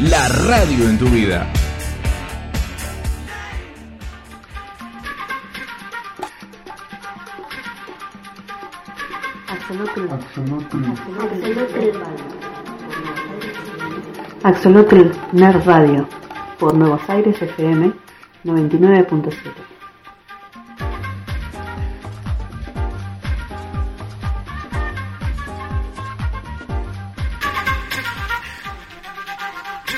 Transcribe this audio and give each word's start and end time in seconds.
la 0.00 0.28
radio 0.28 0.88
en 0.88 0.98
tu 0.98 1.06
vida. 1.06 1.46
Axolotl 14.42 15.12
Nerd 15.32 15.64
Radio 15.64 16.08
por 16.58 16.74
Nuevos 16.74 17.00
Aires 17.08 17.40
FM 17.40 17.92
99.7. 18.44 19.73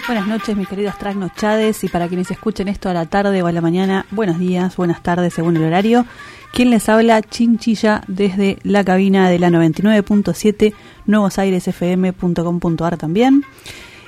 Buenas 0.07 0.29
noches, 0.29 0.57
mis 0.57 0.69
queridos 0.69 0.97
trasnochades, 0.99 1.83
y 1.83 1.89
para 1.89 2.07
quienes 2.07 2.31
escuchen 2.31 2.69
esto 2.69 2.89
a 2.89 2.95
la 2.95 3.07
tarde 3.07 3.43
o 3.43 3.49
a 3.49 3.53
la 3.53 3.61
mañana, 3.61 4.07
buenos 4.13 4.39
días, 4.39 4.77
buenas 4.77 5.03
tardes 5.03 5.35
según 5.35 5.57
el 5.57 5.65
horario. 5.65 6.07
Quien 6.53 6.71
les 6.71 6.89
habla, 6.89 7.21
Chinchilla, 7.23 8.03
desde 8.07 8.61
la 8.63 8.85
cabina 8.85 9.29
de 9.29 9.41
la 9.41 9.51
99.7, 9.51 10.75
nuevosairesfm.com.ar 11.07 12.97
también. 12.97 13.43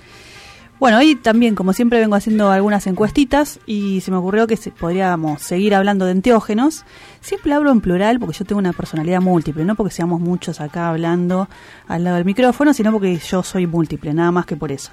Bueno, 0.78 0.98
hoy 0.98 1.14
también, 1.14 1.54
como 1.54 1.72
siempre, 1.72 1.98
vengo 2.00 2.16
haciendo 2.16 2.50
algunas 2.50 2.86
encuestitas 2.86 3.60
y 3.64 4.02
se 4.02 4.10
me 4.10 4.18
ocurrió 4.18 4.46
que 4.46 4.58
podríamos 4.78 5.40
seguir 5.40 5.74
hablando 5.74 6.04
de 6.04 6.12
enteógenos. 6.12 6.84
Siempre 7.22 7.54
hablo 7.54 7.70
en 7.70 7.80
plural 7.80 8.20
porque 8.20 8.36
yo 8.36 8.44
tengo 8.44 8.58
una 8.58 8.74
personalidad 8.74 9.22
múltiple, 9.22 9.64
no 9.64 9.74
porque 9.74 9.94
seamos 9.94 10.20
muchos 10.20 10.60
acá 10.60 10.90
hablando 10.90 11.48
al 11.88 12.04
lado 12.04 12.16
del 12.16 12.26
micrófono, 12.26 12.74
sino 12.74 12.92
porque 12.92 13.16
yo 13.16 13.42
soy 13.42 13.66
múltiple, 13.66 14.12
nada 14.12 14.30
más 14.32 14.44
que 14.44 14.56
por 14.56 14.70
eso. 14.70 14.92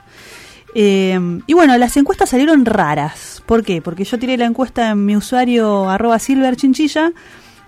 Eh, 0.73 1.19
y 1.47 1.53
bueno, 1.53 1.77
las 1.77 1.97
encuestas 1.97 2.29
salieron 2.29 2.63
raras. 2.63 3.43
¿Por 3.45 3.63
qué? 3.63 3.81
Porque 3.81 4.05
yo 4.05 4.17
tiré 4.17 4.37
la 4.37 4.45
encuesta 4.45 4.91
en 4.91 5.05
mi 5.05 5.17
usuario 5.17 5.89
arroba 5.89 6.17
silverchinchilla 6.17 7.11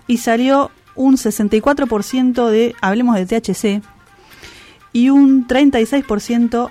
y 0.06 0.16
salió 0.16 0.70
un 0.94 1.18
64% 1.18 2.48
de, 2.48 2.74
hablemos 2.80 3.16
de 3.16 3.26
THC, 3.26 3.82
y 4.94 5.10
un 5.10 5.46
36% 5.46 6.70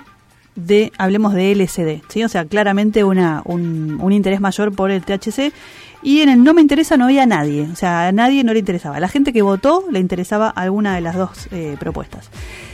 de, 0.55 0.91
hablemos 0.97 1.33
de 1.33 1.53
LSD, 1.53 2.01
¿sí? 2.09 2.23
O 2.23 2.29
sea, 2.29 2.45
claramente 2.45 3.03
una, 3.03 3.41
un, 3.45 3.99
un, 4.01 4.11
interés 4.11 4.39
mayor 4.41 4.73
por 4.73 4.91
el 4.91 5.03
THC. 5.03 5.53
Y 6.01 6.21
en 6.21 6.29
el 6.29 6.43
no 6.43 6.53
me 6.53 6.61
interesa 6.61 6.97
no 6.97 7.05
había 7.05 7.25
nadie, 7.25 7.67
o 7.71 7.75
sea, 7.75 8.07
a 8.07 8.11
nadie 8.11 8.43
no 8.43 8.53
le 8.53 8.59
interesaba. 8.59 8.99
La 8.99 9.07
gente 9.07 9.33
que 9.33 9.41
votó 9.41 9.85
le 9.91 9.99
interesaba 9.99 10.49
alguna 10.49 10.93
de 10.93 11.01
las 11.01 11.15
dos 11.15 11.47
eh, 11.51 11.77
propuestas. 11.79 12.29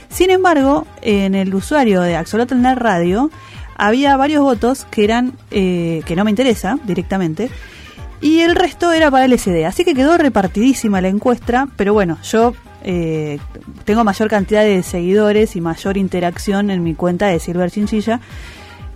Sin 0.10 0.30
embargo, 0.32 0.86
en 1.02 1.34
el 1.36 1.56
usuario 1.56 2.02
de 2.02 2.18
Axolotl 2.18 2.62
Nerd 2.62 2.80
Radio 2.80 3.32
había 3.78 4.18
varios 4.18 4.44
votos 4.44 4.86
que 4.92 5.06
eran, 5.06 5.32
eh, 5.50 6.02
que 6.06 6.18
no 6.18 6.26
me 6.26 6.30
interesa 6.30 6.78
directamente, 6.84 7.50
y 8.20 8.42
el 8.42 8.56
resto 8.56 8.92
era 8.92 9.10
para 9.10 9.28
LSD. 9.28 9.66
Así 9.66 9.86
que 9.86 9.94
quedó 9.94 10.18
repartidísima 10.18 11.00
la 11.00 11.08
encuesta, 11.08 11.70
pero 11.78 11.94
bueno, 11.94 12.18
yo 12.24 12.54
eh, 12.84 13.40
tengo 13.86 14.04
mayor 14.04 14.30
cantidad 14.30 14.64
de 14.64 14.84
seguidores 14.84 15.56
y 15.56 15.62
mayor 15.62 15.98
interacción 15.98 16.72
en 16.72 16.84
mi 16.84 16.96
cuenta 16.96 17.28
de 17.28 17.40
Silver 17.40 17.72
Chinchilla, 17.72 18.20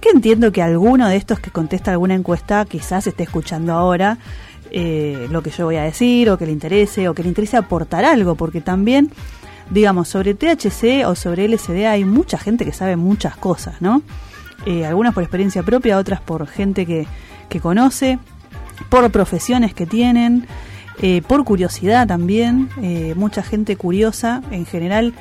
que 0.01 0.09
entiendo 0.09 0.51
que 0.51 0.61
alguno 0.61 1.07
de 1.07 1.17
estos 1.17 1.39
que 1.39 1.51
contesta 1.51 1.91
alguna 1.91 2.15
encuesta 2.15 2.65
quizás 2.65 3.07
esté 3.07 3.23
escuchando 3.23 3.73
ahora 3.73 4.17
eh, 4.71 5.27
lo 5.31 5.41
que 5.41 5.51
yo 5.51 5.65
voy 5.65 5.77
a 5.77 5.83
decir, 5.83 6.29
o 6.29 6.37
que 6.37 6.45
le 6.45 6.51
interese, 6.51 7.07
o 7.07 7.13
que 7.13 7.23
le 7.23 7.29
interese 7.29 7.57
aportar 7.57 8.03
algo, 8.03 8.35
porque 8.35 8.61
también, 8.61 9.11
digamos, 9.69 10.07
sobre 10.07 10.33
THC 10.33 11.05
o 11.07 11.15
sobre 11.15 11.47
LSD 11.47 11.85
hay 11.85 12.05
mucha 12.05 12.37
gente 12.37 12.65
que 12.65 12.73
sabe 12.73 12.95
muchas 12.95 13.37
cosas, 13.37 13.81
¿no? 13.81 14.01
Eh, 14.65 14.85
algunas 14.85 15.13
por 15.13 15.23
experiencia 15.23 15.63
propia, 15.63 15.97
otras 15.97 16.21
por 16.21 16.47
gente 16.47 16.85
que, 16.85 17.07
que 17.49 17.59
conoce 17.59 18.19
por 18.89 19.09
profesiones 19.11 19.73
que 19.73 19.85
tienen, 19.85 20.47
eh, 21.01 21.21
por 21.27 21.43
curiosidad 21.43 22.07
también, 22.07 22.69
eh, 22.81 23.13
mucha 23.15 23.43
gente 23.43 23.75
curiosa 23.75 24.41
en 24.51 24.65
general. 24.65 25.13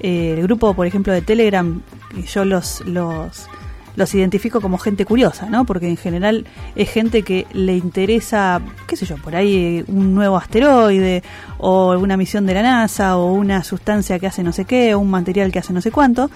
Eh, 0.00 0.34
el 0.36 0.42
grupo, 0.42 0.74
por 0.74 0.86
ejemplo, 0.86 1.12
de 1.12 1.22
Telegram, 1.22 1.80
yo 2.26 2.44
los, 2.44 2.80
los, 2.86 3.46
los 3.94 4.14
identifico 4.14 4.60
como 4.60 4.78
gente 4.78 5.04
curiosa, 5.04 5.48
¿no? 5.48 5.64
Porque 5.64 5.88
en 5.88 5.96
general 5.96 6.46
es 6.74 6.90
gente 6.90 7.22
que 7.22 7.46
le 7.52 7.76
interesa, 7.76 8.60
qué 8.88 8.96
sé 8.96 9.06
yo, 9.06 9.16
por 9.16 9.36
ahí 9.36 9.84
un 9.86 10.14
nuevo 10.14 10.36
asteroide, 10.36 11.22
o 11.58 11.96
una 11.96 12.16
misión 12.16 12.44
de 12.46 12.54
la 12.54 12.62
NASA, 12.62 13.16
o 13.16 13.32
una 13.32 13.62
sustancia 13.62 14.18
que 14.18 14.26
hace 14.26 14.42
no 14.42 14.52
sé 14.52 14.64
qué, 14.64 14.94
o 14.94 14.98
un 14.98 15.10
material 15.10 15.52
que 15.52 15.60
hace 15.60 15.72
no 15.72 15.80
sé 15.80 15.92
cuánto. 15.92 16.30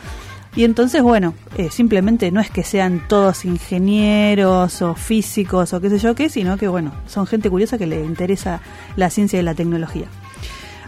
Y 0.57 0.65
entonces, 0.65 1.03
bueno, 1.03 1.35
eh, 1.59 1.69
simplemente 1.71 2.33
no 2.33 2.41
es 2.41 2.51
que 2.51 2.65
sean 2.65 3.07
todos 3.07 3.45
ingenieros 3.45 4.81
o 4.81 4.95
físicos 4.95 5.75
o 5.75 5.81
qué 5.83 5.91
sé 5.91 5.99
yo 5.99 6.15
qué, 6.15 6.31
sino 6.31 6.57
que, 6.57 6.67
bueno, 6.67 6.93
son 7.07 7.27
gente 7.27 7.51
curiosa 7.51 7.77
que 7.77 7.87
le 7.87 8.03
interesa 8.03 8.63
la 8.97 9.11
ciencia 9.11 9.39
y 9.39 9.43
la 9.43 9.55
tecnología. 9.55 10.07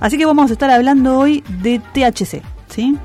Así 0.00 0.16
que 0.16 0.24
vamos 0.24 0.48
a 0.48 0.54
estar 0.54 0.70
hablando 0.70 1.18
hoy 1.18 1.44
de 1.62 1.80
THC, 1.80 2.42
¿sí? 2.68 2.96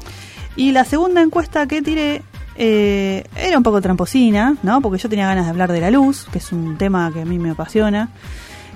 Y 0.56 0.72
la 0.72 0.86
segunda 0.86 1.22
encuesta 1.22 1.68
que 1.68 1.82
tiré 1.82 2.22
eh, 2.56 3.26
era 3.36 3.58
un 3.58 3.64
poco 3.64 3.82
tramposina, 3.82 4.56
¿no? 4.64 4.80
Porque 4.80 5.00
yo 5.00 5.10
tenía 5.10 5.28
ganas 5.28 5.46
de 5.46 5.50
hablar 5.50 5.72
de 5.72 5.82
la 5.82 5.92
luz, 5.92 6.28
que 6.32 6.38
es 6.38 6.52
un 6.54 6.78
tema 6.78 7.12
que 7.12 7.22
a 7.22 7.26
mí 7.26 7.40
me 7.40 7.50
apasiona 7.50 8.10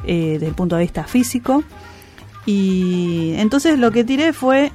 eh, 0.03 0.33
desde 0.33 0.47
el 0.47 0.55
punto 0.55 0.75
de 0.75 0.81
vista 0.81 1.05
físico. 1.05 1.63
Y 2.45 3.33
entonces 3.37 3.77
lo 3.79 3.91
que 3.91 4.03
tiré 4.03 4.33
fue 4.33 4.71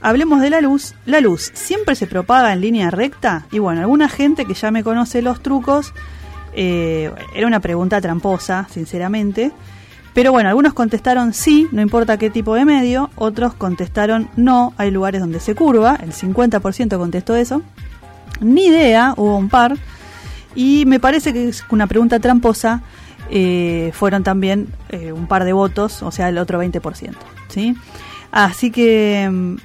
Hablemos 0.00 0.40
de 0.40 0.50
la 0.50 0.60
luz. 0.60 0.94
La 1.04 1.20
luz 1.20 1.50
siempre 1.54 1.94
se 1.94 2.06
propaga 2.06 2.52
en 2.52 2.60
línea 2.60 2.90
recta. 2.90 3.46
Y 3.50 3.58
bueno, 3.58 3.80
alguna 3.80 4.08
gente 4.08 4.44
que 4.44 4.54
ya 4.54 4.70
me 4.70 4.84
conoce 4.84 5.22
los 5.22 5.42
trucos, 5.42 5.92
eh, 6.54 7.10
era 7.34 7.46
una 7.46 7.60
pregunta 7.60 8.00
tramposa, 8.00 8.66
sinceramente. 8.70 9.52
Pero 10.14 10.32
bueno, 10.32 10.48
algunos 10.48 10.72
contestaron 10.72 11.34
sí, 11.34 11.68
no 11.72 11.82
importa 11.82 12.16
qué 12.16 12.30
tipo 12.30 12.54
de 12.54 12.64
medio. 12.64 13.10
Otros 13.16 13.52
contestaron 13.52 14.30
no, 14.36 14.72
hay 14.78 14.90
lugares 14.90 15.20
donde 15.20 15.40
se 15.40 15.54
curva. 15.54 15.98
El 16.02 16.12
50% 16.12 16.96
contestó 16.96 17.36
eso. 17.36 17.62
Ni 18.40 18.66
idea, 18.66 19.12
hubo 19.16 19.36
un 19.36 19.50
par. 19.50 19.76
Y 20.54 20.84
me 20.86 21.00
parece 21.00 21.34
que 21.34 21.48
es 21.48 21.64
una 21.70 21.86
pregunta 21.86 22.18
tramposa. 22.18 22.82
Eh, 23.28 23.90
fueron 23.92 24.22
también 24.22 24.68
eh, 24.88 25.12
un 25.12 25.26
par 25.26 25.44
de 25.44 25.52
votos, 25.52 26.02
o 26.02 26.10
sea, 26.10 26.30
el 26.30 26.38
otro 26.38 26.62
20%. 26.62 27.12
¿sí? 27.48 27.76
Así 28.30 28.70
que 28.70 29.28
mm, 29.30 29.56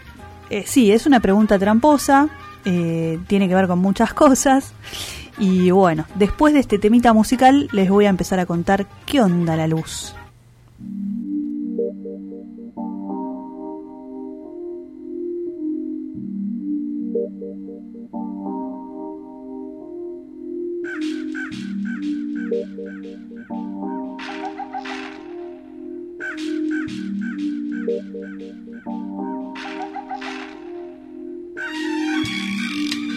eh, 0.51 0.63
sí, 0.67 0.91
es 0.91 1.06
una 1.06 1.22
pregunta 1.22 1.57
tramposa, 1.57 2.28
eh, 2.66 3.17
tiene 3.28 3.47
que 3.47 3.56
ver 3.56 3.67
con 3.67 3.79
muchas 3.79 4.13
cosas. 4.23 4.73
Y 5.39 5.72
bueno, 5.72 6.06
después 6.16 6.53
de 6.53 6.59
este 6.59 6.78
temita 6.78 7.13
musical 7.13 7.69
les 7.72 7.89
voy 7.89 8.06
a 8.06 8.09
empezar 8.09 8.39
a 8.39 8.45
contar 8.45 8.85
qué 9.06 9.22
onda 9.22 9.56
la 9.56 9.67
luz. 9.67 10.13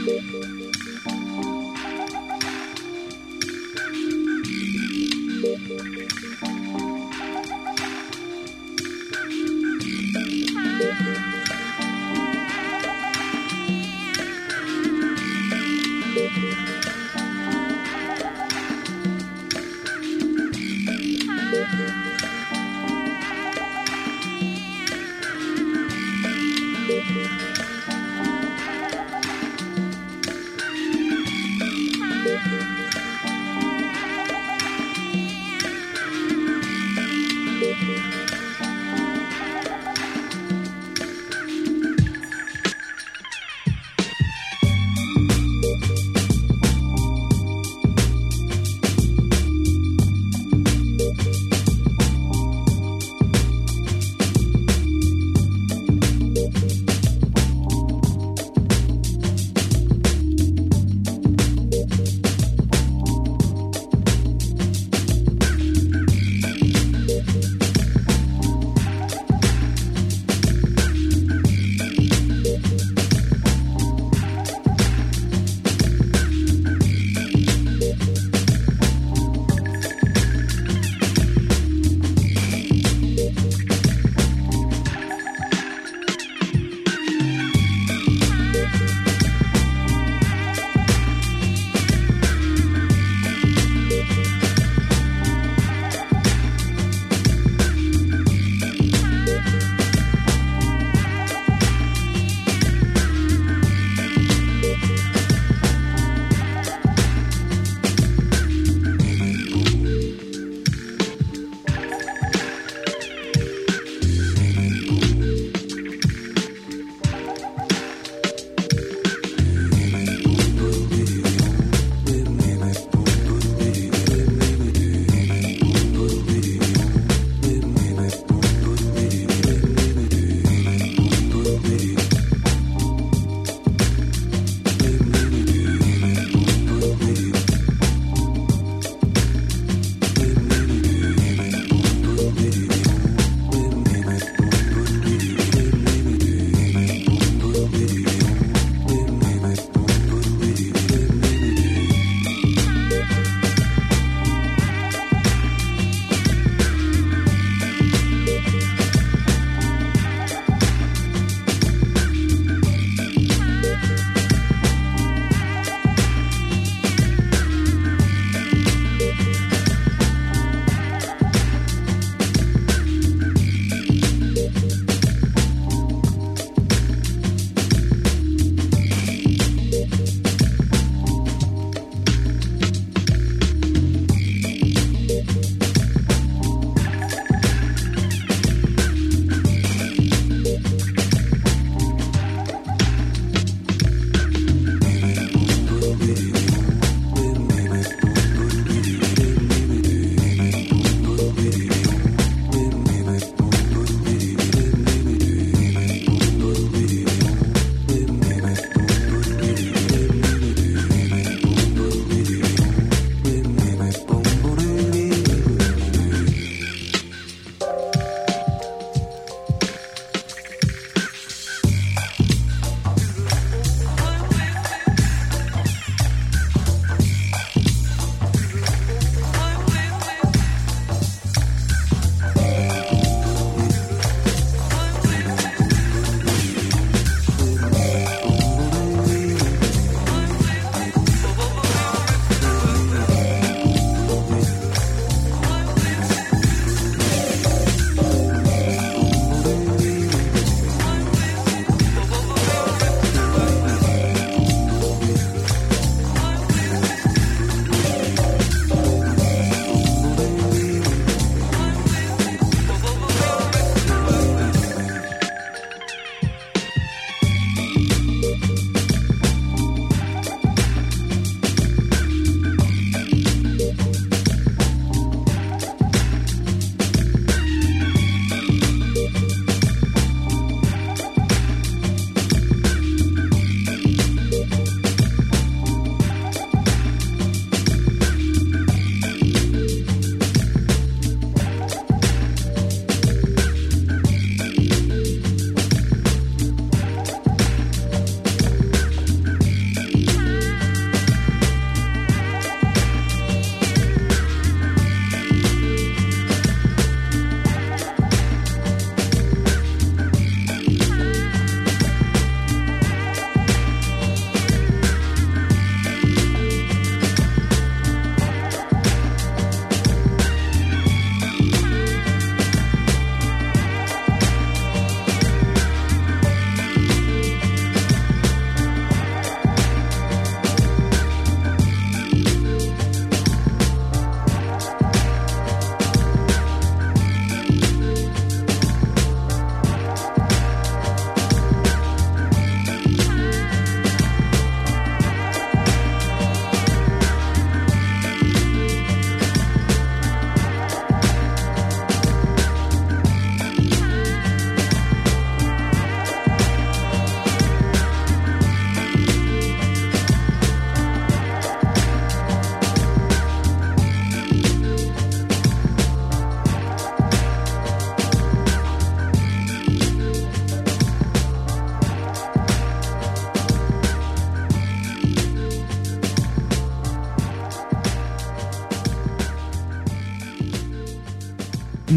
Thank 0.05 0.23
you. 5.99 6.04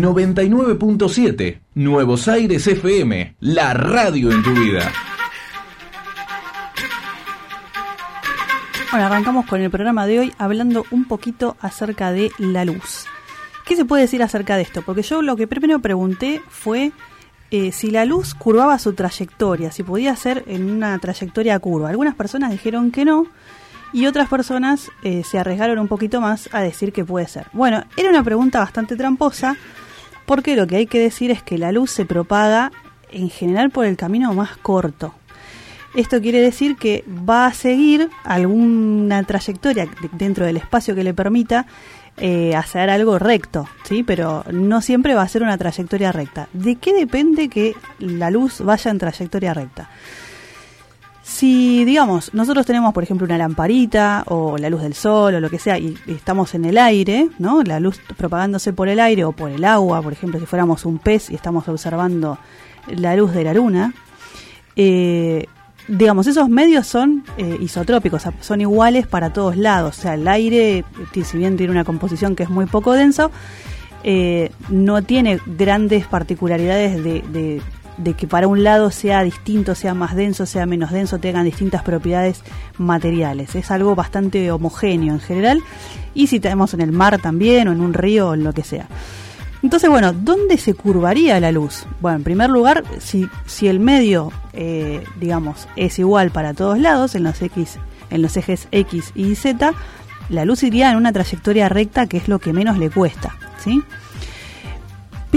99.7 0.02 1.60
Nuevos 1.74 2.28
Aires 2.28 2.68
FM, 2.68 3.36
la 3.40 3.74
radio 3.74 4.32
en 4.32 4.44
tu 4.44 4.52
vida. 4.52 4.92
Bueno, 8.92 9.06
arrancamos 9.08 9.46
con 9.48 9.62
el 9.62 9.72
programa 9.72 10.06
de 10.06 10.20
hoy 10.20 10.34
hablando 10.38 10.86
un 10.92 11.06
poquito 11.06 11.58
acerca 11.60 12.12
de 12.12 12.32
la 12.38 12.64
luz. 12.64 13.06
¿Qué 13.66 13.76
se 13.76 13.86
puede 13.86 14.04
decir 14.04 14.22
acerca 14.22 14.56
de 14.56 14.62
esto? 14.62 14.82
Porque 14.84 15.02
yo 15.02 15.22
lo 15.22 15.36
que 15.36 15.48
primero 15.48 15.80
pregunté 15.80 16.42
fue 16.48 16.92
eh, 17.50 17.72
si 17.72 17.90
la 17.90 18.06
luz 18.06 18.36
curvaba 18.36 18.78
su 18.80 18.94
trayectoria, 18.94 19.72
si 19.72 19.84
podía 19.84 20.16
ser 20.16 20.44
en 20.48 20.70
una 20.70 20.98
trayectoria 21.00 21.58
curva. 21.60 21.90
Algunas 21.90 22.16
personas 22.16 22.52
dijeron 22.52 22.92
que 22.92 23.04
no 23.04 23.26
y 23.94 24.06
otras 24.06 24.30
personas 24.30 24.92
eh, 25.04 25.24
se 25.24 25.40
arriesgaron 25.40 25.80
un 25.80 25.88
poquito 25.88 26.22
más 26.22 26.50
a 26.54 26.62
decir 26.62 26.94
que 26.94 27.04
puede 27.04 27.28
ser. 27.28 27.48
Bueno, 27.52 27.84
era 27.98 28.10
una 28.10 28.24
pregunta 28.24 28.60
bastante 28.60 28.96
tramposa 28.96 29.58
porque 30.28 30.58
lo 30.58 30.68
que 30.68 30.76
hay 30.76 30.86
que 30.86 31.00
decir 31.00 31.32
es 31.32 31.42
que 31.42 31.58
la 31.58 31.72
luz 31.72 31.90
se 31.90 32.06
propaga 32.06 32.72
en 33.10 33.30
general 33.30 33.72
por 33.72 33.86
el 33.86 33.96
camino 33.96 34.34
más 34.34 34.58
corto. 34.58 35.16
Esto 35.96 36.22
quiere 36.22 36.42
decir 36.42 36.76
que 36.76 37.06
va 37.08 37.48
a 37.48 37.54
seguir 37.54 38.10
alguna 38.26 39.24
trayectoria 39.24 39.88
dentro 40.12 40.46
del 40.46 40.58
espacio 40.58 40.94
que 40.94 41.04
le 41.06 41.14
permita 41.14 41.66
eh, 42.18 42.56
hacer 42.56 42.90
algo 42.90 43.18
recto, 43.18 43.70
¿sí? 43.84 44.04
Pero 44.04 44.44
no 44.52 44.82
siempre 44.82 45.16
va 45.16 45.22
a 45.22 45.28
ser 45.30 45.44
una 45.44 45.58
trayectoria 45.58 46.12
recta. 46.12 46.50
¿De 46.52 46.76
qué 46.76 46.94
depende 46.94 47.48
que 47.48 47.76
la 48.00 48.30
luz 48.30 48.60
vaya 48.60 48.92
en 48.92 48.98
trayectoria 48.98 49.54
recta? 49.54 49.90
Si, 51.28 51.84
digamos, 51.84 52.34
nosotros 52.34 52.66
tenemos, 52.66 52.94
por 52.94 53.04
ejemplo, 53.04 53.26
una 53.26 53.38
lamparita 53.38 54.24
o 54.28 54.58
la 54.58 54.70
luz 54.70 54.82
del 54.82 54.94
sol 54.94 55.36
o 55.36 55.40
lo 55.42 55.50
que 55.50 55.60
sea 55.60 55.78
y, 55.78 55.94
estamos 56.08 56.56
en 56.56 56.64
el 56.64 56.78
aire, 56.78 57.28
¿no? 57.38 57.64
La 57.64 57.82
luz 57.82 58.00
propagándose 58.16 58.72
por 58.72 58.88
el 58.88 58.98
aire 59.02 59.26
o 59.26 59.34
por 59.34 59.52
el 59.52 59.66
agua, 59.66 60.02
por 60.02 60.14
ejemplo, 60.14 60.40
si 60.40 60.46
fuéramos 60.46 60.86
un 60.86 61.00
pez 61.00 61.30
y 61.30 61.36
estamos 61.36 61.68
observando 61.68 62.40
la 62.88 63.14
luz 63.18 63.34
de 63.34 63.44
la 63.44 63.54
luna, 63.54 63.94
eh, 64.78 65.48
digamos, 65.90 66.28
esos 66.28 66.48
medios 66.48 66.88
son 66.88 67.26
eh, 67.38 67.58
isotrópicos, 67.60 68.24
son 68.40 68.62
iguales 68.62 69.06
para 69.06 69.34
todos 69.34 69.58
lados. 69.58 70.00
O 70.00 70.02
sea, 70.02 70.14
el 70.14 70.26
aire, 70.30 70.86
si 71.14 71.38
bien 71.38 71.58
tiene 71.58 71.72
una 71.72 71.84
composición 71.84 72.38
que 72.38 72.44
es 72.44 72.50
muy 72.50 72.68
poco 72.68 72.94
denso, 72.94 73.32
eh, 74.10 74.52
no 74.70 75.02
tiene 75.02 75.42
grandes 75.46 76.08
particularidades 76.08 77.04
de, 77.04 77.22
de, 77.22 77.62
que 78.18 78.28
para 78.28 78.48
un 78.48 78.64
lado 78.64 78.92
sea 78.92 79.24
distinto, 79.24 79.76
sea 79.76 79.94
más 79.94 80.16
denso, 80.16 80.46
sea 80.46 80.66
menos 80.66 80.92
denso, 80.92 81.20
tengan 81.20 81.46
distintas 81.46 81.84
propiedades 81.84 82.42
materiales. 82.78 83.56
Es 83.56 83.72
algo 83.72 83.96
bastante 83.96 84.52
homogéneo 84.52 85.14
en 85.14 85.20
general. 85.20 85.64
Y 86.14 86.28
si 86.28 86.40
tenemos 86.40 86.74
en 86.74 86.82
el 86.82 86.92
mar 86.92 87.20
también, 87.20 87.68
o 87.68 87.72
en 87.72 87.82
un 87.82 87.94
río, 87.94 88.30
o 88.30 88.34
en 88.34 88.44
lo 88.44 88.54
que 88.54 88.64
sea. 88.64 88.88
Entonces, 89.64 89.90
bueno, 89.90 90.14
¿dónde 90.14 90.58
se 90.58 90.76
curvaría 90.76 91.40
la 91.40 91.52
luz? 91.52 91.86
Bueno, 92.00 92.18
en 92.18 92.24
primer 92.24 92.50
lugar, 92.50 92.84
si, 93.00 93.28
si 93.48 93.68
el 93.68 93.80
medio, 93.80 94.32
eh, 94.54 95.04
digamos, 95.20 95.68
es 95.76 95.98
igual 95.98 96.32
para 96.32 96.54
todos 96.54 96.78
lados, 96.80 97.16
en 97.16 97.24
los, 97.24 97.42
X, 97.42 97.80
en 98.12 98.22
los 98.22 98.38
ejes 98.38 98.68
X 98.72 99.12
y 99.16 99.36
Z, 99.36 99.74
la 100.30 100.46
luz 100.46 100.64
iría 100.64 100.92
en 100.92 100.98
una 100.98 101.12
trayectoria 101.12 101.70
recta, 101.70 102.06
que 102.06 102.18
es 102.18 102.28
lo 102.28 102.40
que 102.40 102.54
menos 102.54 102.78
le 102.78 102.90
cuesta, 102.90 103.36
¿sí? 103.58 103.82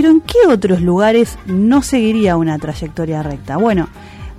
Pero 0.00 0.12
¿en 0.12 0.23
qué 0.23 0.38
otros 0.49 0.80
lugares 0.80 1.37
no 1.45 1.83
seguiría 1.83 2.38
una 2.38 2.59
trayectoria 2.59 3.23
recta? 3.23 3.59
Bueno, 3.59 3.90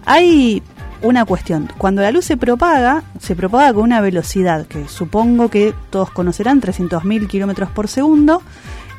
hay 0.07 0.63
una 1.03 1.23
cuestión. 1.23 1.69
Cuando 1.77 2.01
la 2.01 2.09
luz 2.09 2.25
se 2.25 2.35
propaga, 2.35 3.03
se 3.19 3.35
propaga 3.35 3.71
con 3.71 3.83
una 3.83 4.01
velocidad 4.01 4.65
que 4.65 4.87
supongo 4.87 5.49
que 5.49 5.75
todos 5.91 6.09
conocerán, 6.09 6.61
300.000 6.61 7.27
kilómetros 7.27 7.69
por 7.69 7.89
segundo 7.89 8.41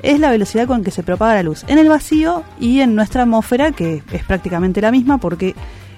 es 0.04 0.20
la 0.20 0.30
velocidad 0.30 0.68
con 0.68 0.84
que 0.84 0.92
se 0.92 1.02
propaga 1.02 1.34
la 1.34 1.42
luz 1.42 1.64
en 1.66 1.78
el 1.78 1.88
vacío 1.88 2.44
y 2.60 2.78
en 2.78 2.94
nuestra 2.94 3.22
atmósfera, 3.22 3.72
que 3.72 4.04
es 4.12 4.22
prácticamente 4.22 4.80
la 4.80 4.92
misma 4.92 5.18
porque 5.18 5.56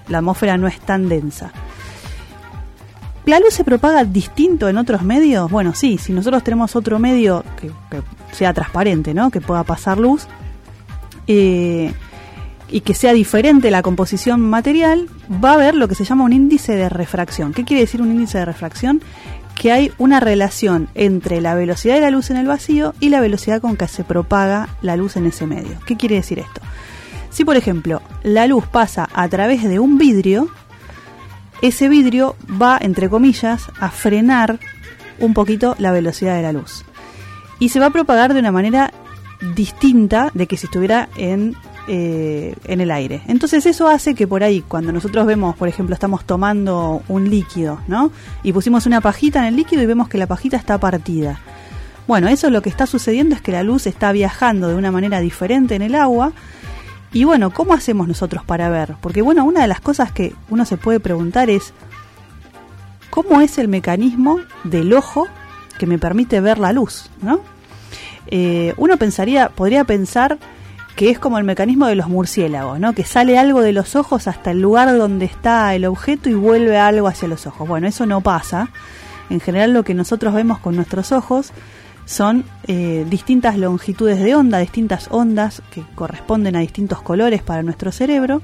la 0.09 0.16
atmósfera 0.16 0.56
no 0.56 0.66
es 0.66 0.80
tan 0.80 1.11
densa. 1.11 1.52
¿La 3.26 3.38
luz 3.38 3.52
se 3.52 3.64
propaga 3.64 4.04
distinto 4.04 4.71
en 4.71 4.78
otros 4.78 5.02
medios? 5.02 5.50
Bueno, 5.50 5.75
sí, 5.75 5.99
si 5.99 6.14
nosotros 6.14 6.42
tenemos 6.42 6.75
otro 6.75 6.99
medio 6.99 7.44
que, 7.61 7.71
sea 8.33 8.54
transparente, 8.54 9.12
¿no? 9.12 9.30
que 9.30 9.42
pueda 9.42 9.62
pasar 9.62 9.99
luz, 9.99 10.26
eh, 11.26 11.93
y 12.69 12.81
que 12.81 12.95
sea 12.95 13.12
diferente 13.12 13.71
la 13.71 13.83
composición 13.83 14.40
material, 14.40 15.09
va 15.43 15.50
a 15.50 15.54
haber 15.54 15.75
lo 15.75 15.88
que 15.88 15.95
se 15.95 16.04
llama 16.04 16.25
un 16.25 16.33
índice 16.33 16.75
de 16.75 16.88
refracción. 16.88 17.52
¿Qué 17.52 17.64
quiere 17.64 17.83
decir 17.83 18.02
un 18.02 18.11
índice 18.11 18.38
de 18.38 18.45
refracción? 18.45 19.00
que 19.54 19.73
hay 19.73 19.93
una 19.99 20.21
relación 20.21 20.88
entre 20.95 21.40
la 21.40 21.54
velocidad 21.54 21.95
de 21.95 22.00
la 22.00 22.11
luz 22.11 22.31
en 22.31 22.37
el 22.37 22.47
vacío 22.47 22.95
y 23.00 23.09
la 23.09 23.21
velocidad 23.21 23.61
con 23.61 23.76
que 23.76 23.88
se 23.88 24.04
propaga 24.04 24.69
la 24.83 24.97
luz 24.97 25.16
en 25.16 25.26
ese 25.26 25.47
medio. 25.47 25.78
¿Qué 25.87 25.97
quiere 25.97 26.16
decir 26.16 26.38
esto? 26.40 26.61
Si 27.31 27.45
por 27.45 27.57
ejemplo 27.57 28.02
la 28.23 28.47
luz 28.47 28.66
pasa 28.66 29.09
a 29.12 29.28
través 29.28 29.62
de 29.62 29.78
un 29.78 29.99
vidrio, 29.99 30.49
ese 31.62 31.88
vidrio 31.88 32.37
va, 32.61 32.78
entre 32.81 33.09
comillas, 33.09 33.71
a 33.81 33.90
frenar 33.90 34.59
un 35.19 35.35
poquito 35.35 35.76
la 35.78 35.93
velocidad 35.93 36.37
de 36.37 36.43
la 36.43 36.52
luz. 36.52 36.85
Y 37.59 37.71
se 37.71 37.81
va 37.81 37.87
a 37.87 37.90
propagar 37.90 38.35
de 38.35 38.40
una 38.40 38.52
manera 38.52 38.93
distinta 39.54 40.30
de 40.34 40.46
que 40.46 40.56
si 40.56 40.66
estuviera 40.66 41.08
en 41.16 41.56
eh, 41.86 42.54
en 42.64 42.80
el 42.80 42.90
aire. 42.90 43.20
Entonces 43.26 43.66
eso 43.66 43.88
hace 43.88 44.14
que 44.14 44.26
por 44.26 44.42
ahí, 44.42 44.62
cuando 44.62 44.90
nosotros 44.90 45.26
vemos, 45.26 45.54
por 45.54 45.68
ejemplo, 45.68 45.92
estamos 45.92 46.24
tomando 46.24 47.02
un 47.08 47.28
líquido, 47.28 47.78
¿no? 47.88 48.10
Y 48.42 48.54
pusimos 48.54 48.86
una 48.86 49.02
pajita 49.02 49.40
en 49.40 49.44
el 49.44 49.56
líquido 49.56 49.82
y 49.82 49.86
vemos 49.86 50.08
que 50.08 50.16
la 50.16 50.26
pajita 50.26 50.56
está 50.56 50.78
partida. 50.78 51.40
Bueno, 52.06 52.28
eso 52.28 52.48
lo 52.48 52.62
que 52.62 52.70
está 52.70 52.86
sucediendo 52.86 53.34
es 53.34 53.42
que 53.42 53.52
la 53.52 53.62
luz 53.62 53.86
está 53.86 54.12
viajando 54.12 54.68
de 54.68 54.76
una 54.76 54.90
manera 54.90 55.20
diferente 55.20 55.74
en 55.74 55.82
el 55.82 55.94
agua. 55.94 56.32
Y 57.12 57.24
bueno, 57.24 57.50
¿cómo 57.50 57.74
hacemos 57.74 58.08
nosotros 58.08 58.42
para 58.46 58.70
ver? 58.70 58.96
Porque 59.02 59.20
bueno, 59.20 59.44
una 59.44 59.60
de 59.60 59.68
las 59.68 59.82
cosas 59.82 60.10
que 60.10 60.34
uno 60.48 60.64
se 60.64 60.78
puede 60.78 61.00
preguntar 61.00 61.50
es, 61.50 61.74
¿cómo 63.10 63.42
es 63.42 63.58
el 63.58 63.68
mecanismo 63.68 64.40
del 64.64 64.90
ojo 64.94 65.26
que 65.78 65.86
me 65.86 65.98
permite 65.98 66.40
ver 66.40 66.56
la 66.58 66.72
luz? 66.72 67.10
¿no? 67.20 67.40
Eh, 68.28 68.75
uno 68.76 68.97
pensaría, 68.97 69.49
podría 69.49 69.85
pensar 69.85 70.38
que 70.97 71.11
es 71.11 71.19
como 71.19 71.38
el 71.38 71.45
mecanismo 71.45 71.87
de 71.87 71.97
los 71.97 72.09
murciélagos, 72.09 72.78
¿no? 72.78 72.93
Que 72.93 73.04
sale 73.04 73.38
algo 73.38 73.62
de 73.62 73.73
los 73.73 73.97
ojos 73.97 74.28
hasta 74.28 74.52
el 74.52 74.61
lugar 74.61 74.97
donde 74.97 75.25
está 75.25 75.75
el 75.75 75.85
objeto 75.87 76.31
y 76.31 76.35
vuelve 76.35 76.78
algo 76.78 77.09
hacia 77.09 77.28
los 77.28 77.47
ojos. 77.47 77.66
Bueno, 77.66 77.88
eso 77.88 78.07
no 78.07 78.21
pasa. 78.21 78.71
En 79.31 79.40
general 79.40 79.73
lo 79.73 79.83
que 79.83 79.95
nosotros 79.95 80.35
vemos 80.35 80.59
con 80.59 80.76
nuestros 80.76 81.11
ojos 81.11 81.52
son 82.07 82.45
eh, 82.66 83.07
distintas 83.09 83.57
longitudes 83.59 84.21
de 84.21 84.35
onda, 84.35 84.59
distintas 84.59 85.09
ondas 85.11 85.62
que 85.73 85.83
corresponden 85.95 86.54
a 86.54 86.61
distintos 86.61 87.02
colores 87.02 87.43
para 87.43 87.62
nuestro 87.62 87.90
cerebro. 87.90 88.43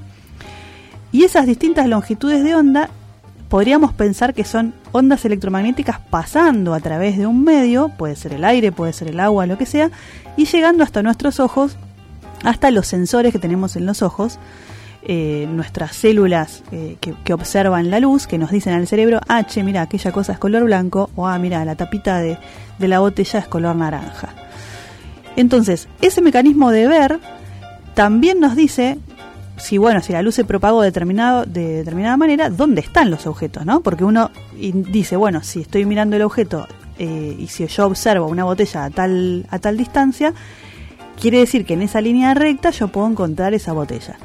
Y 1.11 1.23
esas 1.23 1.45
distintas 1.45 1.87
longitudes 1.87 2.43
de 2.43 2.55
onda 2.55 2.89
podríamos 3.51 3.91
pensar 3.91 4.33
que 4.33 4.45
son 4.45 4.73
ondas 4.93 5.25
electromagnéticas 5.25 5.99
pasando 5.99 6.73
a 6.73 6.79
través 6.79 7.17
de 7.17 7.27
un 7.27 7.43
medio, 7.43 7.89
puede 7.89 8.15
ser 8.15 8.31
el 8.31 8.45
aire, 8.45 8.71
puede 8.71 8.93
ser 8.93 9.09
el 9.09 9.19
agua, 9.19 9.45
lo 9.45 9.57
que 9.57 9.65
sea, 9.65 9.91
y 10.37 10.45
llegando 10.45 10.85
hasta 10.85 11.03
nuestros 11.03 11.41
ojos 11.41 11.75
hasta 12.45 12.71
los 12.71 12.87
sensores 12.87 13.33
que 13.33 13.39
tenemos 13.39 13.75
en 13.75 13.85
los 13.85 14.01
ojos, 14.03 14.39
eh, 15.03 15.49
nuestras 15.51 15.97
células 15.97 16.63
eh, 16.71 16.95
que, 17.01 17.33
observan 17.33 17.91
la 17.91 17.99
luz, 17.99 18.25
que 18.25 18.37
nos 18.37 18.51
dicen 18.51 18.73
al 18.73 18.87
cerebro, 18.87 19.19
ah, 19.27 19.43
che, 19.43 19.63
mira, 19.63 19.81
aquella 19.81 20.13
cosa 20.13 20.31
es 20.31 20.39
color 20.39 20.63
blanco, 20.63 21.09
o 21.17 21.27
ah, 21.27 21.37
mira, 21.37 21.65
la 21.65 21.75
tapita 21.75 22.19
de, 22.19 22.37
la 22.79 22.99
botella 22.99 23.39
es 23.39 23.47
color 23.49 23.75
naranja. 23.75 24.29
Entonces, 25.35 25.89
ese 26.01 26.21
mecanismo 26.21 26.71
de 26.71 26.87
ver 26.87 27.19
también 27.95 28.39
nos 28.39 28.55
dice 28.55 28.97
si 29.61 29.77
bueno, 29.77 30.01
si 30.01 30.13
la 30.13 30.21
luz 30.21 30.35
se 30.35 30.43
propagó 30.43 30.81
determinado, 30.81 31.45
de 31.45 31.77
determinada 31.77 32.17
manera, 32.17 32.49
¿dónde 32.49 32.81
están 32.81 33.11
los 33.11 33.27
objetos? 33.27 33.65
¿no? 33.65 33.81
Porque 33.81 34.03
uno 34.03 34.31
dice, 34.57 35.15
bueno, 35.15 35.43
si 35.43 35.61
estoy 35.61 35.85
mirando 35.85 36.15
el 36.15 36.23
objeto 36.23 36.67
eh, 36.97 37.35
y 37.37 37.47
si 37.47 37.65
yo 37.67 37.85
observo 37.85 38.27
una 38.27 38.43
botella 38.43 38.85
a 38.85 38.89
tal, 38.89 39.45
a 39.49 39.59
tal 39.59 39.77
distancia, 39.77 40.33
Quiere 41.21 41.37
decir 41.37 41.65
que 41.65 41.75
en 41.75 41.83
esa 41.83 42.01
línea 42.01 42.33
recta 42.33 42.71
yo 42.71 42.87
puedo 42.87 43.07
encontrar 43.07 43.53
esa 43.53 43.73
botella. 43.73 44.15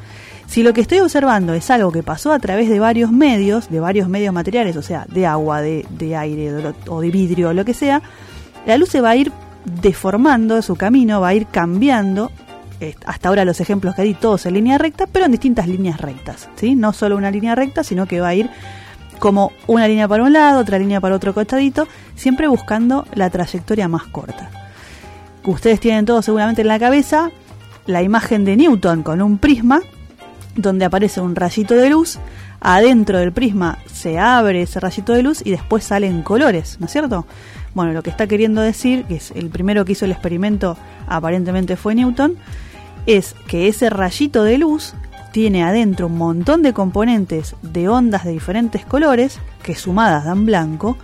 Si 0.47 0.63
lo 0.63 0.73
que 0.73 0.81
estoy 0.81 1.01
observando 1.01 1.53
es 1.53 1.71
algo 1.71 1.93
que 1.93 2.03
pasó 2.03 2.33
a 2.33 2.39
través 2.39 2.71
de 2.71 2.79
varios 2.79 3.13
medios, 3.13 3.69
de 3.69 3.81
varios 3.81 4.09
medios 4.09 4.33
materiales, 4.33 4.79
o 4.79 4.83
sea, 4.83 5.05
de 5.07 5.27
agua, 5.27 5.61
de, 5.61 6.17
aire 6.17 6.73
o 6.89 7.01
de 7.03 7.11
vidrio 7.11 7.53
lo 7.53 7.67
que 7.67 7.75
sea, 7.75 8.01
la 8.65 8.79
luz 8.79 8.89
se 8.89 9.03
va 9.03 9.11
a 9.11 9.17
ir 9.17 9.31
deformando 9.65 10.63
su 10.63 10.77
camino, 10.77 11.21
va 11.21 11.29
a 11.29 11.35
ir 11.35 11.47
cambiando. 11.49 12.31
Hasta 13.07 13.29
ahora 13.29 13.45
los 13.45 13.61
ejemplos 13.61 13.95
que 13.95 14.03
di 14.03 14.15
todos 14.15 14.47
en 14.47 14.55
línea 14.55 14.79
recta, 14.79 15.07
pero 15.07 15.25
en 15.25 15.33
distintas 15.33 15.67
líneas 15.67 16.01
rectas. 16.01 16.49
¿sí? 16.57 16.75
No 16.75 16.93
solo 16.93 17.17
una 17.17 17.31
línea 17.31 17.55
recta, 17.55 17.85
sino 17.85 18.07
que 18.07 18.21
va 18.21 18.29
a 18.29 18.35
ir 18.35 18.51
como 19.19 19.53
una 19.67 19.89
línea 19.89 20.07
para 20.09 20.25
un 20.25 20.33
lado, 20.33 20.61
otra 20.61 20.79
línea 20.79 21.01
para 21.01 21.15
otro 21.15 21.33
costadito, 21.33 21.89
siempre 22.15 22.49
buscando 22.49 23.07
la 23.15 23.31
trayectoria 23.31 23.89
más 23.89 24.05
corta 24.05 24.51
ustedes 25.53 25.81
tienen 25.81 26.05
todos 26.05 26.25
seguramente 26.25 26.63
en 26.63 26.69
la 26.69 26.79
cabeza 26.79 27.31
la 27.87 28.03
imagen 28.03 28.45
de 28.45 28.57
Newton 28.57 29.03
con 29.03 29.23
un 29.23 29.39
prisma 29.39 29.81
donde 30.57 30.85
aparece 30.85 31.21
un 31.21 31.37
rayito 31.37 31.75
de 31.75 31.91
luz, 31.91 32.19
adentro 32.61 33.19
del 33.19 33.33
prisma 33.33 33.79
se 33.93 34.19
abre 34.19 34.63
ese 34.63 34.81
rayito 34.81 35.13
de 35.13 35.23
luz 35.23 35.43
y 35.45 35.51
después 35.51 35.85
salen 35.85 36.23
colores, 36.23 36.79
¿no 36.81 36.87
es 36.87 36.93
cierto? 36.93 37.27
Bueno, 37.75 37.93
lo 37.93 38.03
que 38.03 38.09
está 38.09 38.27
queriendo 38.27 38.63
decir, 38.63 39.05
que 39.05 39.17
es 39.17 39.33
el 39.33 39.51
primero 39.51 39.85
que 39.85 39.93
hizo 39.93 40.07
el 40.07 40.13
experimento 40.13 40.79
aparentemente 41.07 41.77
fue 41.77 41.95
Newton, 41.95 42.37
es 43.07 43.35
que 43.47 43.69
ese 43.69 43.89
rayito 43.91 44.43
de 44.43 44.59
luz 44.59 44.95
tiene 45.33 45.63
adentro 45.63 46.07
un 46.07 46.19
montón 46.19 46.63
de 46.63 46.73
componentes 46.73 47.55
de 47.63 47.89
ondas 47.89 48.25
de 48.25 48.33
diferentes 48.33 48.85
colores, 48.85 49.39
que 49.63 49.75
sumadas 49.75 50.25
dan 50.25 50.47
blanco, 50.47 50.97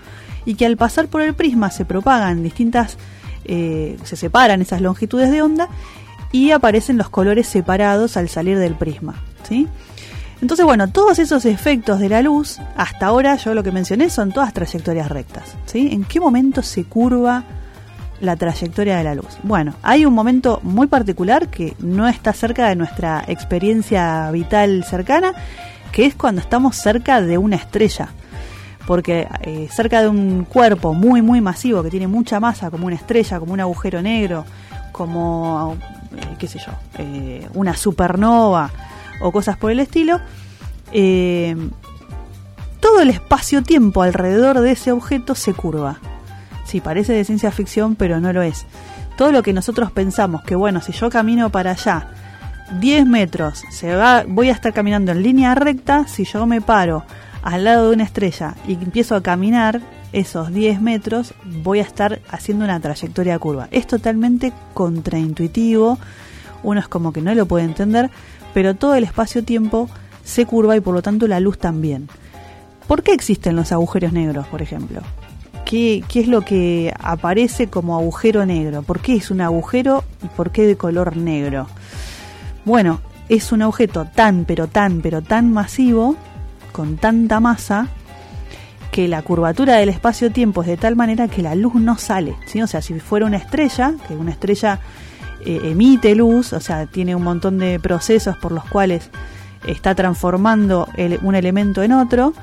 y 0.44 0.54
que 0.54 0.66
al 0.66 0.76
pasar 0.76 1.08
por 1.08 1.22
el 1.22 1.34
prisma 1.34 1.70
se 1.70 1.84
propagan 1.84 2.42
distintas, 2.42 2.96
eh, 3.44 3.98
se 4.04 4.16
separan 4.16 4.62
esas 4.62 4.80
longitudes 4.80 5.30
de 5.30 5.42
onda 5.42 5.68
y 6.32 6.50
aparecen 6.50 6.96
los 6.96 7.10
colores 7.10 7.46
separados 7.46 8.16
al 8.16 8.28
salir 8.28 8.58
del 8.58 8.74
prisma. 8.74 9.16
¿sí? 9.46 9.68
Entonces, 10.40 10.64
bueno, 10.64 10.88
todos 10.88 11.18
esos 11.18 11.44
efectos 11.44 12.00
de 12.00 12.08
la 12.08 12.22
luz, 12.22 12.58
hasta 12.76 13.06
ahora 13.06 13.36
yo 13.36 13.54
lo 13.54 13.62
que 13.62 13.70
mencioné 13.70 14.10
son 14.10 14.32
todas 14.32 14.52
trayectorias 14.52 15.08
rectas. 15.08 15.56
¿sí? 15.66 15.90
¿En 15.92 16.04
qué 16.04 16.18
momento 16.18 16.62
se 16.62 16.84
curva 16.84 17.44
la 18.22 18.36
trayectoria 18.36 18.96
de 18.96 19.04
la 19.04 19.14
luz? 19.14 19.36
Bueno, 19.42 19.74
hay 19.82 20.06
un 20.06 20.14
momento 20.14 20.60
muy 20.62 20.86
particular 20.86 21.48
que 21.48 21.74
no 21.80 22.08
está 22.08 22.32
cerca 22.32 22.68
de 22.68 22.76
nuestra 22.76 23.24
experiencia 23.26 24.30
vital 24.30 24.84
cercana, 24.84 25.34
que 25.90 26.06
es 26.06 26.14
cuando 26.14 26.40
estamos 26.40 26.76
cerca 26.76 27.20
de 27.20 27.36
una 27.36 27.56
estrella. 27.56 28.08
Porque 28.86 29.28
eh, 29.42 29.68
cerca 29.70 30.02
de 30.02 30.08
un 30.08 30.44
cuerpo 30.44 30.94
muy, 30.94 31.20
muy 31.20 31.40
masivo, 31.40 31.82
que 31.82 31.90
tiene 31.90 32.06
mucha 32.06 32.40
masa, 32.40 32.70
como 32.70 32.86
una 32.86 32.96
estrella, 32.96 33.38
como 33.38 33.52
un 33.52 33.60
agujero 33.60 34.00
negro, 34.02 34.44
como, 34.92 35.76
eh, 36.16 36.36
qué 36.38 36.46
sé 36.48 36.58
yo, 36.58 36.72
eh, 36.98 37.46
una 37.54 37.76
supernova 37.76 38.70
o 39.20 39.30
cosas 39.30 39.56
por 39.56 39.70
el 39.70 39.80
estilo, 39.80 40.20
todo 42.80 43.00
el 43.00 43.10
espacio-tiempo 43.10 44.02
alrededor 44.02 44.60
de 44.60 44.72
ese 44.72 44.92
objeto 44.92 45.34
se 45.34 45.54
curva. 45.54 46.00
Sí, 46.72 46.80
parece 46.80 47.12
de 47.12 47.22
ciencia 47.26 47.50
ficción, 47.52 47.96
pero 47.96 48.18
no 48.18 48.32
lo 48.32 48.40
es. 48.40 48.64
Todo 49.18 49.30
lo 49.30 49.42
que 49.42 49.52
nosotros 49.52 49.92
pensamos 49.92 50.42
que, 50.42 50.54
bueno, 50.54 50.80
si 50.80 50.92
yo 50.92 51.10
camino 51.10 51.50
para 51.50 51.72
allá 51.72 52.08
10 52.80 53.04
metros, 53.04 53.62
se 53.70 53.94
va, 53.94 54.24
voy 54.26 54.48
a 54.48 54.52
estar 54.52 54.72
caminando 54.72 55.12
en 55.12 55.22
línea 55.22 55.54
recta, 55.54 56.06
si 56.08 56.24
yo 56.24 56.46
me 56.46 56.62
paro 56.62 57.04
al 57.42 57.64
lado 57.64 57.88
de 57.88 57.94
una 57.96 58.04
estrella 58.04 58.54
y 58.66 58.72
empiezo 58.72 59.16
a 59.16 59.22
caminar 59.22 59.82
esos 60.14 60.50
10 60.50 60.80
metros, 60.80 61.34
voy 61.44 61.80
a 61.80 61.82
estar 61.82 62.22
haciendo 62.30 62.64
una 62.64 62.80
trayectoria 62.80 63.38
curva. 63.38 63.68
Es 63.70 63.86
totalmente 63.86 64.54
contraintuitivo, 64.72 65.98
uno 66.62 66.80
es 66.80 66.88
como 66.88 67.12
que 67.12 67.20
no 67.20 67.34
lo 67.34 67.44
puede 67.44 67.66
entender, 67.66 68.10
pero 68.54 68.76
todo 68.76 68.94
el 68.94 69.04
espacio-tiempo 69.04 69.90
se 70.24 70.46
curva 70.46 70.74
y 70.74 70.80
por 70.80 70.94
lo 70.94 71.02
tanto 71.02 71.28
la 71.28 71.38
luz 71.38 71.58
también. 71.58 72.08
¿Por 72.88 73.02
qué 73.02 73.12
existen 73.12 73.56
los 73.56 73.72
agujeros 73.72 74.14
negros, 74.14 74.46
por 74.46 74.62
ejemplo? 74.62 75.02
¿Qué, 75.64 76.04
¿Qué, 76.08 76.20
es 76.20 76.28
lo 76.28 76.42
que 76.42 76.92
aparece 76.98 77.68
como 77.68 77.96
agujero 77.96 78.44
negro? 78.44 78.82
¿Por 78.82 79.00
qué 79.00 79.14
es 79.14 79.30
un 79.30 79.40
agujero 79.40 80.04
y 80.22 80.26
por 80.28 80.50
qué 80.50 80.66
de 80.66 80.76
color 80.76 81.16
negro? 81.16 81.66
Bueno, 82.64 83.00
es 83.28 83.52
un 83.52 83.62
objeto 83.62 84.06
tan, 84.06 84.44
pero 84.44 84.66
tan, 84.66 85.00
pero 85.00 85.22
tan 85.22 85.52
masivo 85.52 86.16
con 86.72 86.96
tanta 86.96 87.40
masa 87.40 87.88
que 88.90 89.08
la 89.08 89.22
curvatura 89.22 89.76
del 89.76 89.88
espacio-tiempo 89.88 90.62
es 90.62 90.68
de 90.68 90.76
tal 90.76 90.96
manera 90.96 91.26
que 91.26 91.42
la 91.42 91.54
luz 91.54 91.74
no 91.76 91.96
sale. 91.96 92.36
¿sí? 92.46 92.60
O 92.60 92.66
sea, 92.66 92.82
si 92.82 93.00
fuera 93.00 93.24
una 93.24 93.38
estrella, 93.38 93.94
que 94.06 94.14
una 94.14 94.32
estrella 94.32 94.80
eh, 95.46 95.60
emite 95.64 96.14
luz, 96.14 96.52
o 96.52 96.60
sea, 96.60 96.86
tiene 96.86 97.14
un 97.14 97.22
montón 97.22 97.58
de 97.58 97.80
procesos 97.80 98.36
por 98.36 98.52
los 98.52 98.64
cuales 98.66 99.10
está 99.66 99.94
transformando 99.94 100.88
un 101.22 101.34
elemento 101.34 101.82
en 101.82 101.92
otro 101.92 102.34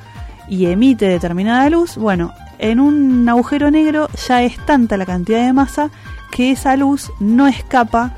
y 0.47 0.65
emite 0.65 1.07
determinada 1.07 1.69
luz, 1.69 1.97
bueno, 1.97 2.33
en 2.59 2.79
un 2.79 3.27
agujero 3.27 3.71
negro 3.71 4.09
ya 4.27 4.43
es 4.43 4.57
tanta 4.65 4.97
la 4.97 5.05
cantidad 5.05 5.45
de 5.45 5.53
masa 5.53 5.89
que 6.31 6.51
esa 6.51 6.75
luz 6.75 7.11
no 7.19 7.47
escapa 7.47 8.15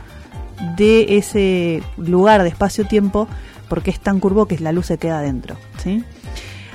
de 0.75 1.17
ese 1.17 1.81
lugar 1.97 2.43
de 2.43 2.49
espacio-tiempo 2.49 3.27
porque 3.69 3.91
es 3.91 3.99
tan 3.99 4.19
curvo 4.19 4.47
que 4.47 4.59
la 4.59 4.71
luz 4.71 4.87
se 4.87 4.97
queda 4.97 5.19
adentro. 5.19 5.55
¿sí? 5.81 6.03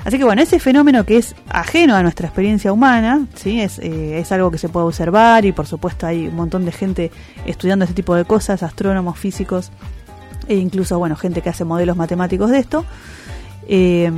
Así 0.03 0.17
que 0.17 0.23
bueno, 0.23 0.41
ese 0.41 0.59
fenómeno 0.59 1.05
que 1.05 1.17
es 1.17 1.35
ajeno 1.49 1.95
a 1.95 2.01
nuestra 2.01 2.27
experiencia 2.27 2.71
humana, 2.71 3.27
¿sí? 3.35 3.61
es, 3.61 3.79
eh, 3.79 4.19
es 4.19 4.31
algo 4.31 4.49
que 4.49 4.57
se 4.57 4.69
puede 4.69 4.85
observar 4.85 5.45
y 5.45 5.51
por 5.51 5.67
supuesto 5.67 6.07
hay 6.07 6.27
un 6.27 6.35
montón 6.35 6.65
de 6.65 6.71
gente 6.71 7.11
estudiando 7.45 7.83
este 7.83 7.95
tipo 7.95 8.15
de 8.15 8.25
cosas, 8.25 8.63
astrónomos, 8.63 9.19
físicos 9.19 9.71
e 10.47 10.55
incluso 10.55 10.97
bueno, 10.97 11.15
gente 11.17 11.41
que 11.41 11.49
hace 11.49 11.65
modelos 11.65 11.97
matemáticos 11.97 12.49
de 12.49 12.59
esto. 12.59 12.85
Eh, 13.67 14.09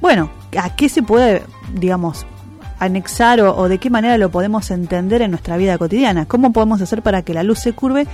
bueno, 0.00 0.30
¿a 0.58 0.76
qué 0.76 0.88
se 0.88 1.02
puede, 1.02 1.42
digamos, 1.74 2.26
anexar 2.80 3.40
o, 3.40 3.68
de 3.68 3.78
qué 3.78 3.90
manera 3.90 4.18
lo 4.18 4.30
podemos 4.30 4.70
entender 4.72 5.22
en 5.22 5.30
nuestra 5.30 5.56
vida 5.56 5.78
cotidiana? 5.78 6.26
¿Cómo 6.26 6.52
podemos 6.52 6.82
hacer 6.82 7.02
para 7.02 7.22
que 7.22 7.34
la 7.34 7.44
luz 7.44 7.60
se 7.60 7.72
curve 7.72 8.08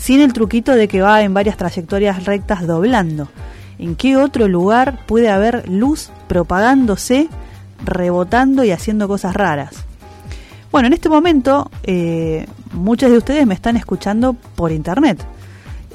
sin 0.00 0.20
el 0.20 0.32
truquito 0.32 0.74
de 0.74 0.88
que 0.88 1.02
va 1.02 1.22
en 1.22 1.34
varias 1.34 1.56
trayectorias 1.56 2.24
rectas 2.24 2.66
doblando. 2.66 3.28
¿En 3.78 3.94
qué 3.96 4.16
otro 4.16 4.48
lugar 4.48 5.04
puede 5.06 5.28
haber 5.28 5.68
luz 5.68 6.10
propagándose, 6.26 7.28
rebotando 7.84 8.64
y 8.64 8.72
haciendo 8.72 9.06
cosas 9.06 9.34
raras? 9.34 9.84
Bueno, 10.72 10.86
en 10.86 10.94
este 10.94 11.08
momento 11.08 11.70
eh, 11.82 12.46
muchos 12.72 13.10
de 13.10 13.18
ustedes 13.18 13.46
me 13.46 13.54
están 13.54 13.76
escuchando 13.76 14.34
por 14.56 14.72
internet. 14.72 15.22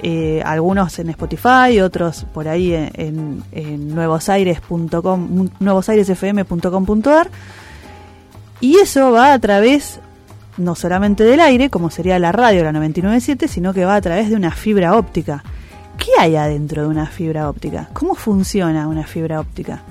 Eh, 0.04 0.42
algunos 0.46 1.00
en 1.00 1.10
Spotify, 1.10 1.80
otros 1.82 2.26
por 2.34 2.48
ahí 2.48 2.74
en, 2.74 3.44
en 3.52 3.96
nuevosaires.com, 3.96 5.50
nuevosairesfm.com.ar. 5.60 7.30
Y 8.62 8.78
eso 8.78 9.12
va 9.12 9.34
a 9.34 9.40
través 9.40 10.00
no 10.58 10.76
solamente 10.76 11.24
del 11.24 11.40
aire, 11.40 11.70
como 11.70 11.90
sería 11.90 12.18
la 12.20 12.32
radio, 12.32 12.64
la 12.64 12.72
997, 12.72 13.48
sino 13.48 13.74
que 13.74 13.86
va 13.86 13.96
a 13.96 14.02
través 14.02 14.30
de 14.30 14.36
una 14.36 14.52
fibra 14.52 14.96
óptica. 14.96 15.44
¿Qué 15.98 16.12
hay 16.20 16.36
adentro 16.36 16.84
de 16.84 16.88
una 16.88 17.08
fibra 17.08 17.50
óptica? 17.50 17.90
¿Cómo 17.94 18.16
funciona 18.16 18.88
una 18.88 19.06
fibra 19.06 19.40
óptica? 19.40 19.82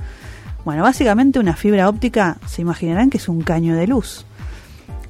Bueno, 0.65 0.83
básicamente 0.83 1.39
una 1.39 1.57
fibra 1.57 1.89
óptica, 1.89 2.39
se 2.47 2.63
imaginarán 2.63 3.11
que 3.11 3.19
es 3.19 3.29
un 3.29 3.43
caño 3.43 3.77
de 3.77 3.87
luz. 3.87 4.25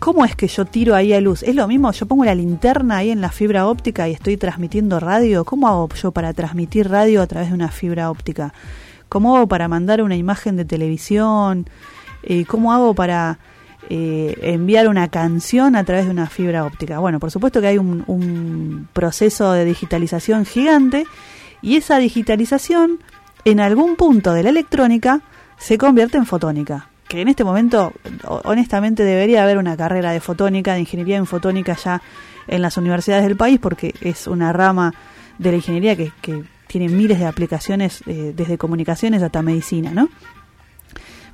¿Cómo 0.00 0.24
es 0.24 0.36
que 0.36 0.48
yo 0.48 0.64
tiro 0.64 0.94
ahí 0.94 1.12
a 1.12 1.20
luz? 1.20 1.42
¿Es 1.42 1.54
lo 1.54 1.66
mismo? 1.66 1.90
Yo 1.92 2.06
pongo 2.06 2.24
la 2.24 2.34
linterna 2.34 2.98
ahí 2.98 3.10
en 3.10 3.20
la 3.20 3.30
fibra 3.30 3.66
óptica 3.66 4.08
y 4.08 4.12
estoy 4.12 4.36
transmitiendo 4.36 5.00
radio. 5.00 5.44
¿Cómo 5.44 5.68
hago 5.68 5.88
yo 5.94 6.10
para 6.10 6.32
transmitir 6.32 6.90
radio 6.90 7.22
a 7.22 7.26
través 7.26 7.48
de 7.48 7.54
una 7.54 7.70
fibra 7.70 8.10
óptica? 8.10 8.52
¿Cómo 9.08 9.36
hago 9.36 9.46
para 9.46 9.68
mandar 9.68 10.02
una 10.02 10.16
imagen 10.16 10.56
de 10.56 10.64
televisión? 10.64 11.68
Eh, 12.24 12.44
¿Cómo 12.46 12.72
hago 12.72 12.94
para 12.94 13.38
eh, 13.90 14.38
enviar 14.40 14.88
una 14.88 15.08
canción 15.08 15.76
a 15.76 15.84
través 15.84 16.06
de 16.06 16.10
una 16.10 16.26
fibra 16.26 16.64
óptica. 16.64 16.98
Bueno, 17.00 17.20
por 17.20 17.30
supuesto 17.30 17.60
que 17.60 17.66
hay 17.66 17.78
un, 17.78 18.88
proceso 18.94 19.52
de 19.52 19.66
digitalización 19.66 20.46
gigante 20.46 21.04
y 21.60 21.76
esa 21.76 21.98
digitalización 21.98 23.00
en 23.44 23.60
algún 23.60 23.96
punto 23.96 24.32
de 24.32 24.42
la 24.42 24.48
electrónica 24.50 25.20
se 25.58 25.76
convierte 25.76 26.16
en 26.16 26.24
fotónica. 26.24 26.88
Que 27.08 27.20
en 27.20 27.28
este 27.28 27.44
momento, 27.44 27.92
honestamente, 28.44 29.04
debería 29.04 29.42
haber 29.42 29.58
una 29.58 29.76
carrera 29.76 30.12
de 30.12 30.20
fotónica, 30.20 30.72
de 30.72 30.80
ingeniería 30.80 31.18
en 31.18 31.26
fotónica 31.26 31.76
ya 31.76 32.00
en 32.46 32.62
las 32.62 32.78
universidades 32.78 33.24
del 33.24 33.36
país, 33.36 33.58
porque 33.60 33.94
es 34.00 34.26
una 34.26 34.52
rama 34.54 34.94
de 35.38 35.50
la 35.50 35.56
ingeniería 35.56 35.94
que, 35.94 36.10
tiene 36.66 36.88
miles 36.88 37.20
de 37.20 37.26
aplicaciones, 37.26 38.02
eh, 38.06 38.32
desde 38.34 38.58
comunicaciones 38.58 39.22
hasta 39.22 39.42
medicina, 39.42 39.92
¿no? 39.92 40.08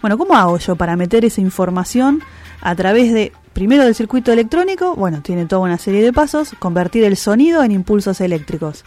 Bueno, 0.00 0.16
¿cómo 0.16 0.34
hago 0.34 0.58
yo 0.58 0.76
para 0.76 0.96
meter 0.96 1.24
esa 1.24 1.40
información 1.40 2.22
a 2.62 2.74
través 2.74 3.12
de, 3.12 3.32
primero 3.52 3.84
del 3.84 3.94
circuito 3.94 4.32
electrónico, 4.32 4.94
bueno, 4.94 5.20
tiene 5.22 5.46
toda 5.46 5.62
una 5.62 5.78
serie 5.78 6.02
de 6.02 6.12
pasos, 6.12 6.52
convertir 6.58 7.04
el 7.04 7.16
sonido 7.16 7.62
en 7.62 7.72
impulsos 7.72 8.20
eléctricos. 8.20 8.84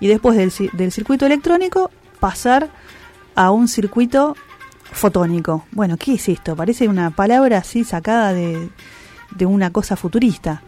Y 0.00 0.08
después 0.08 0.36
del, 0.36 0.92
circuito 0.92 1.26
electrónico, 1.26 1.90
pasar 2.18 2.70
a 3.34 3.50
un 3.50 3.68
circuito 3.68 4.36
fotónico. 4.92 5.66
Bueno, 5.72 5.96
¿qué 5.96 6.14
es 6.14 6.28
esto? 6.28 6.56
Parece 6.56 6.88
una 6.88 7.10
palabra 7.10 7.58
así 7.58 7.84
sacada 7.84 8.32
de, 8.32 8.70
de 9.36 9.46
una 9.46 9.70
cosa 9.70 9.96
futurista. 9.96 10.62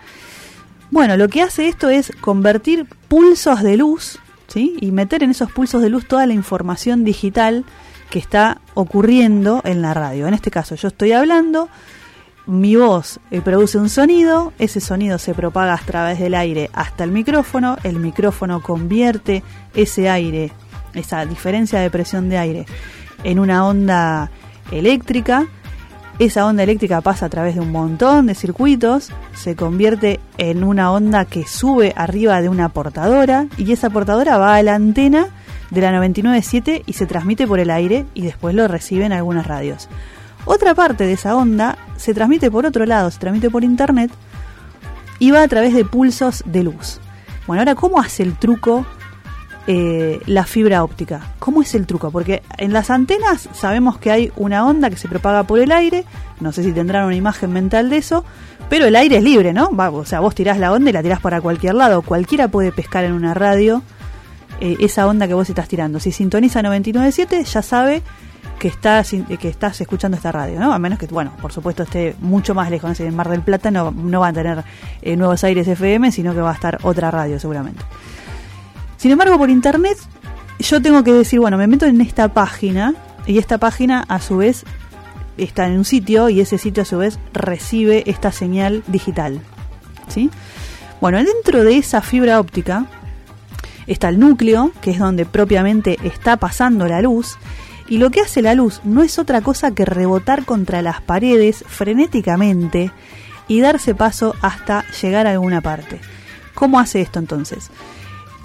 Bueno, 0.91 1.17
lo 1.17 1.29
que 1.29 1.43
hace 1.43 1.69
esto 1.69 1.89
es 1.89 2.13
convertir 2.21 2.87
pulsos 3.09 3.63
de 3.63 3.79
luz, 3.79 4.19
¿sí? 4.49 4.77
Y 4.81 4.93
meter 4.93 5.23
en 5.23 5.31
esos 5.31 5.51
pulsos 5.51 5.81
de 5.81 5.89
luz 5.89 6.07
toda 6.07 6.27
la 6.27 6.35
información 6.35 7.05
digital 7.05 7.65
que 8.13 8.19
está 8.19 8.61
ocurriendo 8.75 9.63
en 9.65 9.81
la 9.81 9.95
radio. 9.95 10.29
En 10.29 10.35
este 10.35 10.51
caso, 10.51 10.75
yo 10.75 10.89
estoy 10.89 11.13
hablando, 11.13 11.71
mi 12.47 12.77
voz 12.77 13.21
eh, 13.31 13.41
produce 13.41 13.79
un 13.79 13.89
sonido, 13.89 14.53
ese 14.59 14.81
sonido 14.81 15.17
se 15.17 15.33
propaga 15.33 15.73
a 15.73 15.79
través 15.79 16.19
del 16.19 16.35
aire 16.35 16.69
hasta 16.75 17.05
el 17.05 17.11
micrófono, 17.11 17.79
el 17.85 17.99
micrófono 17.99 18.63
convierte 18.63 19.43
ese 19.75 20.11
aire, 20.11 20.53
esa 20.93 21.25
diferencia 21.25 21.81
de 21.81 21.89
presión 21.89 22.29
de 22.29 22.37
aire, 22.37 22.67
en 23.25 23.39
una 23.39 23.67
onda 23.67 24.31
eléctrica. 24.71 25.47
Esa 26.19 26.45
onda 26.45 26.65
eléctrica 26.65 27.01
pasa 27.01 27.25
a 27.25 27.31
través 27.31 27.55
de 27.55 27.63
un 27.63 27.73
montón 27.73 28.27
de 28.27 28.35
circuitos, 28.35 29.11
se 29.35 29.57
convierte 29.57 30.21
en 30.37 30.65
una 30.65 30.93
onda 30.93 31.25
que 31.25 31.47
sube 31.47 31.95
arriba 31.97 32.43
de 32.43 32.51
una 32.51 32.69
portadora 32.69 33.47
y 33.57 33.73
esa 33.73 33.89
portadora 33.89 34.37
va 34.37 34.57
a 34.57 34.63
la 34.63 34.75
antena 34.75 35.29
de 35.73 35.81
la 35.81 35.91
997 35.93 36.83
y 36.87 36.93
se 36.93 37.07
transmite 37.07 37.47
por 37.47 37.59
el 37.59 37.71
aire 37.71 38.05
y 38.15 38.23
después 38.23 38.55
lo 38.55 38.69
reciben 38.69 39.13
algunas 39.13 39.47
radios. 39.47 39.89
Otra 40.45 40.75
parte 40.75 41.07
de 41.07 41.15
esa 41.15 41.35
onda 41.35 41.79
se 41.97 42.13
transmite 42.13 42.51
por 42.51 42.67
otro 42.67 42.85
lado, 42.85 43.11
se 43.11 43.19
transmite 43.19 43.49
por 43.49 43.65
internet 43.65 44.11
y 45.19 45.31
va 45.31 45.43
a 45.43 45.49
través 45.49 45.73
de 45.73 45.85
pulsos 45.85 46.43
de 46.47 46.63
luz. 46.63 47.01
Bueno, 47.47 47.63
ahora, 47.63 47.75
¿cómo 47.75 47.99
hace 47.99 48.23
el 48.23 48.37
truco 48.37 48.85
eh, 49.67 50.21
la 50.27 50.45
fibra 50.45 50.85
óptica? 50.85 51.33
¿Cómo 51.39 51.63
es 51.63 51.75
el 51.75 51.87
truco? 51.87 52.11
Porque 52.11 52.43
en 52.59 52.75
las 52.75 52.91
antenas 52.91 53.49
sabemos 53.53 53.97
que 53.97 54.11
hay 54.11 54.33
una 54.37 54.67
onda 54.67 54.91
que 54.91 54.97
se 54.97 55.09
propaga 55.09 55.45
por 55.45 55.59
el 55.59 55.73
aire, 55.73 56.05
no 56.41 56.53
sé 56.53 56.63
si 56.65 56.73
tendrán 56.73 57.07
una 57.07 57.17
imagen 57.17 57.51
mental 57.51 57.89
de 57.89 57.97
eso, 57.97 58.25
pero 58.69 58.85
el 58.85 58.97
aire 58.97 59.17
es 59.17 59.23
libre, 59.23 59.55
¿no? 59.55 59.71
o 59.71 60.05
sea, 60.05 60.21
vos 60.21 60.35
tirás 60.35 60.59
la 60.59 60.71
onda 60.73 60.91
y 60.91 60.93
la 60.93 61.03
tirás 61.03 61.21
para 61.21 61.41
cualquier 61.41 61.75
lado, 61.75 62.03
cualquiera 62.03 62.49
puede 62.49 62.73
pescar 62.73 63.05
en 63.05 63.13
una 63.13 63.33
radio 63.33 63.83
eh, 64.65 64.77
esa 64.79 65.09
onda 65.09 65.27
que 65.27 65.35
vos 65.35 65.49
estás 65.49 65.67
tirando. 65.67 65.99
Si 65.99 66.13
sintoniza 66.13 66.63
99.7 66.63 67.43
ya 67.43 67.63
sabe 67.63 68.01
que 68.61 68.69
estás, 68.69 69.11
que 69.11 69.49
estás 69.49 69.81
escuchando 69.81 70.17
esta 70.17 70.31
radio, 70.31 70.61
¿no? 70.61 70.73
A 70.73 70.79
menos 70.79 71.01
que, 71.01 71.07
bueno, 71.07 71.33
por 71.43 71.53
supuesto 71.53 71.83
esté 71.83 72.15
mucho 72.21 72.55
más 72.55 72.71
lejos, 72.71 73.01
en 73.01 73.17
Mar 73.17 73.29
del 73.29 73.43
Plata 73.43 73.73
no, 73.73 73.91
no 73.91 74.21
va 74.21 74.29
a 74.29 74.33
tener 74.33 74.63
eh, 75.03 75.17
Nuevos 75.17 75.43
Aires 75.43 75.67
FM, 75.67 76.13
sino 76.13 76.33
que 76.33 76.41
va 76.41 76.53
a 76.53 76.55
estar 76.55 76.79
otra 76.83 77.11
radio 77.11 77.41
seguramente. 77.41 77.83
Sin 78.99 79.11
embargo, 79.11 79.37
por 79.37 79.51
internet 79.51 79.99
yo 80.61 80.81
tengo 80.81 81.03
que 81.03 81.13
decir, 81.13 81.41
bueno, 81.41 81.59
me 81.59 81.67
meto 81.67 81.87
en 81.87 82.01
esta 82.01 82.29
página 82.29 82.95
y 83.27 83.39
esta 83.39 83.59
página 83.59 84.05
a 84.07 84.21
su 84.21 84.37
vez 84.37 84.63
está 85.39 85.67
en 85.67 85.77
un 85.77 85.85
sitio 85.85 86.29
y 86.29 86.41
ese 86.41 86.57
sitio 86.57 86.85
a 86.85 86.87
su 86.87 86.99
vez 86.99 87.19
recibe 87.33 88.05
esta 88.07 88.31
señal 88.31 88.85
digital. 88.87 89.41
¿Sí? 90.07 90.31
Bueno, 91.01 91.19
dentro 91.19 91.65
de 91.65 91.79
esa 91.79 92.01
fibra 92.01 92.39
óptica 92.39 92.87
está 93.87 94.09
el 94.09 94.19
núcleo, 94.19 94.73
que 94.81 94.93
es 94.93 94.99
donde 94.99 95.27
propiamente 95.27 95.99
está 96.05 96.37
pasando 96.37 96.87
la 96.87 97.03
luz, 97.03 97.39
y 97.89 97.99
lo 97.99 98.11
que 98.11 98.21
hace 98.21 98.43
la 98.43 98.55
luz 98.55 98.81
no 98.85 99.03
es 99.03 99.19
otra 99.19 99.41
cosa 99.41 99.73
que 99.73 99.85
rebotar 99.85 100.45
contra 100.45 100.83
las 100.83 101.01
paredes 101.01 101.65
frenéticamente 101.67 102.91
y 103.49 103.61
darse 103.61 103.95
paso 103.95 104.35
hasta 104.41 104.85
llegar 105.03 105.27
a 105.27 105.33
alguna 105.33 105.61
parte. 105.61 106.01
¿Cómo 106.55 106.81
hace 106.81 107.01
esto 107.01 107.19
entonces? 107.19 107.71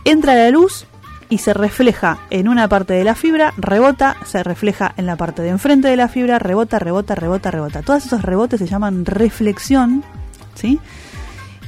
Entra 0.03 0.35
la 0.35 0.49
luz 0.49 0.85
y 1.29 1.39
se 1.39 1.53
refleja 1.53 2.19
en 2.29 2.47
una 2.47 2.67
parte 2.67 2.93
de 2.93 3.03
la 3.03 3.15
fibra, 3.15 3.53
rebota, 3.57 4.17
se 4.25 4.43
refleja 4.43 4.93
en 4.97 5.05
la 5.05 5.17
parte 5.17 5.41
de 5.41 5.49
enfrente 5.49 5.87
de 5.87 5.97
la 5.97 6.07
fibra, 6.07 6.39
rebota, 6.39 6.79
rebota, 6.79 7.15
rebota, 7.15 7.51
rebota. 7.51 7.81
Todos 7.81 8.05
esos 8.05 8.21
rebotes 8.21 8.59
se 8.59 8.67
llaman 8.67 9.05
reflexión, 9.05 10.03
¿sí? 10.55 10.79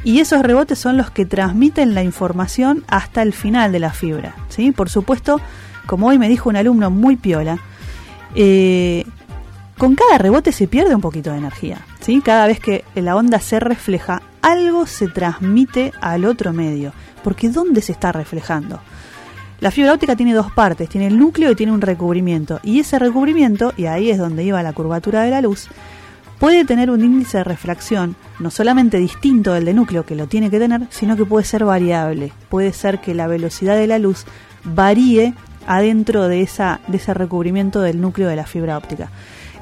Y 0.04 0.20
esos 0.20 0.42
rebotes 0.42 0.80
son 0.80 0.98
los 0.98 1.12
que 1.12 1.26
transmiten 1.26 1.94
la 1.94 2.04
información 2.04 2.84
hasta 2.88 3.22
el 3.22 3.34
final 3.34 3.72
de 3.72 3.80
la 3.80 3.92
fibra, 3.92 4.36
¿sí? 4.48 4.72
Por 4.72 4.90
supuesto, 4.90 5.42
como 5.86 6.08
hoy 6.08 6.18
me 6.18 6.30
dijo 6.30 6.50
un 6.50 6.56
alumno 6.56 6.90
muy 6.90 7.18
piola, 7.18 7.60
eh, 8.36 9.06
con 9.80 9.96
cada 9.96 10.18
rebote 10.18 10.52
se 10.52 10.68
pierde 10.68 10.94
un 10.94 11.02
poquito 11.02 11.32
de 11.32 11.38
energía. 11.38 11.80
¿sí? 12.02 12.22
Cada 12.22 12.48
vez 12.48 12.60
que 12.60 12.84
la 12.96 13.16
onda 13.16 13.40
se 13.40 13.60
refleja, 13.60 14.22
algo 14.42 14.86
se 14.86 15.08
transmite 15.08 15.94
al 16.02 16.26
otro 16.26 16.54
medio. 16.54 16.92
Porque 17.24 17.50
¿dónde 17.50 17.82
se 17.82 17.94
está 17.94 18.12
reflejando? 18.12 18.82
La 19.62 19.72
fibra 19.72 19.94
óptica 19.94 20.16
tiene 20.16 20.34
dos 20.34 20.52
partes, 20.52 20.90
tiene 20.90 21.08
el 21.08 21.18
núcleo 21.18 21.52
y 21.52 21.56
tiene 21.56 21.72
un 21.72 21.82
recubrimiento. 21.82 22.60
Y 22.62 22.80
ese 22.80 23.00
recubrimiento, 23.00 23.74
y 23.78 23.86
ahí 23.86 24.10
es 24.10 24.18
donde 24.18 24.44
iba 24.44 24.62
la 24.64 24.74
curvatura 24.74 25.24
de 25.24 25.32
la 25.32 25.42
luz, 25.42 25.70
puede 26.40 26.66
tener 26.66 26.90
un 26.90 27.04
índice 27.04 27.40
de 27.40 27.44
refracción 27.44 28.16
no 28.40 28.50
solamente 28.50 28.98
distinto 28.98 29.54
del 29.54 29.66
de 29.66 29.74
núcleo, 29.74 30.06
que 30.06 30.16
lo 30.16 30.28
tiene 30.28 30.50
que 30.50 30.60
tener, 30.60 30.88
sino 30.90 31.16
que 31.16 31.26
puede 31.26 31.46
ser 31.46 31.66
variable. 31.66 32.32
Puede 32.50 32.74
ser 32.74 33.00
que 33.02 33.14
la 33.14 33.28
velocidad 33.28 33.76
de 33.76 33.88
la 33.88 34.00
luz 34.00 34.26
varíe 34.64 35.34
adentro 35.68 36.28
de, 36.28 36.42
esa, 36.42 36.80
de 36.88 36.98
ese 36.98 37.14
recubrimiento 37.14 37.82
del 37.82 38.02
núcleo 38.02 38.30
de 38.30 38.36
la 38.36 38.46
fibra 38.46 38.78
óptica. 38.78 39.12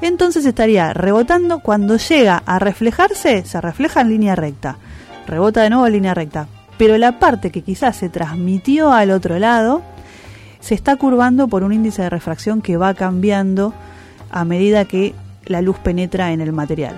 Entonces 0.00 0.46
estaría 0.46 0.92
rebotando, 0.92 1.58
cuando 1.58 1.96
llega 1.96 2.42
a 2.46 2.58
reflejarse, 2.58 3.44
se 3.44 3.60
refleja 3.60 4.00
en 4.00 4.10
línea 4.10 4.36
recta, 4.36 4.78
rebota 5.26 5.62
de 5.62 5.70
nuevo 5.70 5.86
en 5.86 5.92
línea 5.92 6.14
recta, 6.14 6.46
pero 6.78 6.96
la 6.98 7.18
parte 7.18 7.50
que 7.50 7.62
quizás 7.62 7.96
se 7.96 8.08
transmitió 8.08 8.92
al 8.92 9.10
otro 9.10 9.40
lado 9.40 9.82
se 10.60 10.74
está 10.74 10.94
curvando 10.96 11.48
por 11.48 11.64
un 11.64 11.72
índice 11.72 12.02
de 12.02 12.10
refracción 12.10 12.62
que 12.62 12.76
va 12.76 12.94
cambiando 12.94 13.74
a 14.30 14.44
medida 14.44 14.84
que 14.84 15.14
la 15.48 15.62
luz 15.62 15.78
penetra 15.78 16.32
en 16.32 16.40
el 16.40 16.52
material. 16.52 16.94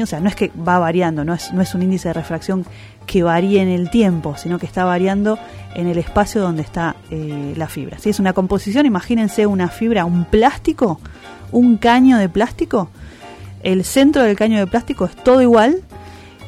O 0.00 0.06
sea, 0.06 0.20
no 0.20 0.28
es 0.28 0.36
que 0.36 0.50
va 0.66 0.78
variando, 0.78 1.22
no 1.22 1.34
es, 1.34 1.52
no 1.52 1.60
es 1.60 1.74
un 1.74 1.82
índice 1.82 2.08
de 2.08 2.14
refracción 2.14 2.64
que 3.04 3.22
varíe 3.22 3.60
en 3.60 3.68
el 3.68 3.90
tiempo, 3.90 4.36
sino 4.38 4.58
que 4.58 4.64
está 4.64 4.84
variando 4.84 5.38
en 5.74 5.86
el 5.86 5.98
espacio 5.98 6.40
donde 6.40 6.62
está 6.62 6.96
eh, 7.10 7.52
la 7.56 7.68
fibra. 7.68 7.98
Si 7.98 8.08
es 8.08 8.18
una 8.18 8.32
composición, 8.32 8.86
imagínense 8.86 9.46
una 9.46 9.68
fibra, 9.68 10.06
un 10.06 10.24
plástico, 10.24 10.98
un 11.50 11.76
caño 11.76 12.16
de 12.16 12.30
plástico. 12.30 12.88
El 13.62 13.84
centro 13.84 14.22
del 14.22 14.34
caño 14.34 14.58
de 14.58 14.66
plástico 14.66 15.04
es 15.04 15.14
todo 15.14 15.42
igual 15.42 15.82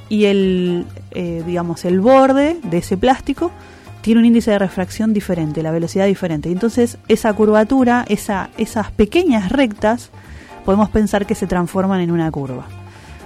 y 0.08 0.24
el, 0.24 0.86
eh, 1.10 1.42
digamos, 1.46 1.84
el 1.84 2.00
borde 2.00 2.58
de 2.62 2.78
ese 2.78 2.96
plástico 2.96 3.50
tiene 4.00 4.20
un 4.20 4.26
índice 4.26 4.52
de 4.52 4.58
refracción 4.58 5.12
diferente, 5.12 5.62
la 5.62 5.70
velocidad 5.70 6.06
diferente. 6.06 6.50
Entonces 6.50 6.96
esa 7.08 7.32
curvatura, 7.34 8.06
esa, 8.08 8.48
esas 8.56 8.90
pequeñas 8.90 9.52
rectas, 9.52 10.10
podemos 10.64 10.90
pensar 10.90 11.26
que 11.26 11.34
se 11.34 11.46
transforman 11.46 12.00
en 12.00 12.10
una 12.10 12.30
curva. 12.30 12.66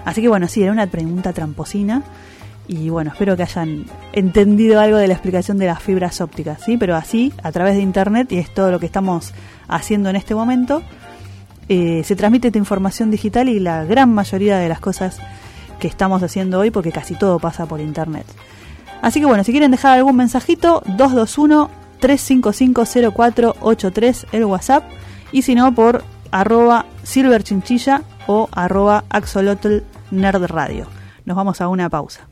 Así 0.05 0.23
que 0.23 0.29
bueno, 0.29 0.49
sí, 0.49 0.63
era 0.63 0.73
una 0.73 0.87
pregunta 0.87 1.33
tramposina 1.33 2.03
y 2.69 2.91
bueno, 2.91 3.11
espero 3.13 3.37
que 3.37 3.45
hayan 3.45 3.87
entendido 4.13 4.79
algo 4.79 4.99
de 4.99 5.09
la 5.09 5.15
explicación 5.15 5.57
de 5.57 5.67
las 5.67 5.83
fibras 5.83 6.21
ópticas, 6.21 6.61
¿sí? 6.65 6.77
Pero 6.77 6.97
así, 6.97 7.33
a 7.43 7.51
través 7.51 7.77
de 7.77 7.81
Internet, 7.81 8.31
y 8.31 8.37
es 8.37 8.53
todo 8.53 8.71
lo 8.71 8.79
que 8.79 8.85
estamos 8.85 9.33
haciendo 9.69 10.11
en 10.11 10.17
este 10.17 10.35
momento, 10.35 10.83
eh, 11.71 12.03
se 12.05 12.15
transmite 12.15 12.49
esta 12.49 12.59
información 12.59 13.11
digital 13.11 13.49
y 13.49 13.59
la 13.59 13.85
gran 13.85 14.13
mayoría 14.13 14.59
de 14.59 14.69
las 14.69 14.81
cosas 14.81 15.19
que 15.81 15.89
estamos 15.89 16.23
haciendo 16.23 16.59
hoy, 16.59 16.71
porque 16.71 16.93
casi 16.93 17.15
todo 17.15 17.39
pasa 17.39 17.65
por 17.65 17.81
Internet. 17.81 18.27
Así 19.01 19.21
que 19.21 19.27
bueno, 19.27 19.45
si 19.45 19.53
quieren 19.53 19.71
dejar 19.71 19.97
algún 19.97 20.17
mensajito, 20.17 20.83
221-355-0483 22.01 24.27
el 24.33 24.45
WhatsApp, 24.45 24.85
y 25.33 25.43
si 25.43 25.55
no, 25.55 25.75
por 25.75 26.05
arroba 26.31 26.87
silverchinchilla 27.03 28.03
o 28.27 28.49
arroba 28.53 29.05
axolotl 29.11 29.83
nerd 30.11 30.45
radio. 30.45 30.87
Nos 31.25 31.37
vamos 31.37 31.61
a 31.61 31.69
una 31.69 31.89
pausa. 31.89 32.29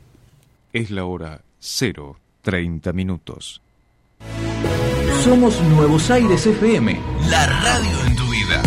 Es 0.73 0.91
la 0.91 1.05
hora 1.05 1.41
030 1.59 2.93
minutos. 2.93 3.61
Somos 5.23 5.61
Nuevos 5.63 6.09
Aires 6.09 6.45
FM, 6.45 6.99
la 7.29 7.45
radio 7.45 8.05
en 8.05 8.15
tu 8.15 8.23
vida. 8.31 8.63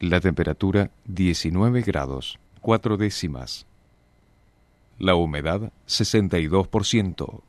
La 0.00 0.20
temperatura 0.20 0.90
19 1.04 1.82
grados, 1.82 2.38
4 2.60 2.96
décimas. 2.96 3.66
La 4.98 5.14
humedad 5.14 5.72
62%. 5.86 7.42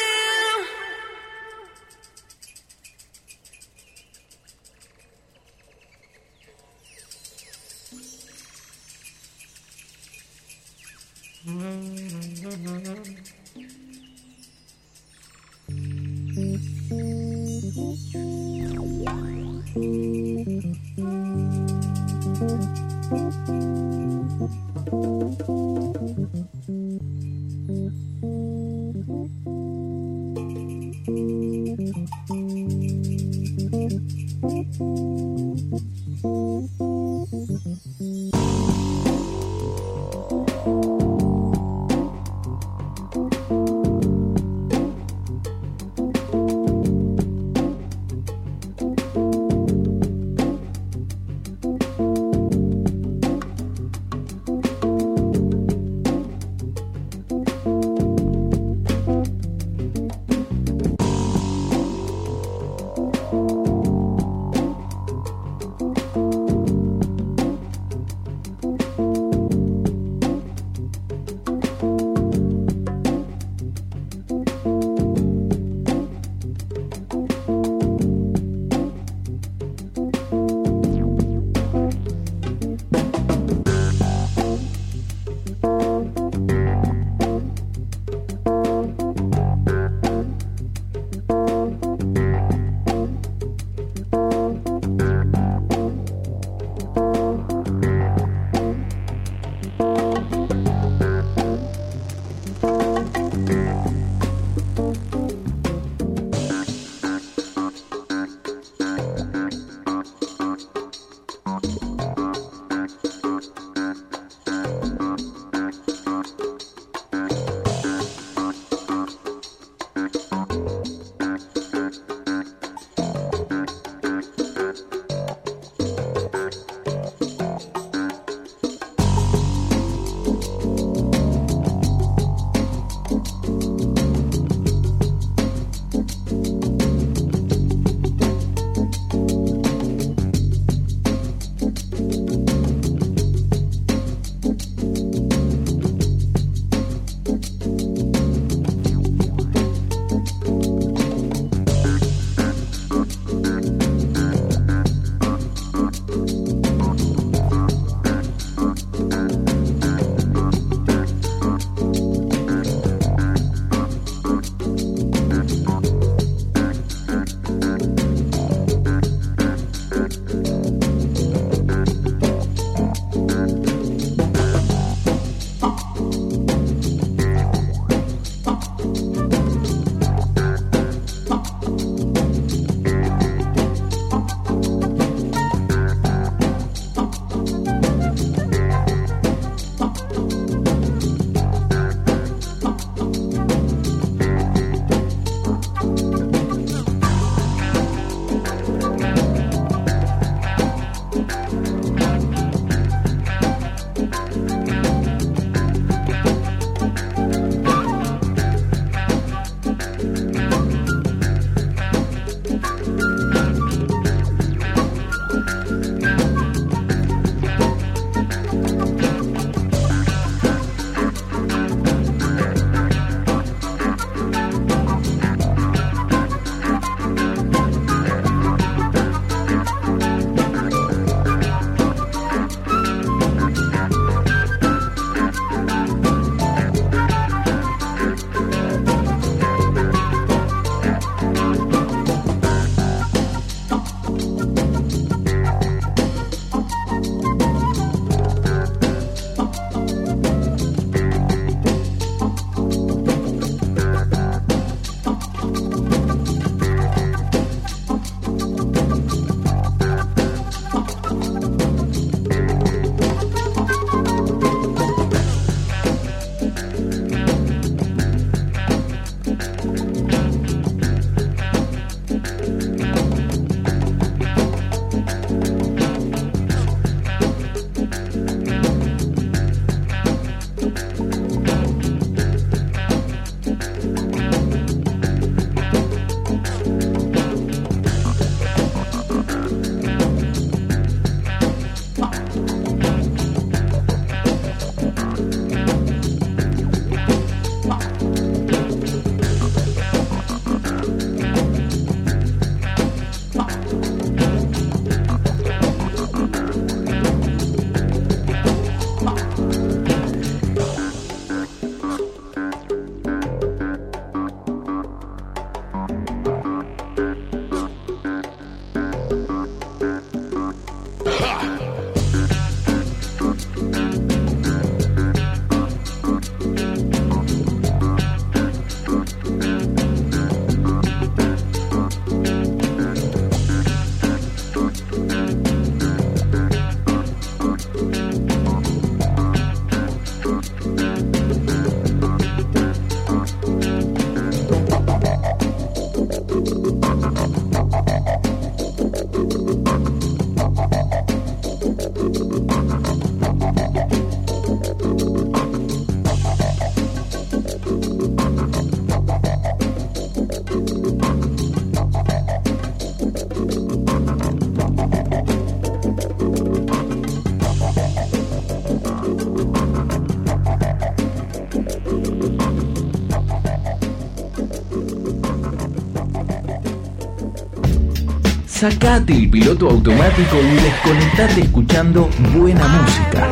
Sacate 378.62 379.12
el 379.12 379.29
piloto 379.29 379.68
automático 379.68 380.37
y 380.40 380.55
desconectate 380.55 381.40
escuchando 381.40 382.09
buena 382.33 382.64
música. 382.68 383.29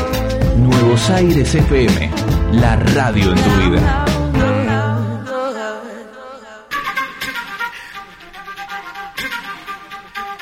Nuevos 0.57 1.09
Aires 1.09 1.55
FM, 1.55 2.11
la 2.55 2.75
radio 2.75 3.31
en 3.31 3.37
tu 3.37 3.71
vida. 3.71 4.05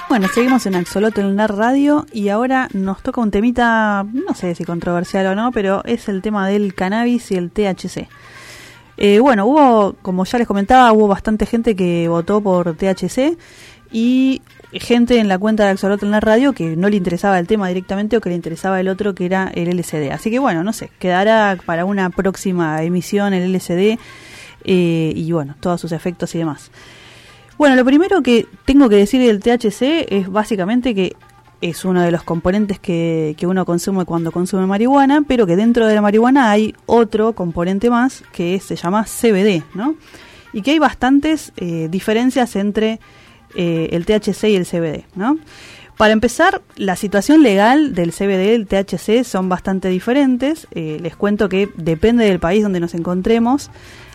Bueno, 0.09 0.27
seguimos 0.29 0.65
en 0.65 0.77
Axoloto 0.77 1.21
en 1.21 1.37
la 1.37 1.49
radio 1.49 2.07
y 2.11 2.31
ahora 2.31 2.71
nos 2.73 3.03
toca 3.03 3.21
un 3.21 3.31
temita, 3.31 4.07
no 4.11 4.33
sé 4.33 4.55
si 4.55 4.65
controversial 4.65 5.27
o 5.27 5.35
no, 5.35 5.53
pero 5.53 5.85
es 5.85 6.09
el 6.09 6.23
tema 6.23 6.49
del 6.49 6.73
cannabis 6.73 7.31
y 7.31 7.35
el 7.35 7.51
THC. 7.51 8.09
Eh, 8.97 9.19
bueno, 9.19 9.45
hubo, 9.45 9.97
como 10.01 10.25
ya 10.25 10.39
les 10.39 10.49
comentaba, 10.49 10.91
hubo 10.93 11.09
bastante 11.09 11.45
gente 11.45 11.77
que 11.77 12.09
votó 12.09 12.41
por 12.41 12.75
THC 12.75 13.37
y 13.93 14.41
gente 14.73 15.19
en 15.19 15.29
la 15.29 15.39
cuenta 15.39 15.65
de 15.65 15.71
Axolotl 15.71 16.05
en 16.05 16.11
la 16.11 16.21
radio 16.21 16.53
que 16.53 16.77
no 16.77 16.89
le 16.89 16.97
interesaba 16.97 17.39
el 17.39 17.47
tema 17.47 17.69
directamente 17.69 18.17
o 18.17 18.21
que 18.21 18.29
le 18.29 18.35
interesaba 18.35 18.81
el 18.81 18.89
otro 18.89 19.15
que 19.15 19.25
era 19.25 19.51
el 19.55 19.69
LCD. 19.69 20.11
Así 20.13 20.31
que 20.31 20.39
bueno, 20.39 20.63
no 20.63 20.73
sé, 20.73 20.91
quedará 20.99 21.59
para 21.65 21.85
una 21.85 22.11
próxima 22.11 22.83
emisión 22.83 23.33
el 23.33 23.55
LCD 23.55 23.99
eh, 24.65 25.13
y 25.15 25.33
bueno, 25.33 25.55
todos 25.61 25.81
sus 25.81 25.93
efectos 25.93 26.35
y 26.35 26.39
demás. 26.39 26.71
Bueno, 27.57 27.75
lo 27.75 27.85
primero 27.85 28.23
que 28.23 28.47
tengo 28.65 28.89
que 28.89 28.97
decir 28.97 29.21
del 29.21 29.41
THC 29.41 30.07
es 30.11 30.29
básicamente 30.29 30.95
que 30.95 31.17
es 31.61 31.85
uno 31.85 32.03
de 32.03 32.13
los 32.13 32.23
componentes 32.23 32.79
que, 32.79 33.35
que, 33.37 33.47
uno 33.47 33.65
consume 33.65 34.05
cuando 34.05 34.31
consume 34.31 34.67
marihuana, 34.67 35.23
pero 35.27 35.45
que 35.45 35.57
dentro 35.57 35.87
de 35.87 35.95
la 35.95 36.01
marihuana 36.01 36.53
hay 36.53 36.75
otro 36.87 37.33
componente 37.33 37.91
más 37.91 38.23
que 38.33 38.61
se 38.61 38.77
llama 38.77 39.05
CBD, 39.05 39.65
¿no? 39.75 39.97
Y 40.53 40.63
que 40.63 40.71
hay 40.71 40.79
bastantes 40.79 41.53
eh, 41.57 41.89
diferencias 41.91 42.55
entre 42.55 43.01
eh, 43.55 43.91
el 43.93 44.07
THC 44.07 44.45
y 44.45 44.57
el 44.57 44.67
CBD, 44.67 45.05
¿no? 45.15 45.39
Para 45.99 46.13
empezar, 46.13 46.63
la 46.77 46.95
situación 46.95 47.43
legal 47.43 47.93
del 47.93 48.13
CBD 48.13 48.51
y 48.51 48.55
el 48.55 48.69
THC 48.69 49.25
son 49.25 49.49
bastante 49.49 49.89
diferentes. 49.89 50.69
Eh, 50.71 50.99
les 51.03 51.17
cuento 51.17 51.49
que 51.49 51.69
depende 51.77 52.25
del 52.25 52.39
país 52.39 52.63
donde 52.63 52.79
nos 52.79 52.95
encontremos. 52.95 53.69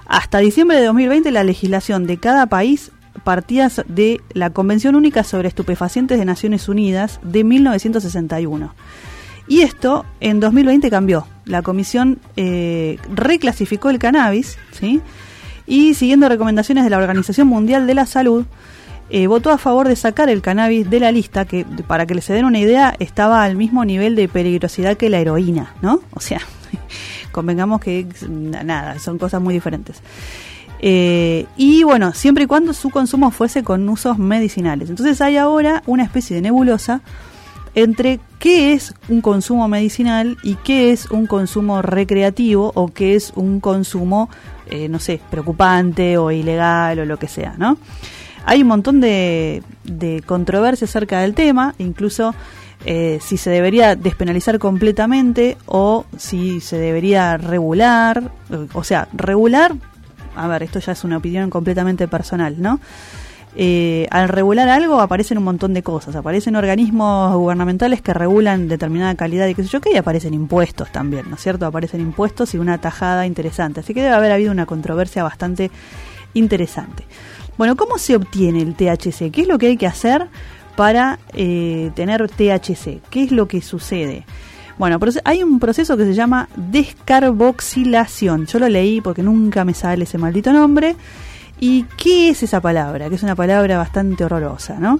Hasta 0.05 0.37
diciembre 0.37 0.77
de 0.77 0.85
2020 0.85 1.29
la 1.31 1.43
legislación 1.43 2.07
de 2.07 2.17
cada 2.17 2.45
país 2.45 2.91
partía 3.25 3.69
de 3.87 4.21
la 4.33 4.51
Convención 4.51 4.95
Única 4.95 5.25
sobre 5.25 5.49
Estupefacientes 5.49 6.17
de 6.17 6.25
Naciones 6.25 6.69
Unidas 6.69 7.19
de 7.21 7.43
1961. 7.43 8.73
Y 9.47 9.61
esto 9.61 10.05
en 10.21 10.39
2020 10.39 10.89
cambió. 10.89 11.27
La 11.45 11.61
comisión 11.61 12.19
eh, 12.37 12.97
reclasificó 13.13 13.89
el 13.89 13.99
cannabis, 13.99 14.57
¿sí? 14.71 15.01
Y 15.65 15.95
siguiendo 15.95 16.29
recomendaciones 16.29 16.85
de 16.85 16.89
la 16.89 16.97
Organización 16.97 17.47
Mundial 17.47 17.87
de 17.87 17.93
la 17.93 18.05
Salud, 18.05 18.45
eh, 19.15 19.27
votó 19.27 19.51
a 19.51 19.59
favor 19.59 19.87
de 19.87 19.95
sacar 19.95 20.27
el 20.31 20.41
cannabis 20.41 20.89
de 20.89 20.99
la 20.99 21.11
lista, 21.11 21.45
que 21.45 21.65
para 21.85 22.07
que 22.07 22.15
les 22.15 22.27
den 22.27 22.45
una 22.45 22.57
idea, 22.57 22.95
estaba 22.97 23.43
al 23.43 23.55
mismo 23.55 23.85
nivel 23.85 24.15
de 24.15 24.27
peligrosidad 24.27 24.97
que 24.97 25.07
la 25.07 25.19
heroína, 25.19 25.75
¿no? 25.83 26.01
O 26.15 26.19
sea, 26.19 26.41
convengamos 27.31 27.79
que 27.79 28.07
nada, 28.27 28.97
son 28.97 29.19
cosas 29.19 29.39
muy 29.39 29.53
diferentes. 29.53 30.01
Eh, 30.79 31.45
y 31.57 31.83
bueno, 31.83 32.15
siempre 32.15 32.45
y 32.45 32.47
cuando 32.47 32.73
su 32.73 32.89
consumo 32.89 33.29
fuese 33.29 33.63
con 33.63 33.87
usos 33.87 34.17
medicinales. 34.17 34.89
Entonces 34.89 35.21
hay 35.21 35.37
ahora 35.37 35.83
una 35.85 36.01
especie 36.01 36.35
de 36.35 36.41
nebulosa 36.41 37.01
entre 37.75 38.19
qué 38.39 38.73
es 38.73 38.95
un 39.09 39.21
consumo 39.21 39.67
medicinal 39.67 40.37
y 40.41 40.55
qué 40.55 40.91
es 40.91 41.11
un 41.11 41.27
consumo 41.27 41.83
recreativo 41.83 42.71
o 42.73 42.87
qué 42.87 43.13
es 43.13 43.31
un 43.35 43.59
consumo, 43.59 44.31
eh, 44.71 44.89
no 44.89 44.97
sé, 44.97 45.21
preocupante 45.29 46.17
o 46.17 46.31
ilegal 46.31 46.97
o 46.97 47.05
lo 47.05 47.19
que 47.19 47.27
sea, 47.27 47.53
¿no? 47.59 47.77
Hay 48.45 48.61
un 48.61 48.67
montón 48.67 49.01
de, 49.01 49.63
controversia 50.25 50.85
acerca 50.85 51.21
del 51.21 51.33
tema, 51.33 51.75
incluso 51.77 52.35
eh, 52.85 53.19
si 53.21 53.37
se 53.37 53.49
debería 53.49 53.95
despenalizar 53.95 54.59
completamente 54.59 55.57
o 55.65 56.05
si 56.17 56.59
se 56.59 56.77
debería 56.77 57.37
regular, 57.37 58.31
o 58.73 58.83
sea, 58.83 59.07
regular 59.13 59.75
a 60.35 60.47
ver, 60.47 60.63
esto 60.63 60.79
ya 60.79 60.93
es 60.93 61.03
una 61.03 61.17
opinión 61.17 61.49
completamente 61.49 62.07
personal, 62.07 62.61
¿no? 62.61 62.79
Eh, 63.55 64.07
al 64.09 64.29
regular 64.29 64.67
algo 64.67 64.99
aparecen 64.99 65.37
un 65.37 65.43
montón 65.43 65.75
de 65.75 65.83
cosas, 65.83 66.15
aparecen 66.15 66.55
organismos 66.55 67.35
gubernamentales 67.35 68.01
que 68.01 68.11
regulan 68.11 68.67
determinada 68.67 69.13
calidad 69.13 69.45
y 69.45 69.53
qué 69.53 69.61
sé 69.61 69.69
yo 69.69 69.79
qué, 69.79 69.91
y 69.93 69.97
aparecen 69.97 70.33
impuestos 70.33 70.91
también, 70.91 71.29
¿no 71.29 71.35
es 71.35 71.41
cierto? 71.41 71.67
Aparecen 71.67 72.01
impuestos 72.01 72.55
y 72.55 72.57
una 72.57 72.79
tajada 72.79 73.27
interesante, 73.27 73.81
así 73.81 73.93
que 73.93 74.01
debe 74.01 74.15
haber 74.15 74.31
habido 74.31 74.51
una 74.51 74.65
controversia 74.65 75.21
bastante 75.21 75.69
interesante. 76.33 77.05
Bueno, 77.57 77.75
¿cómo 77.75 77.97
se 77.97 78.15
obtiene 78.15 78.61
el 78.61 78.75
THC? 78.75 79.31
¿Qué 79.31 79.41
es 79.41 79.47
lo 79.47 79.57
que 79.57 79.67
hay 79.67 79.77
que 79.77 79.87
hacer 79.87 80.27
para 80.75 81.19
eh, 81.33 81.91
tener 81.95 82.27
THC? 82.29 83.01
¿Qué 83.09 83.23
es 83.23 83.31
lo 83.31 83.47
que 83.47 83.61
sucede? 83.61 84.25
Bueno, 84.77 84.97
hay 85.23 85.43
un 85.43 85.59
proceso 85.59 85.95
que 85.95 86.05
se 86.05 86.13
llama 86.13 86.49
descarboxilación. 86.55 88.47
Yo 88.47 88.59
lo 88.59 88.67
leí 88.69 89.01
porque 89.01 89.21
nunca 89.21 89.63
me 89.65 89.73
sale 89.73 90.05
ese 90.05 90.17
maldito 90.17 90.51
nombre. 90.51 90.95
¿Y 91.59 91.83
qué 91.97 92.29
es 92.29 92.41
esa 92.43 92.59
palabra? 92.59 93.07
Que 93.09 93.15
es 93.15 93.23
una 93.23 93.35
palabra 93.35 93.77
bastante 93.77 94.25
horrorosa, 94.25 94.79
¿no? 94.79 94.99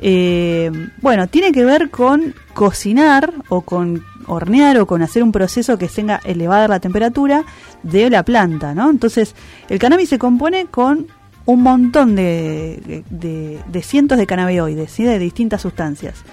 Eh, 0.00 0.70
bueno, 1.00 1.28
tiene 1.28 1.52
que 1.52 1.64
ver 1.64 1.90
con 1.90 2.34
cocinar 2.54 3.32
o 3.48 3.62
con 3.62 4.04
hornear 4.26 4.78
o 4.78 4.86
con 4.86 5.00
hacer 5.00 5.22
un 5.22 5.32
proceso 5.32 5.78
que 5.78 5.88
tenga 5.88 6.20
elevada 6.24 6.68
la 6.68 6.80
temperatura 6.80 7.44
de 7.82 8.10
la 8.10 8.24
planta, 8.24 8.74
¿no? 8.74 8.90
Entonces, 8.90 9.34
el 9.68 9.78
cannabis 9.78 10.10
se 10.10 10.18
compone 10.18 10.66
con 10.66 11.06
un 11.44 11.62
montón 11.62 12.14
de, 12.14 13.04
de 13.10 13.82
cientos 13.82 14.18
de 14.18 14.26
cannabinoides, 14.26 14.90
¿sí? 14.90 15.04
de 15.04 15.18
distintas 15.18 15.62
sustancias 15.62 16.24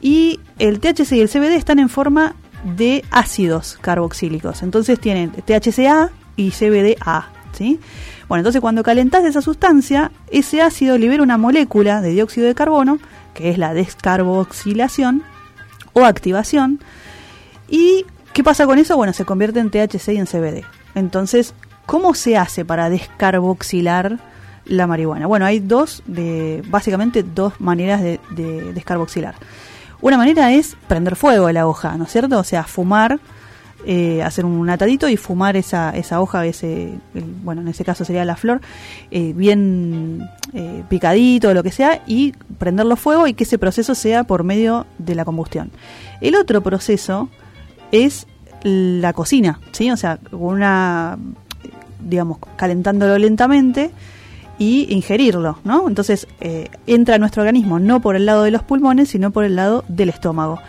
y 0.00 0.40
el 0.58 0.80
THC 0.80 1.12
y 1.12 1.20
el 1.20 1.28
CBD 1.28 1.54
están 1.56 1.78
en 1.78 1.88
forma 1.88 2.34
de 2.76 3.04
ácidos 3.10 3.78
carboxílicos. 3.80 4.62
Entonces 4.62 4.98
tienen 5.00 5.30
THCA 5.30 6.10
y 6.36 6.50
CBDA, 6.50 7.28
¿sí? 7.52 7.80
Bueno, 8.28 8.40
entonces 8.40 8.60
cuando 8.60 8.82
calentas 8.82 9.24
esa 9.24 9.42
sustancia, 9.42 10.10
ese 10.30 10.62
ácido 10.62 10.96
libera 10.96 11.22
una 11.22 11.36
molécula 11.36 12.00
de 12.00 12.10
dióxido 12.10 12.46
de 12.46 12.54
carbono, 12.54 12.98
que 13.34 13.50
es 13.50 13.58
la 13.58 13.74
descarboxilación 13.74 15.22
o 15.92 16.04
activación. 16.04 16.80
¿Y 17.68 18.06
qué 18.32 18.44
pasa 18.44 18.66
con 18.66 18.78
eso? 18.78 18.96
Bueno, 18.96 19.12
se 19.12 19.24
convierte 19.24 19.60
en 19.60 19.70
THC 19.70 20.08
y 20.08 20.18
en 20.18 20.26
CBD. 20.26 20.64
Entonces, 20.94 21.54
¿cómo 21.86 22.14
se 22.14 22.36
hace 22.36 22.64
para 22.64 22.88
descarboxilar 22.88 24.18
la 24.70 24.86
marihuana? 24.86 25.26
Bueno, 25.26 25.44
hay 25.44 25.60
dos, 25.60 26.02
de, 26.06 26.62
básicamente 26.68 27.22
dos 27.22 27.60
maneras 27.60 28.00
de, 28.00 28.20
de 28.30 28.72
descarboxilar. 28.72 29.34
Una 30.00 30.16
manera 30.16 30.52
es 30.52 30.76
prender 30.88 31.16
fuego 31.16 31.48
a 31.48 31.52
la 31.52 31.66
hoja, 31.66 31.96
¿no 31.98 32.04
es 32.04 32.10
cierto? 32.10 32.38
O 32.38 32.44
sea, 32.44 32.64
fumar, 32.64 33.20
eh, 33.84 34.22
hacer 34.22 34.44
un 34.44 34.68
atadito 34.68 35.08
y 35.08 35.16
fumar 35.16 35.56
esa, 35.56 35.90
esa 35.90 36.20
hoja, 36.20 36.46
ese, 36.46 36.94
bueno, 37.42 37.62
en 37.62 37.68
ese 37.68 37.84
caso 37.84 38.04
sería 38.04 38.24
la 38.24 38.36
flor, 38.36 38.60
eh, 39.10 39.32
bien 39.34 40.28
eh, 40.54 40.84
picadito 40.88 41.48
o 41.48 41.54
lo 41.54 41.62
que 41.62 41.72
sea, 41.72 42.02
y 42.06 42.32
prenderlo 42.58 42.96
fuego 42.96 43.26
y 43.26 43.34
que 43.34 43.44
ese 43.44 43.58
proceso 43.58 43.94
sea 43.94 44.24
por 44.24 44.44
medio 44.44 44.86
de 44.98 45.14
la 45.14 45.24
combustión. 45.24 45.70
El 46.20 46.34
otro 46.34 46.62
proceso 46.62 47.28
es 47.92 48.26
la 48.62 49.12
cocina, 49.12 49.60
¿sí? 49.72 49.90
O 49.90 49.96
sea, 49.96 50.18
una, 50.32 51.18
digamos, 52.00 52.38
calentándolo 52.56 53.18
lentamente 53.18 53.90
y 54.60 54.92
ingerirlo, 54.92 55.58
¿no? 55.64 55.88
Entonces 55.88 56.28
eh, 56.38 56.68
entra 56.86 57.14
a 57.14 57.18
nuestro 57.18 57.42
organismo 57.42 57.80
no 57.80 58.00
por 58.00 58.14
el 58.14 58.26
lado 58.26 58.42
de 58.42 58.50
los 58.50 58.62
pulmones, 58.62 59.08
sino 59.08 59.30
por 59.30 59.44
el 59.44 59.56
lado 59.56 59.84
del 59.88 60.10
estómago. 60.10 60.60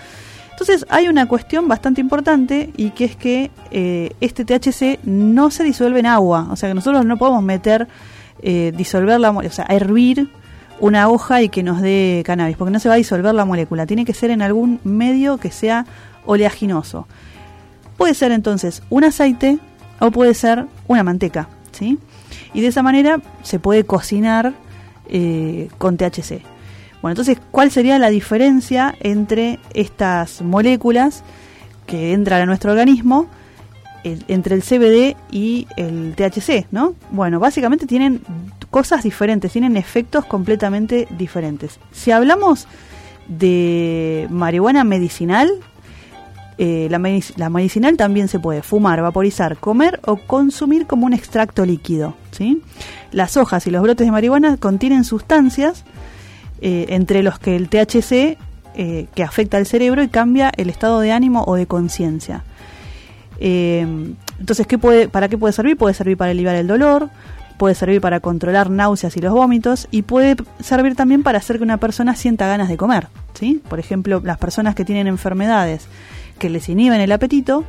Entonces 0.52 0.86
hay 0.90 1.10
una 1.10 1.28
cuestión 1.28 1.68
bastante 1.68 2.00
importante 2.00 2.72
y 2.78 2.92
que 2.92 3.04
es 3.04 3.18
que 3.18 3.52
eh, 3.70 4.12
este 4.22 4.46
THC 4.46 5.04
no 5.04 5.52
se 5.52 5.66
disuelve 5.66 6.00
en 6.00 6.06
agua, 6.06 6.48
o 6.50 6.56
sea 6.56 6.70
que 6.70 6.74
nosotros 6.74 7.06
no 7.06 7.18
podemos 7.18 7.44
meter, 7.44 7.90
eh, 8.42 8.72
disolver 8.78 9.20
la, 9.20 9.32
o 9.32 9.50
sea, 9.50 9.66
hervir 9.68 10.30
una 10.80 11.10
hoja 11.10 11.42
y 11.42 11.50
que 11.50 11.62
nos 11.62 11.82
dé 11.82 12.24
cannabis, 12.26 12.56
porque 12.56 12.72
no 12.72 12.80
se 12.80 12.88
va 12.88 12.96
a 12.96 12.98
disolver 12.98 13.36
la 13.36 13.44
molécula, 13.44 13.86
tiene 13.86 14.06
que 14.06 14.14
ser 14.14 14.32
en 14.32 14.42
algún 14.42 14.80
medio 14.86 15.38
que 15.38 15.52
sea 15.52 15.86
oleaginoso. 16.26 17.08
Puede 17.98 18.14
ser 18.14 18.32
entonces 18.32 18.84
un 18.90 19.04
aceite 19.04 19.60
o 20.00 20.12
puede 20.12 20.34
ser 20.34 20.66
una 20.88 21.04
manteca, 21.04 21.50
¿sí? 21.74 22.00
Y 22.54 22.62
de 22.62 22.68
esa 22.68 22.84
manera 22.84 23.22
se 23.44 23.60
puede 23.60 23.84
cocinar 23.84 24.54
eh, 25.10 25.70
con 25.78 25.98
THC. 25.98 26.42
Bueno, 27.02 27.14
entonces, 27.14 27.40
¿cuál 27.52 27.72
sería 27.72 27.98
la 27.98 28.10
diferencia 28.10 28.96
entre 29.00 29.60
estas 29.74 30.42
moléculas 30.42 31.24
que 31.88 32.14
entran 32.14 32.42
a 32.42 32.46
nuestro 32.46 32.72
organismo, 32.72 33.28
entre 34.04 34.56
el 34.56 34.64
CBD 34.64 35.16
y 35.32 35.68
el 35.78 36.16
THC, 36.16 36.68
¿no? 36.72 36.96
Bueno, 37.12 37.40
básicamente 37.40 37.86
tienen 37.86 38.22
cosas 38.70 39.04
diferentes, 39.04 39.52
tienen 39.52 39.78
efectos 39.78 40.26
completamente 40.26 41.08
diferentes. 41.12 41.80
Si 41.92 42.12
hablamos 42.12 42.68
de 43.28 44.28
marihuana 44.30 44.84
medicinal, 44.84 45.52
eh, 46.64 46.90
la, 46.92 47.50
medicinal 47.50 47.98
también 47.98 48.28
se 48.28 48.38
puede 48.38 48.62
fumar, 48.62 49.02
vaporizar, 49.02 49.58
comer 49.58 50.00
o 50.06 50.18
consumir 50.18 50.86
como 50.86 51.08
un 51.08 51.14
extracto 51.14 51.66
líquido. 51.66 52.14
¿sí? 52.30 52.62
Las 53.12 53.36
hojas 53.36 53.66
y 53.66 53.72
los 53.72 53.82
brotes 53.82 54.06
de 54.06 54.12
marihuana 54.12 54.58
contienen 54.58 55.04
sustancias 55.04 55.86
eh, 56.62 56.86
entre 56.90 57.24
los 57.24 57.40
que 57.40 57.56
el 57.56 57.68
THC 57.68 58.38
eh, 58.76 59.08
que 59.16 59.24
afecta 59.24 59.58
al 59.58 59.66
cerebro 59.66 60.04
y 60.04 60.10
cambia 60.10 60.52
el 60.56 60.70
estado 60.70 61.00
de 61.00 61.12
ánimo 61.12 61.44
o 61.48 61.56
de 61.56 61.66
conciencia. 61.66 62.44
entonces, 63.40 64.68
¿qué 64.68 64.78
puede, 64.78 65.10
¿para 65.10 65.30
qué 65.30 65.40
puede 65.40 65.54
servir? 65.54 65.78
Puede 65.78 65.96
servir 65.96 66.16
para 66.16 66.30
aliviar 66.30 66.56
el 66.56 66.68
dolor, 66.68 67.10
puede 67.58 67.74
servir 67.74 68.02
para 68.02 68.20
controlar 68.20 68.70
náuseas 68.70 69.18
y 69.18 69.20
los 69.20 69.34
vómitos 69.34 69.88
y 69.90 70.04
puede 70.04 70.36
servir 70.60 70.96
también 70.96 71.24
para 71.24 71.40
hacer 71.40 71.58
que 71.58 71.64
una 71.64 71.78
persona 71.78 72.16
sienta 72.16 72.46
ganas 72.46 72.70
de 72.70 72.78
comer. 72.78 73.08
¿sí? 73.34 73.64
Por 73.68 73.80
ejemplo, 73.80 74.22
las 74.24 74.38
personas 74.38 74.76
que 74.76 74.86
tienen 74.86 75.08
enfermedades 75.08 75.88
que 76.42 76.50
les 76.50 76.68
inhiben 76.70 77.00
el 77.00 77.12
apetito, 77.12 77.64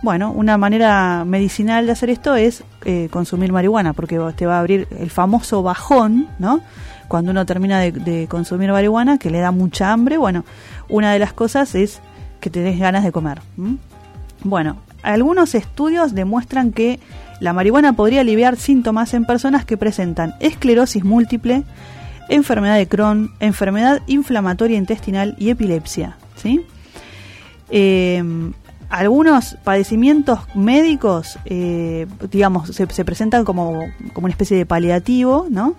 bueno, 0.00 0.30
una 0.30 0.56
manera 0.56 1.24
medicinal 1.24 1.86
de 1.86 1.92
hacer 1.92 2.08
esto 2.08 2.36
es 2.36 2.62
eh, 2.84 3.08
consumir 3.10 3.52
marihuana, 3.52 3.94
porque 3.94 4.20
te 4.36 4.46
va 4.46 4.58
a 4.58 4.60
abrir 4.60 4.86
el 4.96 5.10
famoso 5.10 5.64
bajón, 5.64 6.28
¿no? 6.38 6.60
Cuando 7.08 7.32
uno 7.32 7.44
termina 7.46 7.80
de, 7.80 8.26
consumir 8.28 8.70
marihuana, 8.70 9.18
que 9.18 9.28
le 9.28 9.40
da 9.40 9.50
mucha 9.50 9.92
hambre, 9.92 10.18
bueno, 10.18 10.44
una 10.88 11.12
de 11.12 11.18
las 11.18 11.32
cosas 11.32 11.74
es 11.74 12.00
que 12.40 12.48
te 12.48 12.60
des 12.60 12.78
ganas 12.78 13.02
de 13.02 13.10
comer. 13.10 13.42
Bueno, 14.44 14.76
algunos 15.02 15.56
estudios 15.56 16.14
demuestran 16.14 16.70
que 16.70 17.00
la 17.40 17.52
marihuana 17.52 17.92
podría 17.92 18.20
aliviar 18.20 18.56
síntomas 18.56 19.14
en 19.14 19.24
personas 19.24 19.64
que 19.64 19.76
presentan 19.76 20.36
esclerosis 20.38 21.02
múltiple, 21.02 21.64
enfermedad 22.28 22.76
de 22.76 22.86
Crohn, 22.86 23.32
enfermedad 23.40 24.00
inflamatoria 24.06 24.78
intestinal 24.78 25.34
y 25.38 25.50
epilepsia. 25.50 26.16
¿sí? 26.36 26.64
Eh, 27.72 28.22
algunos 28.92 29.56
padecimientos 29.64 30.40
médicos, 30.54 31.38
eh, 31.46 32.06
digamos, 32.30 32.68
se, 32.68 33.04
presentan 33.06 33.42
como, 33.42 33.80
como, 34.12 34.26
una 34.26 34.32
especie 34.32 34.54
de 34.54 34.66
paliativo, 34.66 35.46
¿no? 35.48 35.74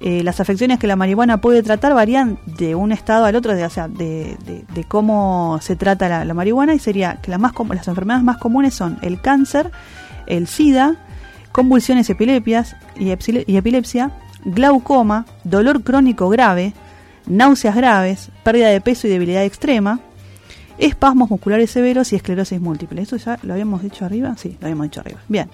Eh, 0.00 0.24
las 0.24 0.40
afecciones 0.40 0.80
que 0.80 0.88
la 0.88 0.96
marihuana 0.96 1.40
puede 1.40 1.62
tratar 1.62 1.94
varían 1.94 2.40
de 2.44 2.74
un 2.74 2.90
estado 2.90 3.26
al 3.26 3.36
otro, 3.36 3.54
de, 3.54 3.64
o 3.64 3.70
sea, 3.70 3.86
de, 3.86 4.36
cómo 4.88 5.60
se 5.62 5.76
trata 5.76 6.24
la, 6.24 6.34
marihuana, 6.34 6.74
y 6.74 6.80
sería 6.80 7.20
que 7.22 7.30
las, 7.30 7.38
más, 7.38 7.52
las 7.72 7.86
enfermedades 7.86 8.24
más 8.24 8.38
comunes 8.38 8.74
son 8.74 8.98
el 9.02 9.20
cáncer, 9.20 9.70
el 10.26 10.48
SIDA, 10.48 10.96
convulsiones 11.52 12.10
epilepsias 12.10 12.74
y, 12.96 13.10
y 13.46 13.56
epilepsia, 13.56 14.10
glaucoma, 14.44 15.26
dolor 15.44 15.84
crónico 15.84 16.28
grave, 16.28 16.74
náuseas 17.28 17.76
graves, 17.76 18.30
pérdida 18.42 18.66
de 18.66 18.80
peso 18.80 19.06
y 19.06 19.10
debilidad 19.10 19.44
extrema, 19.44 20.00
espasmos 20.86 21.30
musculares 21.30 21.70
severos 21.70 22.12
y 22.12 22.16
esclerosis 22.16 22.60
múltiple. 22.60 23.02
¿Eso 23.02 23.16
ya 23.16 23.38
lo 23.42 23.52
habíamos 23.52 23.82
dicho 23.82 24.04
arriba? 24.04 24.34
Sí, 24.36 24.56
lo 24.60 24.66
habíamos 24.66 24.86
dicho 24.86 25.00
arriba. 25.00 25.20
Bien. 25.28 25.48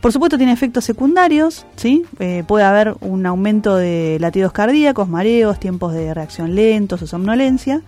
Por 0.00 0.12
supuesto 0.12 0.36
tiene 0.36 0.52
efectos 0.52 0.84
secundarios, 0.84 1.66
¿sí? 1.76 2.04
Eh, 2.18 2.44
puede 2.46 2.64
haber 2.64 2.96
un 3.00 3.24
aumento 3.26 3.76
de 3.76 4.18
latidos 4.20 4.52
cardíacos, 4.52 5.08
mareos, 5.08 5.58
tiempos 5.58 5.94
de 5.94 6.12
reacción 6.12 6.54
lentos 6.54 7.02
o 7.02 7.06
somnolencia 7.06 7.82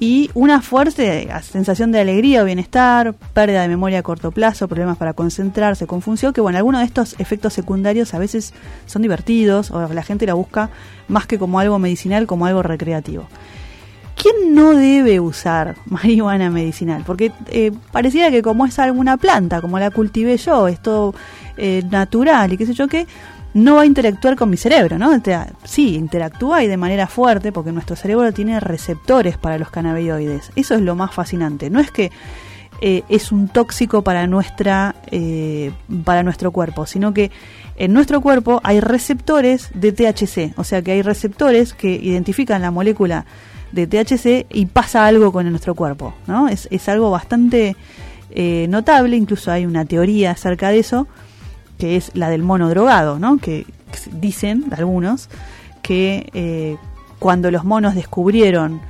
y 0.00 0.30
una 0.32 0.62
fuerte 0.62 1.28
sensación 1.42 1.92
de 1.92 2.00
alegría 2.00 2.42
o 2.42 2.46
bienestar, 2.46 3.14
pérdida 3.34 3.62
de 3.62 3.68
memoria 3.68 3.98
a 3.98 4.02
corto 4.02 4.32
plazo, 4.32 4.66
problemas 4.66 4.96
para 4.96 5.12
concentrarse, 5.12 5.86
confusión, 5.86 6.32
que 6.32 6.40
bueno, 6.40 6.56
algunos 6.56 6.80
de 6.80 6.86
estos 6.86 7.14
efectos 7.20 7.52
secundarios 7.52 8.14
a 8.14 8.18
veces 8.18 8.54
son 8.86 9.02
divertidos 9.02 9.70
o 9.70 9.92
la 9.92 10.02
gente 10.02 10.24
la 10.24 10.34
busca 10.34 10.70
más 11.06 11.26
que 11.26 11.38
como 11.38 11.60
algo 11.60 11.78
medicinal, 11.78 12.26
como 12.26 12.46
algo 12.46 12.62
recreativo. 12.62 13.28
¿Quién 14.20 14.54
no 14.54 14.74
debe 14.74 15.18
usar 15.20 15.76
marihuana 15.86 16.50
medicinal? 16.50 17.02
Porque 17.06 17.32
eh, 17.48 17.72
parecía 17.90 18.30
que 18.30 18.42
como 18.42 18.66
es 18.66 18.78
alguna 18.78 19.16
planta, 19.16 19.60
como 19.60 19.78
la 19.78 19.90
cultivé 19.90 20.36
yo, 20.36 20.68
es 20.68 20.80
todo 20.80 21.14
eh, 21.56 21.82
natural 21.90 22.52
y 22.52 22.56
qué 22.56 22.66
sé 22.66 22.74
yo 22.74 22.86
qué, 22.86 23.06
no 23.54 23.76
va 23.76 23.82
a 23.82 23.86
interactuar 23.86 24.36
con 24.36 24.50
mi 24.50 24.56
cerebro, 24.56 24.98
¿no? 24.98 25.10
sí, 25.64 25.96
interactúa 25.96 26.62
y 26.62 26.68
de 26.68 26.76
manera 26.76 27.06
fuerte 27.06 27.50
porque 27.50 27.72
nuestro 27.72 27.96
cerebro 27.96 28.32
tiene 28.32 28.60
receptores 28.60 29.38
para 29.38 29.58
los 29.58 29.70
cannabinoides. 29.70 30.52
Eso 30.54 30.74
es 30.74 30.82
lo 30.82 30.94
más 30.94 31.12
fascinante. 31.12 31.68
No 31.68 31.80
es 31.80 31.90
que 31.90 32.12
eh, 32.80 33.02
es 33.08 33.32
un 33.32 33.48
tóxico 33.48 34.02
para, 34.02 34.26
nuestra, 34.28 34.94
para 36.04 36.22
nuestro 36.22 36.52
cuerpo, 36.52 36.86
sino 36.86 37.12
que 37.12 37.32
en 37.76 37.92
nuestro 37.92 38.20
cuerpo 38.20 38.60
hay 38.62 38.80
receptores 38.80 39.70
de 39.74 39.92
THC, 39.92 40.56
o 40.56 40.64
sea 40.64 40.82
que 40.82 40.92
hay 40.92 41.02
receptores 41.02 41.74
que 41.74 41.90
identifican 41.90 42.62
la 42.62 42.70
molécula 42.70 43.26
de 43.72 43.86
THC 43.86 44.46
y 44.50 44.66
pasa 44.66 45.06
algo 45.06 45.32
con 45.32 45.48
nuestro 45.50 45.74
cuerpo, 45.74 46.14
¿no? 46.26 46.48
Es, 46.48 46.68
es 46.70 46.88
algo 46.88 47.10
bastante 47.10 47.76
eh, 48.30 48.66
notable, 48.68 49.16
incluso 49.16 49.50
hay 49.50 49.66
una 49.66 49.84
teoría 49.84 50.32
acerca 50.32 50.68
de 50.70 50.78
eso, 50.78 51.06
que 51.78 51.96
es 51.96 52.10
la 52.14 52.28
del 52.28 52.42
mono 52.42 52.68
drogado, 52.68 53.18
¿no? 53.18 53.38
Que, 53.38 53.66
dicen 54.12 54.66
algunos 54.70 55.28
que 55.82 56.30
eh, 56.32 56.76
cuando 57.18 57.50
los 57.50 57.64
monos 57.64 57.96
descubrieron 57.96 58.80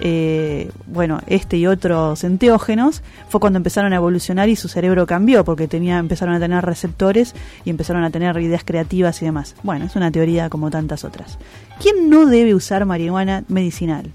eh, 0.00 0.70
bueno, 0.86 1.20
este 1.26 1.56
y 1.56 1.66
otros 1.66 2.22
enteógenos, 2.24 3.02
fue 3.28 3.40
cuando 3.40 3.56
empezaron 3.56 3.92
a 3.92 3.96
evolucionar 3.96 4.48
y 4.48 4.56
su 4.56 4.68
cerebro 4.68 5.06
cambió, 5.06 5.44
porque 5.44 5.68
tenía, 5.68 5.98
empezaron 5.98 6.34
a 6.34 6.40
tener 6.40 6.64
receptores 6.64 7.34
y 7.64 7.70
empezaron 7.70 8.04
a 8.04 8.10
tener 8.10 8.36
ideas 8.38 8.62
creativas 8.64 9.20
y 9.22 9.26
demás. 9.26 9.54
Bueno, 9.62 9.86
es 9.86 9.96
una 9.96 10.10
teoría 10.10 10.50
como 10.50 10.70
tantas 10.70 11.04
otras. 11.04 11.38
¿Quién 11.80 12.10
no 12.10 12.26
debe 12.26 12.54
usar 12.54 12.84
marihuana 12.84 13.44
medicinal? 13.48 14.10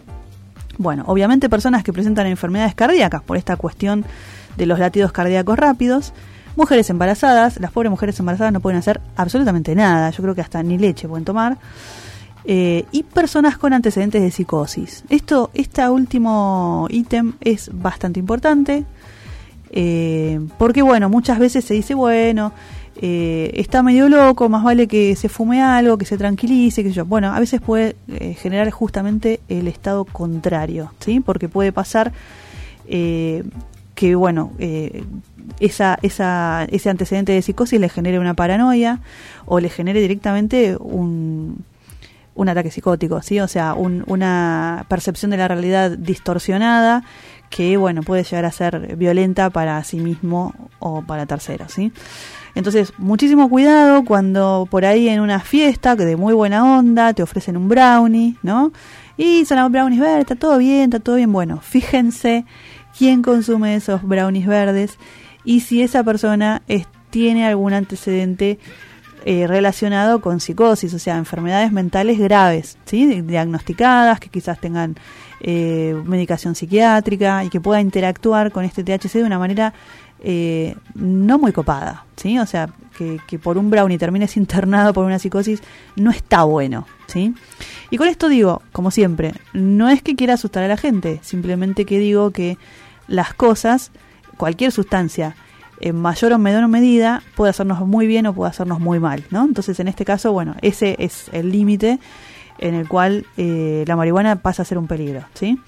Bueno, 0.78 1.03
obviamente 1.07 1.49
personas 1.49 1.84
que 1.84 1.93
presentan 1.93 2.28
enfermedades 2.28 2.76
cardíacas 2.76 3.21
por 3.21 3.38
esta 3.38 3.55
cuestión 3.55 4.05
de 4.57 4.65
los 4.65 4.80
latidos 4.80 5.11
cardíacos 5.11 5.57
rápidos, 5.57 6.13
mujeres 6.55 6.89
embarazadas, 6.89 7.59
las 7.59 7.71
pobres 7.71 7.89
mujeres 7.89 8.19
embarazadas 8.19 8.53
no 8.53 8.59
pueden 8.59 8.80
hacer 8.80 9.01
absolutamente 9.15 9.76
nada, 9.76 10.09
yo 10.09 10.24
creo 10.24 10.36
que 10.36 10.41
hasta 10.41 10.61
ni 10.63 10.78
leche 10.78 11.07
pueden 11.07 11.26
tomar, 11.26 11.57
eh, 12.45 12.86
y 12.91 13.03
personas 13.03 13.57
con 13.57 13.74
antecedentes 13.74 14.21
de 14.21 14.32
psicosis. 14.32 15.03
Esto, 15.09 15.49
este 15.53 15.88
último 15.88 16.88
ítem 16.89 17.34
es 17.39 17.69
bastante 17.74 18.19
importante, 18.19 18.86
eh, 19.71 20.39
porque 20.57 20.82
bueno, 20.82 21.09
muchas 21.09 21.39
veces 21.39 21.65
se 21.65 21.74
dice, 21.74 21.93
bueno, 21.93 22.51
eh, 23.02 23.52
está 23.56 23.82
medio 23.82 24.08
loco, 24.08 24.50
más 24.50 24.64
vale 24.64 24.88
que 24.88 25.16
se 25.16 25.30
fume 25.30 25.62
algo, 25.62 25.98
que 25.98 26.06
se 26.06 26.18
tranquilice, 26.18 26.84
que 26.84 26.91
yo. 26.91 27.06
Bueno, 27.06 27.34
a 27.34 27.39
veces 27.39 27.60
puede 27.62 27.96
eh, 28.08 28.36
generar 28.36 28.70
justamente 28.72 29.39
el 29.50 29.68
estado 29.68 30.06
contrario, 30.06 30.91
¿sí? 31.00 31.20
Porque 31.20 31.50
puede 31.50 31.72
pasar 31.72 32.14
eh, 32.88 33.44
que, 33.96 34.16
bueno, 34.16 34.52
esa, 35.60 35.98
esa, 36.02 36.68
ese 36.72 36.89
antecedente 36.89 37.32
de 37.32 37.41
psicosis 37.41 37.80
le 37.80 37.89
genere 37.89 38.20
una 38.20 38.34
paranoia 38.34 39.00
o 39.46 39.60
le 39.60 39.70
genere 39.70 40.02
directamente 40.02 40.78
un, 40.80 41.64
un 42.36 42.50
ataque 42.50 42.72
psicótico, 42.72 43.22
¿sí? 43.22 43.39
O 43.39 43.48
sea, 43.48 43.74
una 43.74 44.86
percepción 44.88 45.32
de 45.32 45.38
la 45.38 45.48
realidad 45.48 45.91
distorsionada 45.91 47.04
que, 47.50 47.78
bueno, 47.78 48.02
puede 48.02 48.24
llegar 48.24 48.46
a 48.46 48.52
ser 48.52 48.96
violenta 48.98 49.50
para 49.50 49.84
sí 49.84 49.98
mismo 49.98 50.54
o 50.80 51.04
para 51.04 51.26
terceros, 51.26 51.72
¿sí? 51.72 51.91
Entonces, 52.56 52.93
muchísimo 52.97 53.49
cuidado 53.49 54.06
cuando 54.06 54.68
por 54.70 54.86
ahí 54.86 55.10
en 55.10 55.22
una 55.22 55.39
fiesta 55.39 55.97
que 55.97 56.06
de 56.06 56.16
muy 56.16 56.34
buena 56.34 56.78
onda 56.78 57.14
te 57.14 57.24
ofrecen 57.24 57.58
un 57.58 57.68
brownie, 57.68 58.36
¿no? 58.43 58.72
Y 59.18 59.45
son 59.45 59.60
los 59.60 59.72
brownies 59.72 59.99
verdes, 59.99 60.20
está 60.22 60.36
todo 60.36 60.58
bien, 60.58 60.84
está 60.84 60.99
todo 60.99 61.16
bien. 61.16 61.32
Bueno, 61.32 61.60
fíjense 61.62 62.45
quién 62.97 63.22
consume 63.22 63.76
esos 63.76 64.04
brownies 64.04 64.47
verdes 64.47 64.97
y 65.43 65.62
si 65.62 65.82
esa 65.82 66.04
persona 66.04 66.62
tiene 67.10 67.45
algún 67.45 67.74
antecedente 67.74 68.60
eh, 69.26 69.47
relacionado 69.47 70.20
con 70.20 70.39
psicosis, 70.39 70.93
o 70.93 70.99
sea, 70.99 71.18
enfermedades 71.18 71.72
mentales 71.72 72.20
graves, 72.20 72.78
¿sí? 72.86 73.22
diagnosticadas, 73.22 74.20
que 74.20 74.30
quizás 74.30 74.60
tengan 74.60 74.95
eh, 75.39 75.95
medicación 76.06 76.56
psiquiátrica 76.56 77.43
y 77.45 77.49
que 77.49 77.62
pueda 77.62 77.80
interactuar 77.80 78.51
con 78.51 78.66
este 78.66 78.84
THC 78.84 79.14
de 79.14 79.24
una 79.24 79.39
manera 79.39 79.74
eh, 80.24 80.76
no 80.95 81.38
muy 81.38 81.51
copada, 81.51 82.05
¿sí? 82.15 82.39
O 82.39 82.45
sea, 82.45 82.69
que, 82.97 83.39
por 83.39 83.57
un 83.57 83.69
brownie 83.69 83.97
termines 83.97 84.38
internado 84.38 84.93
por 84.93 85.05
una 85.05 85.19
psicosis 85.19 85.61
no 85.95 86.11
está 86.11 86.43
bueno, 86.43 86.88
¿sí? 87.07 87.34
Y 87.89 87.97
con 87.97 88.07
esto 88.07 88.30
digo, 88.30 88.61
como 88.71 88.89
siempre, 88.89 89.34
no 89.53 89.89
es 89.89 90.01
que 90.01 90.15
quiera 90.15 90.36
asustar 90.36 90.63
a 90.63 90.67
la 90.67 90.78
gente, 90.78 91.19
simplemente 91.24 91.86
que 91.86 91.99
digo 91.99 92.32
que 92.32 92.57
las 93.07 93.34
cosas, 93.34 93.91
cualquier 94.38 94.71
sustancia, 94.71 95.36
en 95.82 95.97
mayor 95.97 96.32
o 96.32 96.39
menor 96.39 96.67
medida, 96.69 97.21
puede 97.36 97.49
hacernos 97.49 97.86
muy 97.86 98.07
bien 98.07 98.26
o 98.26 98.34
puede 98.34 98.49
hacernos 98.49 98.80
muy 98.80 98.99
mal, 98.99 99.26
¿no? 99.32 99.43
Entonces, 99.43 99.80
en 99.82 99.89
este 99.89 100.05
caso, 100.05 100.32
bueno, 100.32 100.55
ese 100.61 100.95
es 100.99 101.26
el 101.34 101.51
límite 101.51 101.99
en 102.59 102.76
el 102.76 102.88
cual 102.88 103.26
eh, 103.36 103.84
la 103.88 103.97
marihuana 103.97 104.38
pasa 104.38 104.61
a 104.61 104.65
ser 104.65 104.78
un 104.78 104.88
peligro, 104.88 105.26
¿sí? 105.34 105.59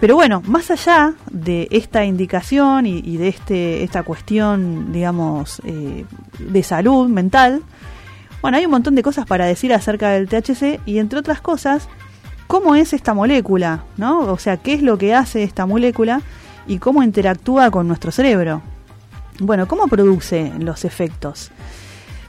Pero 0.00 0.16
bueno, 0.16 0.42
más 0.46 0.70
allá 0.70 1.14
de 1.30 1.68
esta 1.70 2.04
indicación 2.04 2.86
y, 2.86 3.16
de 3.16 3.28
este, 3.28 3.84
esta 3.84 4.02
cuestión, 4.02 4.92
digamos, 4.92 5.62
eh, 5.64 6.04
de 6.38 6.62
salud 6.62 7.08
mental, 7.08 7.62
bueno, 8.42 8.58
hay 8.58 8.66
un 8.66 8.72
montón 8.72 8.94
de 8.94 9.02
cosas 9.02 9.24
para 9.24 9.46
decir 9.46 9.72
acerca 9.72 10.10
del 10.10 10.28
THC 10.28 10.80
y 10.84 10.98
entre 10.98 11.18
otras 11.18 11.40
cosas, 11.40 11.88
cómo 12.46 12.74
es 12.74 12.92
esta 12.92 13.14
molécula, 13.14 13.84
¿no? 13.96 14.20
O 14.20 14.38
sea, 14.38 14.58
qué 14.58 14.74
es 14.74 14.82
lo 14.82 14.98
que 14.98 15.14
hace 15.14 15.42
esta 15.42 15.64
molécula 15.64 16.20
y 16.66 16.78
cómo 16.78 17.02
interactúa 17.02 17.70
con 17.70 17.88
nuestro 17.88 18.10
cerebro. 18.10 18.62
Bueno, 19.40 19.66
¿cómo 19.66 19.86
produce 19.86 20.52
los 20.58 20.84
efectos? 20.84 21.50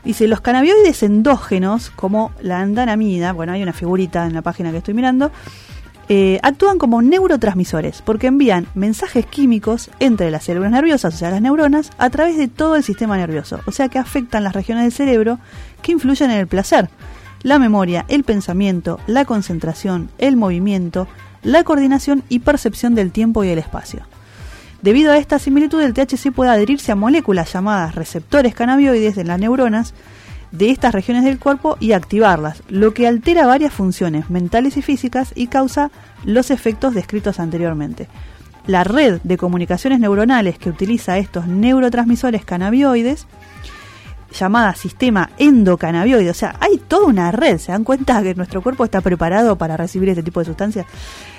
Dice, 0.03 0.27
los 0.27 0.39
cannabinoides 0.41 1.03
endógenos, 1.03 1.89
como 1.89 2.31
la 2.41 2.61
andanamida, 2.61 3.33
bueno, 3.33 3.53
hay 3.53 3.63
una 3.63 3.73
figurita 3.73 4.25
en 4.25 4.33
la 4.33 4.41
página 4.41 4.71
que 4.71 4.77
estoy 4.77 4.93
mirando, 4.93 5.31
eh, 6.07 6.39
actúan 6.43 6.77
como 6.77 7.01
neurotransmisores 7.01 8.01
porque 8.03 8.27
envían 8.27 8.67
mensajes 8.75 9.25
químicos 9.25 9.89
entre 9.99 10.29
las 10.29 10.43
células 10.43 10.71
nerviosas, 10.71 11.15
o 11.15 11.17
sea, 11.17 11.31
las 11.31 11.41
neuronas, 11.41 11.91
a 11.97 12.09
través 12.09 12.37
de 12.37 12.47
todo 12.47 12.75
el 12.75 12.83
sistema 12.83 13.17
nervioso, 13.17 13.61
o 13.65 13.71
sea 13.71 13.89
que 13.89 13.97
afectan 13.97 14.43
las 14.43 14.53
regiones 14.53 14.83
del 14.83 14.93
cerebro 14.93 15.39
que 15.81 15.91
influyen 15.91 16.29
en 16.31 16.37
el 16.37 16.47
placer, 16.47 16.89
la 17.41 17.59
memoria, 17.59 18.05
el 18.07 18.23
pensamiento, 18.23 18.99
la 19.07 19.25
concentración, 19.25 20.09
el 20.17 20.35
movimiento, 20.37 21.07
la 21.41 21.63
coordinación 21.63 22.23
y 22.29 22.39
percepción 22.39 22.95
del 22.95 23.11
tiempo 23.11 23.43
y 23.43 23.49
el 23.49 23.59
espacio. 23.59 24.05
Debido 24.81 25.11
a 25.11 25.17
esta 25.17 25.39
similitud, 25.39 25.81
el 25.81 25.93
THC 25.93 26.31
puede 26.31 26.51
adherirse 26.51 26.91
a 26.91 26.95
moléculas 26.95 27.51
llamadas 27.51 27.95
receptores 27.95 28.53
cannabinoides 28.53 29.17
en 29.17 29.27
las 29.27 29.39
neuronas 29.39 29.95
de 30.57 30.69
estas 30.69 30.93
regiones 30.93 31.23
del 31.23 31.39
cuerpo 31.39 31.77
y 31.79 31.91
activarlas, 31.91 32.63
lo 32.69 32.93
que 32.93 33.07
altera 33.07 33.45
varias 33.45 33.73
funciones 33.73 34.29
mentales 34.29 34.77
y 34.77 34.81
físicas 34.81 35.31
y 35.35 35.47
causa 35.47 35.91
los 36.23 36.51
efectos 36.51 36.93
descritos 36.93 37.39
anteriormente. 37.39 38.07
La 38.67 38.83
red 38.83 39.19
de 39.23 39.37
comunicaciones 39.37 39.99
neuronales 39.99 40.57
que 40.57 40.69
utiliza 40.69 41.17
estos 41.17 41.47
neurotransmisores 41.47 42.45
cannabinoides, 42.45 43.27
llamada 44.33 44.75
sistema 44.75 45.29
endocannabinoide, 45.37 46.29
o 46.29 46.33
sea, 46.33 46.55
hay 46.59 46.77
toda 46.77 47.05
una 47.07 47.31
red, 47.31 47.57
¿se 47.57 47.71
dan 47.71 47.83
cuenta 47.83 48.21
que 48.21 48.35
nuestro 48.35 48.61
cuerpo 48.61 48.83
está 48.83 49.01
preparado 49.01 49.57
para 49.57 49.77
recibir 49.77 50.09
este 50.09 50.23
tipo 50.23 50.39
de 50.39 50.45
sustancias? 50.45 50.85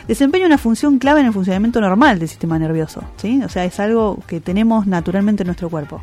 Desempeña 0.09 0.47
una 0.47 0.57
función 0.57 0.99
clave 0.99 1.21
en 1.21 1.27
el 1.27 1.33
funcionamiento 1.33 1.81
normal 1.81 2.19
del 2.19 2.29
sistema 2.29 2.59
nervioso, 2.59 3.03
¿sí? 3.17 3.43
O 3.45 3.49
sea, 3.49 3.64
es 3.64 3.79
algo 3.81 4.19
que 4.27 4.41
tenemos 4.41 4.87
naturalmente 4.87 5.43
en 5.43 5.49
nuestro 5.49 5.69
cuerpo 5.69 6.01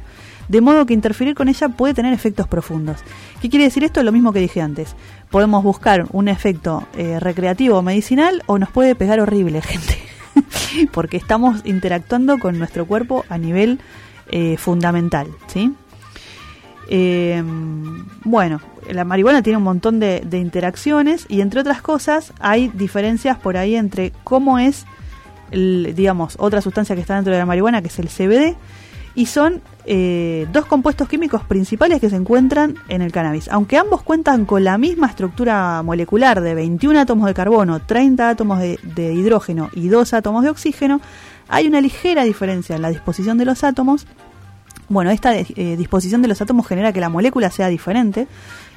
de 0.47 0.61
modo 0.61 0.85
que 0.85 0.93
interferir 0.93 1.35
con 1.35 1.49
ella 1.49 1.69
puede 1.69 1.93
tener 1.93 2.13
efectos 2.13 2.47
profundos. 2.47 2.97
¿Qué 3.41 3.49
quiere 3.49 3.65
decir 3.65 3.83
esto? 3.83 4.03
Lo 4.03 4.11
mismo 4.11 4.33
que 4.33 4.39
dije 4.39 4.61
antes. 4.61 4.95
Podemos 5.29 5.63
buscar 5.63 6.05
un 6.11 6.27
efecto 6.27 6.83
eh, 6.97 7.19
recreativo 7.19 7.77
o 7.77 7.81
medicinal 7.81 8.43
o 8.45 8.57
nos 8.57 8.69
puede 8.69 8.95
pegar 8.95 9.19
horrible, 9.19 9.61
gente. 9.63 9.97
Porque 10.91 11.17
estamos 11.17 11.61
interactuando 11.65 12.39
con 12.39 12.57
nuestro 12.57 12.85
cuerpo 12.85 13.25
a 13.29 13.37
nivel 13.37 13.79
eh, 14.31 14.57
fundamental, 14.57 15.27
¿sí? 15.47 15.73
Em, 16.89 18.05
bueno, 18.23 18.59
la 18.89 19.05
marihuana 19.05 19.41
tiene 19.41 19.57
un 19.57 19.63
montón 19.63 19.99
de, 19.99 20.21
interacciones 20.33 21.25
y 21.29 21.41
entre 21.41 21.61
otras 21.61 21.81
cosas 21.81 22.33
hay 22.39 22.69
diferencias 22.69 23.37
por 23.37 23.57
ahí 23.57 23.75
entre 23.75 24.11
cómo 24.23 24.59
es, 24.59 24.85
digamos, 25.51 26.35
otra 26.39 26.61
sustancia 26.61 26.95
que 26.95 27.01
está 27.01 27.15
dentro 27.15 27.33
de 27.33 27.39
la 27.39 27.45
marihuana, 27.45 27.81
que 27.81 27.87
es 27.87 27.99
el 27.99 28.09
CBD, 28.09 28.55
y 29.15 29.27
son 29.27 29.61
eh, 29.85 30.47
dos 30.51 30.65
compuestos 30.65 31.07
químicos 31.07 31.43
principales 31.43 31.99
que 31.99 32.09
se 32.09 32.15
encuentran 32.15 32.75
en 32.87 33.01
el 33.01 33.11
cannabis. 33.11 33.47
Aunque 33.49 33.77
ambos 33.77 34.01
cuentan 34.01 34.45
con 34.45 34.63
la 34.63 34.77
misma 34.77 35.07
estructura 35.07 35.81
molecular 35.83 36.41
de 36.41 36.55
21 36.55 36.99
átomos 36.99 37.27
de 37.27 37.33
carbono, 37.33 37.81
30 37.81 38.29
átomos 38.29 38.59
de, 38.59 39.13
hidrógeno 39.13 39.69
y 39.73 39.87
2 39.87 40.13
átomos 40.13 40.43
de 40.43 40.49
oxígeno, 40.49 41.01
hay 41.47 41.67
una 41.67 41.81
ligera 41.81 42.23
diferencia 42.23 42.75
en 42.75 42.81
la 42.81 42.89
disposición 42.89 43.37
de 43.37 43.45
los 43.45 43.63
átomos. 43.63 44.07
Bueno, 44.89 45.11
esta 45.11 45.35
eh, 45.35 45.75
disposición 45.77 46.21
de 46.21 46.27
los 46.27 46.41
átomos 46.41 46.67
genera 46.67 46.91
que 46.91 46.99
la 46.99 47.09
molécula 47.09 47.51
sea 47.51 47.67
diferente 47.67 48.27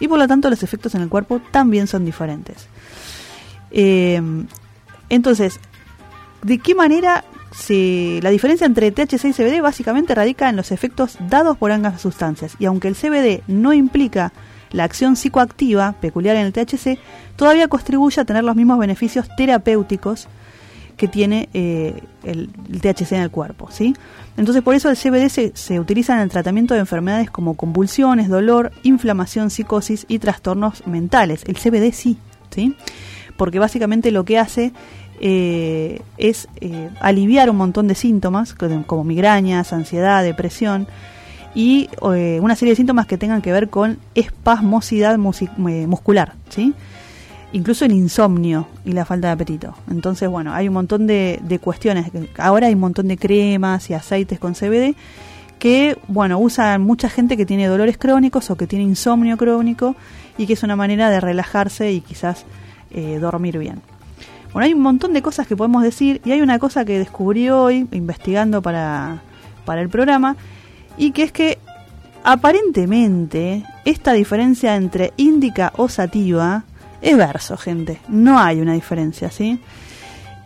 y 0.01 0.09
por 0.09 0.19
lo 0.19 0.29
tanto 0.29 0.51
los 0.51 0.63
efectos 0.63 0.95
en 0.95 1.03
el 1.03 1.09
cuerpo 1.09 1.41
también 1.51 1.87
son 1.87 2.05
diferentes. 2.05 2.67
Eh, 3.71 4.21
entonces, 5.09 5.61
¿de 6.43 6.59
qué 6.59 6.75
manera 6.75 7.25
si 7.57 8.21
la 8.23 8.31
diferencia 8.31 8.67
entre 8.67 8.91
THC 8.91 9.25
y 9.25 9.33
CBD 9.33 9.63
básicamente 9.63 10.15
radica 10.15 10.49
en 10.51 10.57
los 10.57 10.73
efectos 10.73 11.17
dados 11.29 11.57
por 11.57 11.73
ambas 11.73 12.01
sustancias. 12.01 12.55
Y 12.59 12.67
aunque 12.67 12.89
el 12.89 12.95
CBD 12.95 13.43
no 13.47 13.73
implica 13.73 14.33
la 14.73 14.85
acción 14.85 15.17
psicoactiva 15.17 15.93
peculiar 16.01 16.37
en 16.37 16.47
el 16.47 16.53
THC, 16.53 16.99
todavía 17.35 17.69
contribuye 17.69 18.21
a 18.21 18.25
tener 18.25 18.45
los 18.45 18.57
mismos 18.57 18.79
beneficios 18.79 19.27
terapéuticos 19.37 20.29
que 20.99 21.09
tiene 21.09 21.49
eh, 21.55 22.03
el, 22.25 22.49
THC 22.49 23.13
en 23.13 23.23
el 23.23 23.31
cuerpo. 23.31 23.69
¿sí? 23.71 23.95
Entonces 24.37 24.63
por 24.63 24.75
eso 24.75 24.91
el 24.91 24.97
CBD 24.97 25.29
se, 25.31 25.53
se, 25.55 25.81
utiliza 25.81 26.15
en 26.15 26.21
el 26.21 26.29
tratamiento 26.29 26.75
de 26.75 26.81
enfermedades 26.81 27.31
como 27.31 27.55
convulsiones, 27.55 28.29
dolor, 28.29 28.73
inflamación, 28.83 29.51
psicosis 29.51 30.05
y 30.09 30.19
trastornos 30.19 30.87
mentales. 30.87 31.43
El 31.47 31.57
CBD 31.57 31.93
sí, 31.93 32.19
¿sí? 32.51 32.75
porque 33.37 33.59
básicamente 33.59 34.11
lo 34.11 34.25
que 34.25 34.39
hace 34.39 34.73
eh, 35.21 36.03
es 36.19 36.49
eh, 36.61 36.91
aliviar 37.01 37.49
un 37.49 37.57
montón 37.57 37.89
de 37.89 37.95
síntomas, 37.95 38.55
como 38.87 39.05
migrañas, 39.05 39.73
ansiedad, 39.73 40.23
depresión, 40.23 40.87
y 41.55 41.89
eh, 42.15 42.39
una 42.43 42.55
serie 42.55 42.73
de 42.73 42.77
síntomas 42.77 43.07
que 43.07 43.17
tengan 43.17 43.41
que 43.41 43.51
ver 43.51 43.71
con 43.71 43.99
espasmosidad 44.15 45.17
muscular, 45.17 46.35
¿sí? 46.51 46.75
incluso 47.53 47.87
el 47.87 47.93
insomnio 47.93 48.67
y 48.85 48.93
la 48.93 49.07
falta 49.07 49.29
de 49.29 49.33
apetito. 49.33 49.75
Entonces, 49.91 50.29
bueno, 50.29 50.53
hay 50.53 50.69
un 50.69 50.75
montón 50.75 51.07
de, 51.07 51.41
de, 51.43 51.59
cuestiones. 51.59 52.11
Ahora 52.37 52.67
hay 52.67 52.75
un 52.75 52.81
montón 52.81 53.09
de 53.09 53.17
cremas 53.17 53.89
y 53.89 53.95
aceites 53.95 54.39
con 54.39 54.55
CBD 54.55 54.95
que, 55.59 55.97
bueno, 56.09 56.39
usan 56.39 56.83
mucha 56.83 57.09
gente 57.09 57.39
que 57.39 57.47
tiene 57.47 57.67
dolores 57.67 57.97
crónicos 57.97 58.51
o 58.51 58.57
que 58.57 58.67
tiene 58.67 58.85
insomnio 58.85 59.39
crónico 59.39 59.97
y 60.37 60.47
que 60.47 60.53
es 60.53 60.63
una 60.63 60.77
manera 60.77 61.09
de 61.09 61.21
relajarse 61.21 61.93
y 61.93 62.03
quizás 62.03 62.45
dormir 63.21 63.59
bien. 63.59 63.81
Bueno, 64.57 64.69
hay 64.69 64.73
un 64.73 64.81
montón 64.81 65.13
de 65.13 65.21
cosas 65.21 65.47
que 65.47 65.55
podemos 65.55 65.83
decir 65.83 66.23
y 66.25 66.33
hay 66.33 66.41
una 66.41 66.59
cosa 66.59 66.87
que 66.87 66.99
descubrí 66.99 67.51
hoy 67.51 67.87
investigando 67.93 68.63
para, 68.63 69.21
para 69.67 69.83
el 69.83 69.91
programa 69.91 70.35
y 70.97 71.11
que 71.11 71.25
es 71.25 71.31
que 71.31 71.59
aparentemente 72.25 73.65
esta 73.85 74.15
diferencia 74.15 74.75
entre 74.75 75.13
índica 75.19 75.75
o 75.77 75.91
sativa 75.91 76.65
es 77.03 77.19
verso, 77.19 77.59
gente. 77.59 77.99
No 78.09 78.39
hay 78.39 78.63
una 78.63 78.73
diferencia, 78.73 79.31
¿sí? 79.31 79.61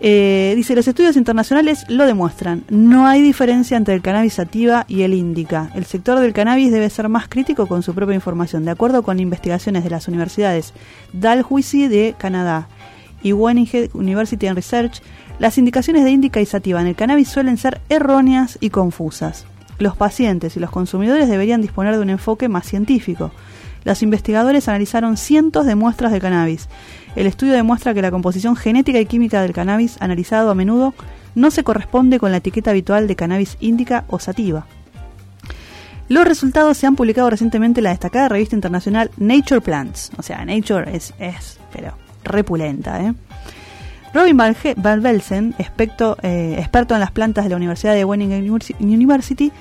Eh, 0.01 0.55
dice, 0.57 0.75
los 0.75 0.89
estudios 0.89 1.17
internacionales 1.17 1.85
lo 1.87 2.05
demuestran. 2.05 2.65
No 2.69 3.07
hay 3.07 3.23
diferencia 3.23 3.77
entre 3.77 3.95
el 3.95 4.03
cannabis 4.03 4.33
sativa 4.33 4.87
y 4.89 5.03
el 5.03 5.15
índica. 5.15 5.71
El 5.77 5.85
sector 5.85 6.19
del 6.19 6.33
cannabis 6.33 6.73
debe 6.73 6.91
ser 6.91 7.09
más 7.09 7.29
crítico 7.29 7.69
con 7.69 7.85
su 7.85 7.95
propia 7.95 8.17
información, 8.17 8.65
de 8.65 8.73
acuerdo 8.73 9.05
con 9.05 9.21
investigaciones 9.21 9.85
de 9.85 9.91
las 9.91 10.09
universidades 10.09 10.73
Dalhousie 11.13 11.89
de 11.89 12.17
Canadá 12.19 12.67
y 13.23 13.33
Wageningen 13.33 13.91
University 13.95 14.47
and 14.47 14.57
Research, 14.57 15.03
las 15.39 15.59
indicaciones 15.59 16.05
de 16.05 16.11
índica 16.11 16.41
y 16.41 16.47
sativa 16.47 16.81
en 16.81 16.87
el 16.87 16.97
cannabis 16.97 17.29
suelen 17.29 17.57
ser 17.57 17.81
erróneas 17.89 18.59
y 18.61 18.71
confusas. 18.71 19.47
Los 19.79 19.97
pacientes 19.97 20.57
y 20.57 20.61
los 20.61 20.71
consumidores 20.71 21.29
deberían 21.29 21.63
disponer 21.63 21.97
de 21.97 22.03
un 22.03 22.11
enfoque 22.11 22.49
más 22.49 22.67
científico. 22.67 23.33
Los 23.85 24.03
investigadores 24.03 24.69
analizaron 24.69 25.17
cientos 25.17 25.65
de 25.65 25.75
muestras 25.75 26.13
de 26.13 26.21
cannabis. 26.21 26.69
El 27.17 27.27
estudio 27.27 27.55
demuestra 27.55 27.95
que 27.95 28.03
la 28.03 28.11
composición 28.11 28.57
genética 28.57 29.01
y 29.01 29.07
química 29.07 29.41
del 29.41 29.55
cannabis 29.55 29.97
analizado 30.01 30.51
a 30.51 30.55
menudo 30.55 30.95
no 31.35 31.51
se 31.51 31.65
corresponde 31.65 32.19
con 32.19 32.31
la 32.31 32.39
etiqueta 32.39 32.71
habitual 32.71 33.09
de 33.09 33.17
cannabis 33.17 33.57
índica 33.61 34.05
o 34.09 34.19
sativa. 34.19 34.67
Los 36.09 36.25
resultados 36.25 36.77
se 36.77 36.87
han 36.87 36.97
publicado 36.97 37.31
recientemente 37.31 37.81
en 37.81 37.85
la 37.85 37.91
destacada 37.91 38.29
revista 38.29 38.57
internacional 38.57 39.11
Nature 39.17 39.61
Plants. 39.61 40.11
O 40.19 40.23
sea, 40.23 40.45
Nature 40.45 40.95
es, 40.95 41.15
es 41.19 41.59
pero 41.73 41.95
repulenta. 42.25 43.03
¿eh? 43.03 43.15
Robin 44.13 44.37
Valvelsen, 44.37 45.55
experto, 45.59 46.17
eh, 46.23 46.57
experto 46.59 46.95
en 46.95 47.01
las 47.01 47.13
plantas 47.13 47.45
de 47.45 47.51
la 47.51 47.57
Universidad 47.57 47.95
de 47.95 48.05
Wageningen 48.05 48.51
University, 48.81 49.53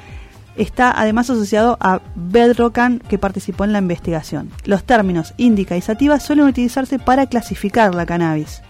está 0.58 0.92
además 0.92 1.30
asociado 1.30 1.78
a 1.80 2.02
Bedrockan, 2.16 3.00
que 3.00 3.18
participó 3.18 3.64
en 3.64 3.74
la 3.74 3.80
investigación. 3.80 4.50
Los 4.66 4.84
términos 4.84 5.34
indica 5.38 5.78
y 5.78 5.82
sativa 5.82 6.20
suelen 6.20 6.46
utilizarse 6.46 7.00
para 7.00 7.28
clasificar 7.28 7.94
la 7.96 8.06
cannabis. 8.06 8.62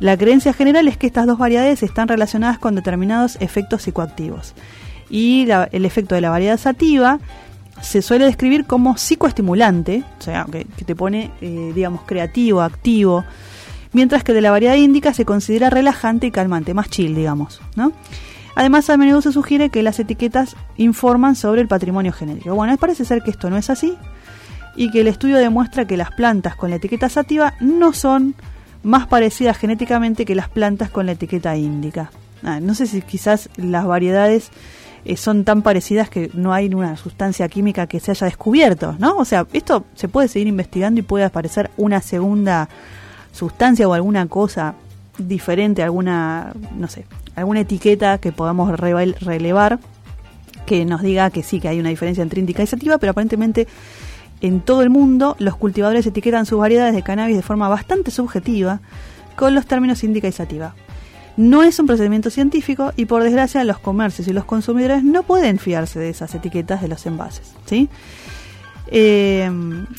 La 0.00 0.16
creencia 0.16 0.52
general 0.52 0.88
es 0.88 0.96
que 0.96 1.06
estas 1.06 1.26
dos 1.26 1.38
variedades 1.38 1.82
están 1.82 2.08
relacionadas 2.08 2.58
con 2.58 2.74
determinados 2.74 3.36
efectos 3.40 3.82
psicoactivos. 3.82 4.54
Y 5.08 5.48
el 5.72 5.84
efecto 5.84 6.14
de 6.14 6.20
la 6.20 6.30
variedad 6.30 6.58
sativa 6.58 7.20
se 7.80 8.02
suele 8.02 8.24
describir 8.24 8.66
como 8.66 8.96
psicoestimulante, 8.96 10.04
o 10.18 10.22
sea, 10.22 10.46
que, 10.50 10.64
te 10.64 10.96
pone, 10.96 11.30
eh, 11.40 11.72
digamos, 11.74 12.02
creativo, 12.02 12.62
activo, 12.62 13.24
mientras 13.92 14.24
que 14.24 14.32
de 14.32 14.40
la 14.40 14.50
variedad 14.50 14.74
índica 14.74 15.14
se 15.14 15.24
considera 15.24 15.70
relajante 15.70 16.26
y 16.26 16.30
calmante, 16.30 16.74
más 16.74 16.88
chill, 16.90 17.14
digamos, 17.14 17.60
¿no? 17.74 17.92
Además, 18.54 18.88
a 18.88 18.96
menudo 18.96 19.20
se 19.20 19.32
sugiere 19.32 19.68
que 19.68 19.82
las 19.82 19.98
etiquetas 20.00 20.56
informan 20.78 21.36
sobre 21.36 21.60
el 21.60 21.68
patrimonio 21.68 22.12
genético. 22.12 22.54
Bueno, 22.54 22.74
parece 22.78 23.04
ser 23.04 23.22
que 23.22 23.30
esto 23.30 23.50
no 23.50 23.58
es 23.58 23.68
así 23.68 23.96
y 24.76 24.90
que 24.90 25.02
el 25.02 25.08
estudio 25.08 25.36
demuestra 25.36 25.86
que 25.86 25.98
las 25.98 26.10
plantas 26.10 26.56
con 26.56 26.70
la 26.70 26.76
etiqueta 26.76 27.10
sativa 27.10 27.54
no 27.60 27.92
son 27.92 28.34
más 28.82 29.06
parecidas 29.08 29.58
genéticamente 29.58 30.24
que 30.24 30.34
las 30.34 30.48
plantas 30.48 30.90
con 30.90 31.06
la 31.06 31.12
etiqueta 31.12 31.56
índica. 31.56 32.10
Ah, 32.42 32.60
no 32.60 32.74
sé 32.74 32.86
si 32.86 33.02
quizás 33.02 33.50
las 33.56 33.84
variedades 33.84 34.50
eh, 35.06 35.16
son 35.16 35.44
tan 35.44 35.62
parecidas 35.62 36.10
que 36.10 36.30
no 36.34 36.52
hay 36.52 36.72
una 36.74 36.96
sustancia 36.96 37.48
química 37.48 37.86
que 37.86 38.00
se 38.00 38.10
haya 38.10 38.26
descubierto, 38.26 38.96
¿no? 38.98 39.16
O 39.16 39.24
sea, 39.24 39.46
esto 39.52 39.84
se 39.94 40.08
puede 40.08 40.28
seguir 40.28 40.48
investigando 40.48 41.00
y 41.00 41.02
puede 41.02 41.24
aparecer 41.24 41.70
una 41.76 42.00
segunda 42.00 42.68
sustancia 43.32 43.88
o 43.88 43.92
alguna 43.92 44.26
cosa 44.26 44.74
diferente, 45.18 45.82
alguna, 45.82 46.52
no 46.74 46.88
sé, 46.88 47.06
alguna 47.36 47.60
etiqueta 47.60 48.18
que 48.18 48.32
podamos 48.32 48.78
relevar 48.78 49.78
que 50.66 50.84
nos 50.84 51.02
diga 51.02 51.30
que 51.30 51.42
sí, 51.42 51.60
que 51.60 51.68
hay 51.68 51.78
una 51.78 51.90
diferencia 51.90 52.22
entre 52.22 52.40
índica 52.40 52.62
y 52.62 52.66
sativa, 52.66 52.98
pero 52.98 53.12
aparentemente 53.12 53.68
en 54.40 54.60
todo 54.60 54.82
el 54.82 54.90
mundo 54.90 55.36
los 55.38 55.56
cultivadores 55.56 56.06
etiquetan 56.06 56.46
sus 56.46 56.58
variedades 56.58 56.94
de 56.94 57.02
cannabis 57.02 57.36
de 57.36 57.42
forma 57.42 57.68
bastante 57.68 58.10
subjetiva 58.10 58.80
con 59.36 59.54
los 59.54 59.66
términos 59.66 60.02
indica 60.02 60.28
y 60.28 60.32
sativa. 60.32 60.74
No 61.36 61.62
es 61.62 61.78
un 61.78 61.86
procedimiento 61.86 62.30
científico 62.30 62.92
y 62.96 63.06
por 63.06 63.22
desgracia 63.22 63.62
los 63.64 63.78
comercios 63.78 64.28
y 64.28 64.32
los 64.32 64.44
consumidores 64.44 65.04
no 65.04 65.22
pueden 65.22 65.58
fiarse 65.58 65.98
de 65.98 66.08
esas 66.08 66.34
etiquetas 66.34 66.82
de 66.82 66.88
los 66.88 67.04
envases. 67.06 67.54
¿sí? 67.66 67.88
Eh, 68.88 69.50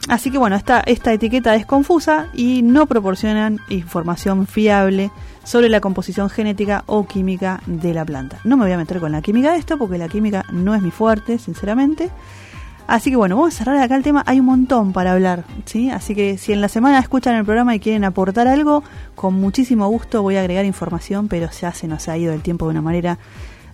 así 0.07 0.31
que 0.31 0.37
bueno, 0.37 0.55
esta, 0.55 0.79
esta 0.81 1.13
etiqueta 1.13 1.55
es 1.55 1.65
confusa 1.65 2.29
y 2.33 2.61
no 2.61 2.85
proporcionan 2.85 3.59
información 3.69 4.47
fiable 4.47 5.11
sobre 5.43 5.69
la 5.69 5.81
composición 5.81 6.29
genética 6.29 6.83
o 6.87 7.05
química 7.05 7.61
de 7.65 7.93
la 7.93 8.05
planta. 8.05 8.39
No 8.43 8.57
me 8.57 8.65
voy 8.65 8.73
a 8.73 8.77
meter 8.77 8.99
con 8.99 9.11
la 9.11 9.21
química 9.21 9.51
de 9.51 9.59
esto 9.59 9.77
porque 9.77 9.97
la 9.97 10.09
química 10.09 10.45
no 10.51 10.75
es 10.75 10.81
mi 10.81 10.91
fuerte, 10.91 11.39
sinceramente. 11.39 12.09
Así 12.87 13.09
que 13.09 13.17
bueno, 13.17 13.35
vamos 13.35 13.53
a 13.53 13.57
cerrar 13.57 13.77
acá 13.77 13.97
el 13.97 14.03
tema. 14.03 14.23
Hay 14.25 14.39
un 14.39 14.45
montón 14.45 14.93
para 14.93 15.11
hablar, 15.11 15.43
¿sí? 15.65 15.89
Así 15.89 16.15
que 16.15 16.37
si 16.37 16.53
en 16.53 16.61
la 16.61 16.69
semana 16.69 16.99
escuchan 16.99 17.35
el 17.35 17.43
programa 17.43 17.75
y 17.75 17.81
quieren 17.81 18.05
aportar 18.05 18.47
algo, 18.47 18.81
con 19.13 19.33
muchísimo 19.33 19.87
gusto 19.89 20.21
voy 20.21 20.37
a 20.37 20.39
agregar 20.39 20.63
información, 20.63 21.27
pero 21.27 21.49
ya 21.51 21.73
se 21.73 21.87
nos 21.87 22.07
ha 22.07 22.17
ido 22.17 22.33
el 22.33 22.41
tiempo 22.41 22.65
de 22.65 22.71
una 22.71 22.81
manera 22.81 23.19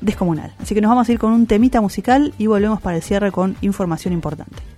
descomunal. 0.02 0.54
Así 0.60 0.74
que 0.74 0.82
nos 0.82 0.90
vamos 0.90 1.08
a 1.08 1.12
ir 1.12 1.20
con 1.20 1.32
un 1.32 1.46
temita 1.46 1.80
musical 1.80 2.34
y 2.40 2.48
volvemos 2.48 2.82
para 2.82 2.98
el 2.98 3.04
cierre 3.04 3.32
con 3.32 3.56
información 3.62 4.14
importante. 4.14 4.73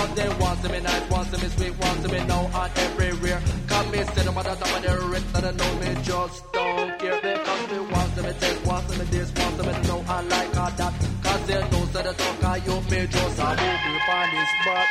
Cause 0.00 0.14
they 0.14 0.28
want 0.40 0.62
to 0.62 0.68
be 0.70 0.80
nice, 0.80 1.10
want 1.10 1.30
to 1.30 1.38
be 1.38 1.48
sweet, 1.48 1.78
want 1.78 2.02
to 2.02 2.08
be 2.08 2.20
known 2.24 2.50
on 2.54 2.70
everywhere. 2.74 3.42
Come 3.66 3.90
me 3.90 3.98
sit 3.98 4.24
them 4.24 4.38
on 4.38 4.44
the 4.44 4.54
top 4.54 4.76
of 4.76 4.82
their 4.82 4.98
ribs 4.98 5.34
and 5.34 5.44
I 5.44 5.50
know 5.50 5.74
me 5.74 5.94
just 6.02 6.52
don't 6.52 6.98
care. 6.98 7.20
They 7.20 7.34
come 7.44 7.68
to 7.68 7.74
me, 7.74 7.80
want 7.92 8.16
to 8.16 8.22
be 8.22 8.32
take, 8.40 8.64
want 8.64 8.88
to 8.88 8.98
be 8.98 9.04
this, 9.04 9.30
want 9.36 9.56
to 9.58 9.62
be 9.62 9.72
know 9.88 10.02
I 10.08 10.22
like 10.22 10.56
all 10.56 10.70
that. 10.70 10.94
Cause 11.22 11.46
they 11.46 11.60
know 11.60 11.84
that 11.92 12.04
the 12.04 12.14
talk 12.14 12.44
I 12.44 12.56
you 12.64 12.80
me 12.90 13.06
just 13.08 13.40
I 13.40 13.54
movie 13.60 14.00
on 14.16 14.30
this 14.32 14.48
spot. 14.56 14.86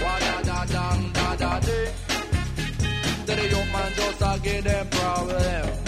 Da-da-da-da-da-da-da-da. 0.00 1.92
Then 3.24 3.36
the 3.38 3.48
young 3.48 3.72
man 3.72 3.92
just 3.96 4.20
a 4.20 4.38
give 4.42 4.64
them 4.64 4.86
problem. 4.90 5.85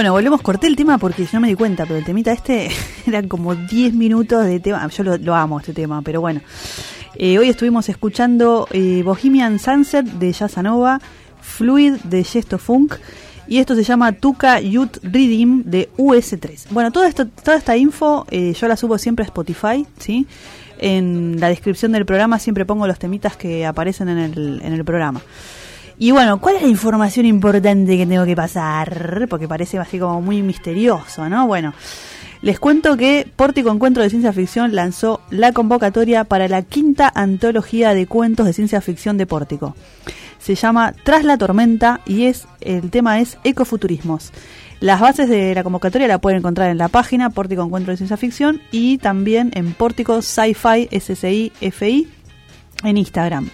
Bueno, 0.00 0.14
volvemos, 0.14 0.40
corté 0.40 0.66
el 0.66 0.76
tema 0.76 0.96
porque 0.96 1.26
no 1.30 1.40
me 1.40 1.48
di 1.48 1.54
cuenta, 1.54 1.84
pero 1.84 1.98
el 1.98 2.06
temita 2.06 2.32
este 2.32 2.70
eran 3.06 3.28
como 3.28 3.54
10 3.54 3.92
minutos 3.92 4.46
de 4.46 4.58
tema. 4.58 4.88
Yo 4.88 5.04
lo, 5.04 5.34
amo 5.34 5.60
este 5.60 5.74
tema, 5.74 6.00
pero 6.00 6.22
bueno. 6.22 6.40
Eh, 7.16 7.38
hoy 7.38 7.50
estuvimos 7.50 7.86
escuchando 7.90 8.66
eh, 8.70 9.02
Bohemian 9.04 9.58
Sunset 9.58 10.06
de 10.06 10.32
Jazzanova, 10.32 11.02
Fluid 11.42 11.96
de 12.04 12.24
Gesto 12.24 12.56
Funk 12.56 12.94
y 13.46 13.58
esto 13.58 13.74
se 13.74 13.84
llama 13.84 14.12
Tuca 14.12 14.58
Youth 14.58 14.96
Reading 15.02 15.64
de 15.66 15.90
US3. 15.98 16.68
Bueno, 16.70 16.92
todo 16.92 17.04
esto, 17.04 17.26
toda 17.26 17.58
esta 17.58 17.76
info 17.76 18.26
eh, 18.30 18.54
yo 18.54 18.68
la 18.68 18.78
subo 18.78 18.96
siempre 18.96 19.24
a 19.24 19.26
Spotify, 19.26 19.86
¿sí? 19.98 20.26
En 20.78 21.38
la 21.40 21.50
descripción 21.50 21.92
del 21.92 22.06
programa 22.06 22.38
siempre 22.38 22.64
pongo 22.64 22.86
los 22.86 22.98
temitas 22.98 23.36
que 23.36 23.66
aparecen 23.66 24.08
en 24.08 24.18
el, 24.18 24.62
en 24.64 24.72
el 24.72 24.82
programa. 24.82 25.20
Y 26.02 26.12
bueno, 26.12 26.40
¿cuál 26.40 26.56
es 26.56 26.62
la 26.62 26.68
información 26.68 27.26
importante 27.26 27.98
que 27.98 28.06
tengo 28.06 28.24
que 28.24 28.34
pasar? 28.34 29.26
Porque 29.28 29.46
parece 29.46 29.78
así 29.78 29.98
como 29.98 30.22
muy 30.22 30.40
misterioso, 30.40 31.28
¿no? 31.28 31.46
Bueno, 31.46 31.74
les 32.40 32.58
cuento 32.58 32.96
que 32.96 33.30
Pórtico 33.36 33.70
Encuentro 33.70 34.02
de 34.02 34.08
Ciencia 34.08 34.32
Ficción 34.32 34.74
lanzó 34.74 35.20
la 35.28 35.52
convocatoria 35.52 36.24
para 36.24 36.48
la 36.48 36.62
quinta 36.62 37.12
antología 37.14 37.92
de 37.92 38.06
cuentos 38.06 38.46
de 38.46 38.54
ciencia 38.54 38.80
ficción 38.80 39.18
de 39.18 39.26
Pórtico. 39.26 39.76
Se 40.38 40.54
llama 40.54 40.94
Tras 41.04 41.22
la 41.22 41.36
tormenta 41.36 42.00
y 42.06 42.24
es 42.24 42.46
el 42.62 42.90
tema 42.90 43.20
es 43.20 43.36
ecofuturismos. 43.44 44.32
Las 44.80 45.00
bases 45.00 45.28
de 45.28 45.54
la 45.54 45.62
convocatoria 45.62 46.08
la 46.08 46.16
pueden 46.16 46.38
encontrar 46.38 46.70
en 46.70 46.78
la 46.78 46.88
página 46.88 47.28
Pórtico 47.28 47.62
Encuentro 47.62 47.90
de 47.90 47.98
Ciencia 47.98 48.16
Ficción 48.16 48.62
y 48.72 48.96
también 48.96 49.50
en 49.54 49.74
Pórtico 49.74 50.22
Sci-Fi 50.22 50.88
SCI 50.98 51.52
FI 51.60 52.08
en 52.84 52.96
Instagram. 52.96 53.50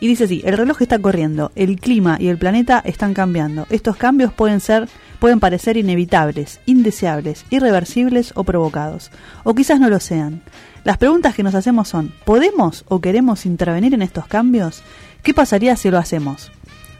Y 0.00 0.06
dice 0.06 0.24
así, 0.24 0.42
el 0.44 0.56
reloj 0.56 0.82
está 0.82 0.98
corriendo, 0.98 1.50
el 1.56 1.80
clima 1.80 2.16
y 2.20 2.28
el 2.28 2.38
planeta 2.38 2.80
están 2.84 3.14
cambiando. 3.14 3.66
Estos 3.70 3.96
cambios 3.96 4.32
pueden 4.32 4.60
ser 4.60 4.88
pueden 5.18 5.40
parecer 5.40 5.76
inevitables, 5.76 6.60
indeseables, 6.66 7.44
irreversibles 7.50 8.32
o 8.36 8.44
provocados, 8.44 9.10
o 9.44 9.54
quizás 9.54 9.80
no 9.80 9.88
lo 9.88 10.00
sean. 10.00 10.42
Las 10.84 10.98
preguntas 10.98 11.34
que 11.34 11.42
nos 11.42 11.54
hacemos 11.54 11.88
son, 11.88 12.12
¿podemos 12.24 12.84
o 12.88 13.00
queremos 13.00 13.46
intervenir 13.46 13.94
en 13.94 14.02
estos 14.02 14.26
cambios? 14.26 14.82
¿Qué 15.22 15.34
pasaría 15.34 15.76
si 15.76 15.90
lo 15.90 15.98
hacemos? 15.98 16.50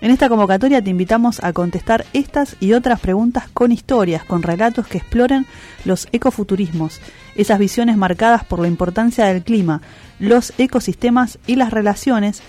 En 0.00 0.12
esta 0.12 0.28
convocatoria 0.28 0.82
te 0.82 0.90
invitamos 0.90 1.42
a 1.42 1.52
contestar 1.52 2.04
estas 2.12 2.56
y 2.60 2.72
otras 2.72 3.00
preguntas 3.00 3.48
con 3.52 3.72
historias, 3.72 4.24
con 4.24 4.42
relatos 4.42 4.86
que 4.86 4.98
exploren 4.98 5.46
los 5.84 6.06
ecofuturismos, 6.12 7.00
esas 7.34 7.58
visiones 7.58 7.96
marcadas 7.96 8.44
por 8.44 8.60
la 8.60 8.68
importancia 8.68 9.26
del 9.26 9.42
clima, 9.42 9.82
los 10.20 10.52
ecosistemas 10.58 11.38
y 11.48 11.56
las 11.56 11.72
relaciones 11.72 12.42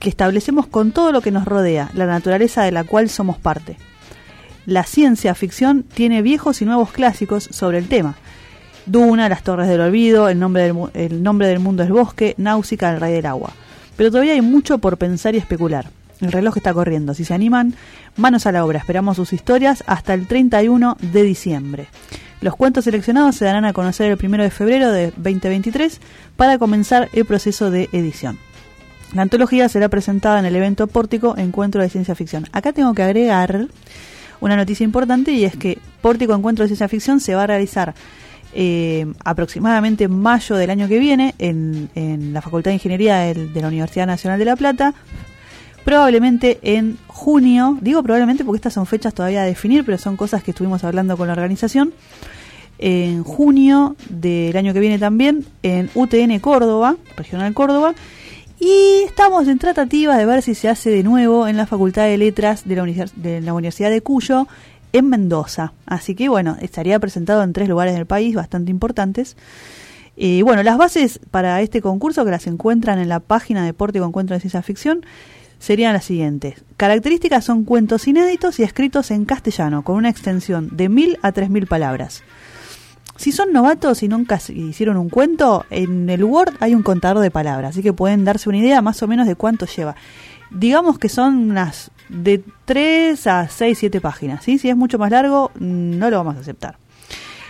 que 0.00 0.08
establecemos 0.08 0.66
con 0.66 0.90
todo 0.90 1.12
lo 1.12 1.20
que 1.20 1.30
nos 1.30 1.44
rodea, 1.44 1.90
la 1.94 2.06
naturaleza 2.06 2.64
de 2.64 2.72
la 2.72 2.82
cual 2.82 3.08
somos 3.08 3.38
parte. 3.38 3.76
La 4.66 4.82
ciencia 4.82 5.34
ficción 5.34 5.84
tiene 5.84 6.22
viejos 6.22 6.62
y 6.62 6.64
nuevos 6.64 6.90
clásicos 6.90 7.44
sobre 7.44 7.78
el 7.78 7.86
tema. 7.86 8.16
Duna, 8.86 9.28
Las 9.28 9.42
Torres 9.42 9.68
del 9.68 9.80
Olvido, 9.80 10.28
El 10.28 10.38
nombre 10.38 10.62
del, 10.62 10.76
el 10.94 11.22
nombre 11.22 11.46
del 11.46 11.60
mundo 11.60 11.82
es 11.82 11.90
bosque, 11.90 12.34
Náusica, 12.38 12.90
El 12.90 13.00
Rey 13.00 13.12
del 13.12 13.26
Agua. 13.26 13.52
Pero 13.96 14.10
todavía 14.10 14.32
hay 14.32 14.40
mucho 14.40 14.78
por 14.78 14.96
pensar 14.96 15.34
y 15.34 15.38
especular. 15.38 15.90
El 16.20 16.32
reloj 16.32 16.56
está 16.56 16.72
corriendo. 16.72 17.14
Si 17.14 17.24
se 17.24 17.34
animan, 17.34 17.74
manos 18.16 18.46
a 18.46 18.52
la 18.52 18.64
obra. 18.64 18.78
Esperamos 18.78 19.16
sus 19.16 19.32
historias 19.32 19.84
hasta 19.86 20.14
el 20.14 20.26
31 20.26 20.96
de 21.00 21.22
diciembre. 21.22 21.88
Los 22.40 22.56
cuentos 22.56 22.84
seleccionados 22.84 23.36
se 23.36 23.44
darán 23.44 23.66
a 23.66 23.74
conocer 23.74 24.10
el 24.10 24.18
1 24.22 24.42
de 24.42 24.50
febrero 24.50 24.92
de 24.92 25.12
2023 25.16 26.00
para 26.36 26.58
comenzar 26.58 27.10
el 27.12 27.26
proceso 27.26 27.70
de 27.70 27.90
edición. 27.92 28.38
La 29.14 29.22
antología 29.22 29.68
será 29.68 29.88
presentada 29.88 30.38
en 30.38 30.44
el 30.44 30.54
evento 30.54 30.86
Pórtico 30.86 31.34
Encuentro 31.36 31.82
de 31.82 31.88
Ciencia 31.88 32.14
Ficción. 32.14 32.46
Acá 32.52 32.72
tengo 32.72 32.94
que 32.94 33.02
agregar 33.02 33.66
una 34.40 34.56
noticia 34.56 34.84
importante 34.84 35.32
y 35.32 35.44
es 35.44 35.56
que 35.56 35.78
Pórtico 36.00 36.32
Encuentro 36.32 36.62
de 36.62 36.68
Ciencia 36.68 36.88
Ficción 36.88 37.18
se 37.18 37.34
va 37.34 37.42
a 37.42 37.46
realizar 37.48 37.94
eh, 38.54 39.12
aproximadamente 39.24 40.04
en 40.04 40.16
mayo 40.16 40.54
del 40.54 40.70
año 40.70 40.86
que 40.86 41.00
viene 41.00 41.34
en, 41.38 42.32
la 42.32 42.40
Facultad 42.40 42.70
de 42.70 42.76
Ingeniería 42.76 43.18
de 43.18 43.60
la 43.60 43.66
Universidad 43.66 44.06
Nacional 44.06 44.38
de 44.38 44.44
La 44.44 44.54
Plata, 44.54 44.94
probablemente 45.84 46.60
en 46.62 46.96
junio, 47.08 47.78
digo 47.80 48.04
probablemente 48.04 48.44
porque 48.44 48.58
estas 48.58 48.74
son 48.74 48.86
fechas 48.86 49.12
todavía 49.12 49.42
a 49.42 49.44
definir, 49.44 49.84
pero 49.84 49.98
son 49.98 50.16
cosas 50.16 50.44
que 50.44 50.52
estuvimos 50.52 50.84
hablando 50.84 51.16
con 51.16 51.26
la 51.26 51.32
organización, 51.32 51.92
en 52.78 53.24
junio 53.24 53.96
del 54.08 54.56
año 54.56 54.72
que 54.72 54.80
viene 54.80 54.98
también 54.98 55.44
en 55.62 55.90
UTN 55.94 56.38
Córdoba, 56.38 56.96
Regional 57.16 57.52
Córdoba, 57.54 57.94
y 58.60 59.04
estamos 59.06 59.48
en 59.48 59.58
tratativa 59.58 60.16
de 60.16 60.26
ver 60.26 60.42
si 60.42 60.54
se 60.54 60.68
hace 60.68 60.90
de 60.90 61.02
nuevo 61.02 61.48
en 61.48 61.56
la 61.56 61.66
Facultad 61.66 62.04
de 62.04 62.18
Letras 62.18 62.68
de 62.68 62.76
la, 62.76 62.84
de 63.16 63.40
la 63.40 63.54
Universidad 63.54 63.90
de 63.90 64.02
Cuyo, 64.02 64.46
en 64.92 65.08
Mendoza. 65.08 65.72
Así 65.86 66.14
que 66.14 66.28
bueno, 66.28 66.56
estaría 66.60 66.98
presentado 66.98 67.42
en 67.42 67.52
tres 67.52 67.68
lugares 67.68 67.94
del 67.94 68.06
país 68.06 68.34
bastante 68.34 68.70
importantes. 68.70 69.36
Y 70.16 70.42
bueno, 70.42 70.62
las 70.62 70.76
bases 70.76 71.20
para 71.30 71.62
este 71.62 71.80
concurso 71.80 72.24
que 72.24 72.30
las 72.30 72.46
encuentran 72.46 72.98
en 72.98 73.08
la 73.08 73.20
página 73.20 73.64
de 73.64 73.72
Pórtico 73.72 74.04
Encuentro 74.04 74.34
de 74.34 74.40
Ciencia 74.40 74.62
Ficción 74.62 75.06
serían 75.58 75.94
las 75.94 76.04
siguientes. 76.04 76.62
Características 76.76 77.44
son 77.44 77.64
cuentos 77.64 78.06
inéditos 78.08 78.58
y 78.58 78.62
escritos 78.62 79.10
en 79.10 79.24
castellano, 79.24 79.82
con 79.82 79.96
una 79.96 80.10
extensión 80.10 80.68
de 80.76 80.88
mil 80.88 81.18
a 81.22 81.32
tres 81.32 81.48
mil 81.50 81.66
palabras. 81.66 82.22
Si 83.20 83.32
son 83.32 83.52
novatos 83.52 84.02
y 84.02 84.08
nunca 84.08 84.40
hicieron 84.48 84.96
un 84.96 85.10
cuento, 85.10 85.66
en 85.68 86.08
el 86.08 86.24
Word 86.24 86.54
hay 86.58 86.74
un 86.74 86.82
contador 86.82 87.22
de 87.22 87.30
palabras, 87.30 87.72
así 87.72 87.82
que 87.82 87.92
pueden 87.92 88.24
darse 88.24 88.48
una 88.48 88.56
idea 88.56 88.80
más 88.80 89.02
o 89.02 89.08
menos 89.08 89.26
de 89.26 89.34
cuánto 89.34 89.66
lleva. 89.66 89.94
Digamos 90.50 90.98
que 90.98 91.10
son 91.10 91.50
unas 91.50 91.90
de 92.08 92.42
3 92.64 93.26
a 93.26 93.46
6, 93.46 93.76
7 93.76 94.00
páginas. 94.00 94.42
Si 94.42 94.66
es 94.66 94.74
mucho 94.74 94.98
más 94.98 95.10
largo, 95.10 95.50
no 95.60 96.08
lo 96.08 96.16
vamos 96.16 96.36
a 96.36 96.40
aceptar. 96.40 96.78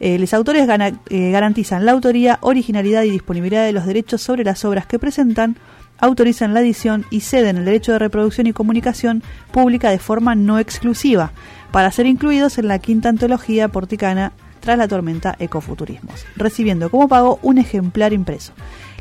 Eh, 0.00 0.18
los 0.18 0.34
autores 0.34 0.66
eh, 0.66 1.30
garantizan 1.30 1.84
la 1.84 1.92
autoría, 1.92 2.38
originalidad 2.40 3.04
y 3.04 3.10
disponibilidad 3.10 3.64
de 3.64 3.72
los 3.72 3.86
derechos 3.86 4.20
sobre 4.22 4.42
las 4.44 4.64
obras 4.64 4.86
que 4.86 4.98
presentan, 4.98 5.56
autorizan 6.00 6.54
la 6.54 6.60
edición 6.60 7.04
y 7.10 7.20
ceden 7.20 7.58
el 7.58 7.64
derecho 7.64 7.92
de 7.92 7.98
reproducción 7.98 8.46
y 8.46 8.52
comunicación 8.52 9.22
pública 9.52 9.90
de 9.90 9.98
forma 9.98 10.34
no 10.34 10.58
exclusiva 10.58 11.32
para 11.70 11.90
ser 11.92 12.06
incluidos 12.06 12.58
en 12.58 12.68
la 12.68 12.78
quinta 12.78 13.08
antología 13.08 13.68
porticana 13.68 14.32
tras 14.60 14.76
la 14.76 14.88
tormenta 14.88 15.36
Ecofuturismos, 15.38 16.26
recibiendo 16.36 16.90
como 16.90 17.08
pago 17.08 17.38
un 17.42 17.58
ejemplar 17.58 18.12
impreso. 18.12 18.52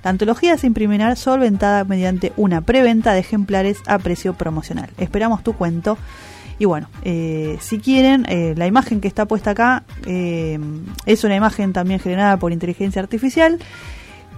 La 0.04 0.12
antología 0.12 0.58
se 0.58 0.68
imprimirá 0.68 1.16
solventada 1.16 1.84
mediante 1.84 2.32
una 2.38 2.62
preventa 2.62 3.14
de 3.14 3.20
ejemplares 3.20 3.80
a 3.86 4.00
precio 4.00 4.34
promocional. 4.34 4.90
Esperamos 4.98 5.44
tu 5.44 5.54
cuento. 5.54 5.98
Y 6.58 6.66
bueno, 6.66 6.90
eh, 7.04 7.58
si 7.62 7.80
quieren, 7.80 8.26
eh, 8.28 8.54
la 8.58 8.68
imagen 8.68 9.02
que 9.02 9.08
está 9.08 9.26
puesta 9.26 9.52
acá 9.52 9.84
eh, 10.06 10.60
es 11.06 11.24
una 11.24 11.36
imagen 11.36 11.74
también 11.74 12.00
generada 12.00 12.38
por 12.38 12.52
inteligencia 12.52 13.02
artificial 13.02 13.60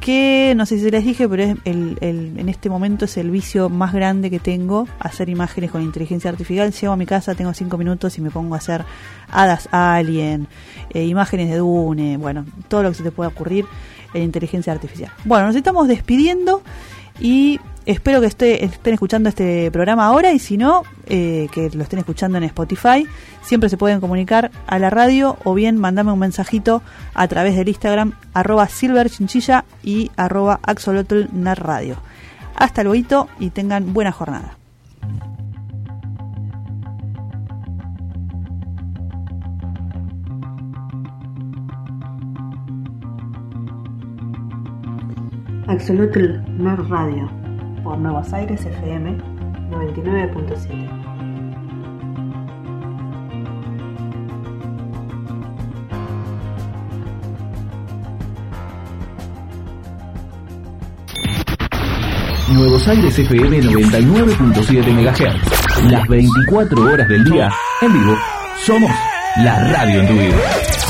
que 0.01 0.53
no 0.57 0.65
sé 0.65 0.79
si 0.79 0.89
les 0.89 1.05
dije, 1.05 1.29
pero 1.29 1.43
es 1.43 1.55
el, 1.63 1.97
en 2.01 2.49
este 2.49 2.69
momento 2.69 3.05
es 3.05 3.15
el 3.17 3.29
vicio 3.29 3.69
más 3.69 3.93
grande 3.93 4.29
que 4.29 4.39
tengo, 4.39 4.87
hacer 4.99 5.29
imágenes 5.29 5.71
con 5.71 5.81
inteligencia 5.81 6.29
artificial. 6.29 6.73
Llego 6.73 6.91
a 6.91 6.97
mi 6.97 7.05
casa, 7.05 7.35
tengo 7.35 7.53
cinco 7.53 7.77
minutos 7.77 8.17
y 8.17 8.21
me 8.21 8.31
pongo 8.31 8.55
a 8.55 8.57
hacer 8.57 8.83
hadas 9.29 9.69
alien, 9.71 10.47
eh, 10.89 11.05
imágenes 11.05 11.49
de 11.49 11.57
Dune, 11.57 12.17
bueno, 12.17 12.45
todo 12.67 12.83
lo 12.83 12.89
que 12.89 12.95
se 12.95 13.03
te 13.03 13.11
pueda 13.11 13.29
ocurrir 13.29 13.65
en 14.13 14.23
inteligencia 14.23 14.73
artificial. 14.73 15.11
Bueno, 15.23 15.45
nos 15.47 15.55
estamos 15.55 15.87
despidiendo 15.87 16.63
y 17.19 17.59
espero 17.85 18.21
que 18.21 18.27
estén 18.27 18.93
escuchando 18.93 19.29
este 19.29 19.71
programa 19.71 20.05
ahora 20.05 20.31
y 20.31 20.39
si 20.39 20.57
no, 20.57 20.83
eh, 21.07 21.47
que 21.51 21.69
lo 21.71 21.83
estén 21.83 21.99
escuchando 21.99 22.37
en 22.37 22.43
Spotify. 22.45 23.07
Siempre 23.41 23.69
se 23.69 23.77
pueden 23.77 23.99
comunicar 23.99 24.51
a 24.67 24.79
la 24.79 24.89
radio 24.89 25.37
o 25.43 25.53
bien 25.53 25.77
mandame 25.77 26.11
un 26.11 26.19
mensajito 26.19 26.81
a 27.13 27.27
través 27.27 27.55
del 27.55 27.67
Instagram 27.67 28.13
arroba 28.33 28.67
silverchinchilla 28.67 29.65
y 29.83 30.11
arroba 30.15 30.59
radio. 31.55 31.97
Hasta 32.55 32.83
luego 32.83 33.27
y 33.39 33.49
tengan 33.49 33.93
buena 33.93 34.11
jornada. 34.11 34.57
Axolotl 45.67 46.41
Nerd 46.57 46.89
Radio 46.89 47.40
por 47.83 47.97
Nuevos 47.97 48.31
Aires 48.33 48.65
FM 48.65 49.17
99.7. 49.69 51.01
Nuevos 62.53 62.87
Aires 62.87 63.17
FM 63.17 63.61
99.7 63.61 64.91
MHz. 64.93 65.89
Las 65.89 66.07
24 66.07 66.83
horas 66.83 67.07
del 67.07 67.23
día, 67.23 67.49
en 67.81 67.93
vivo, 67.93 68.15
somos 68.65 68.91
la 69.37 69.71
radio 69.71 70.01
en 70.01 70.07
tu 70.07 70.13
vida. 70.13 70.80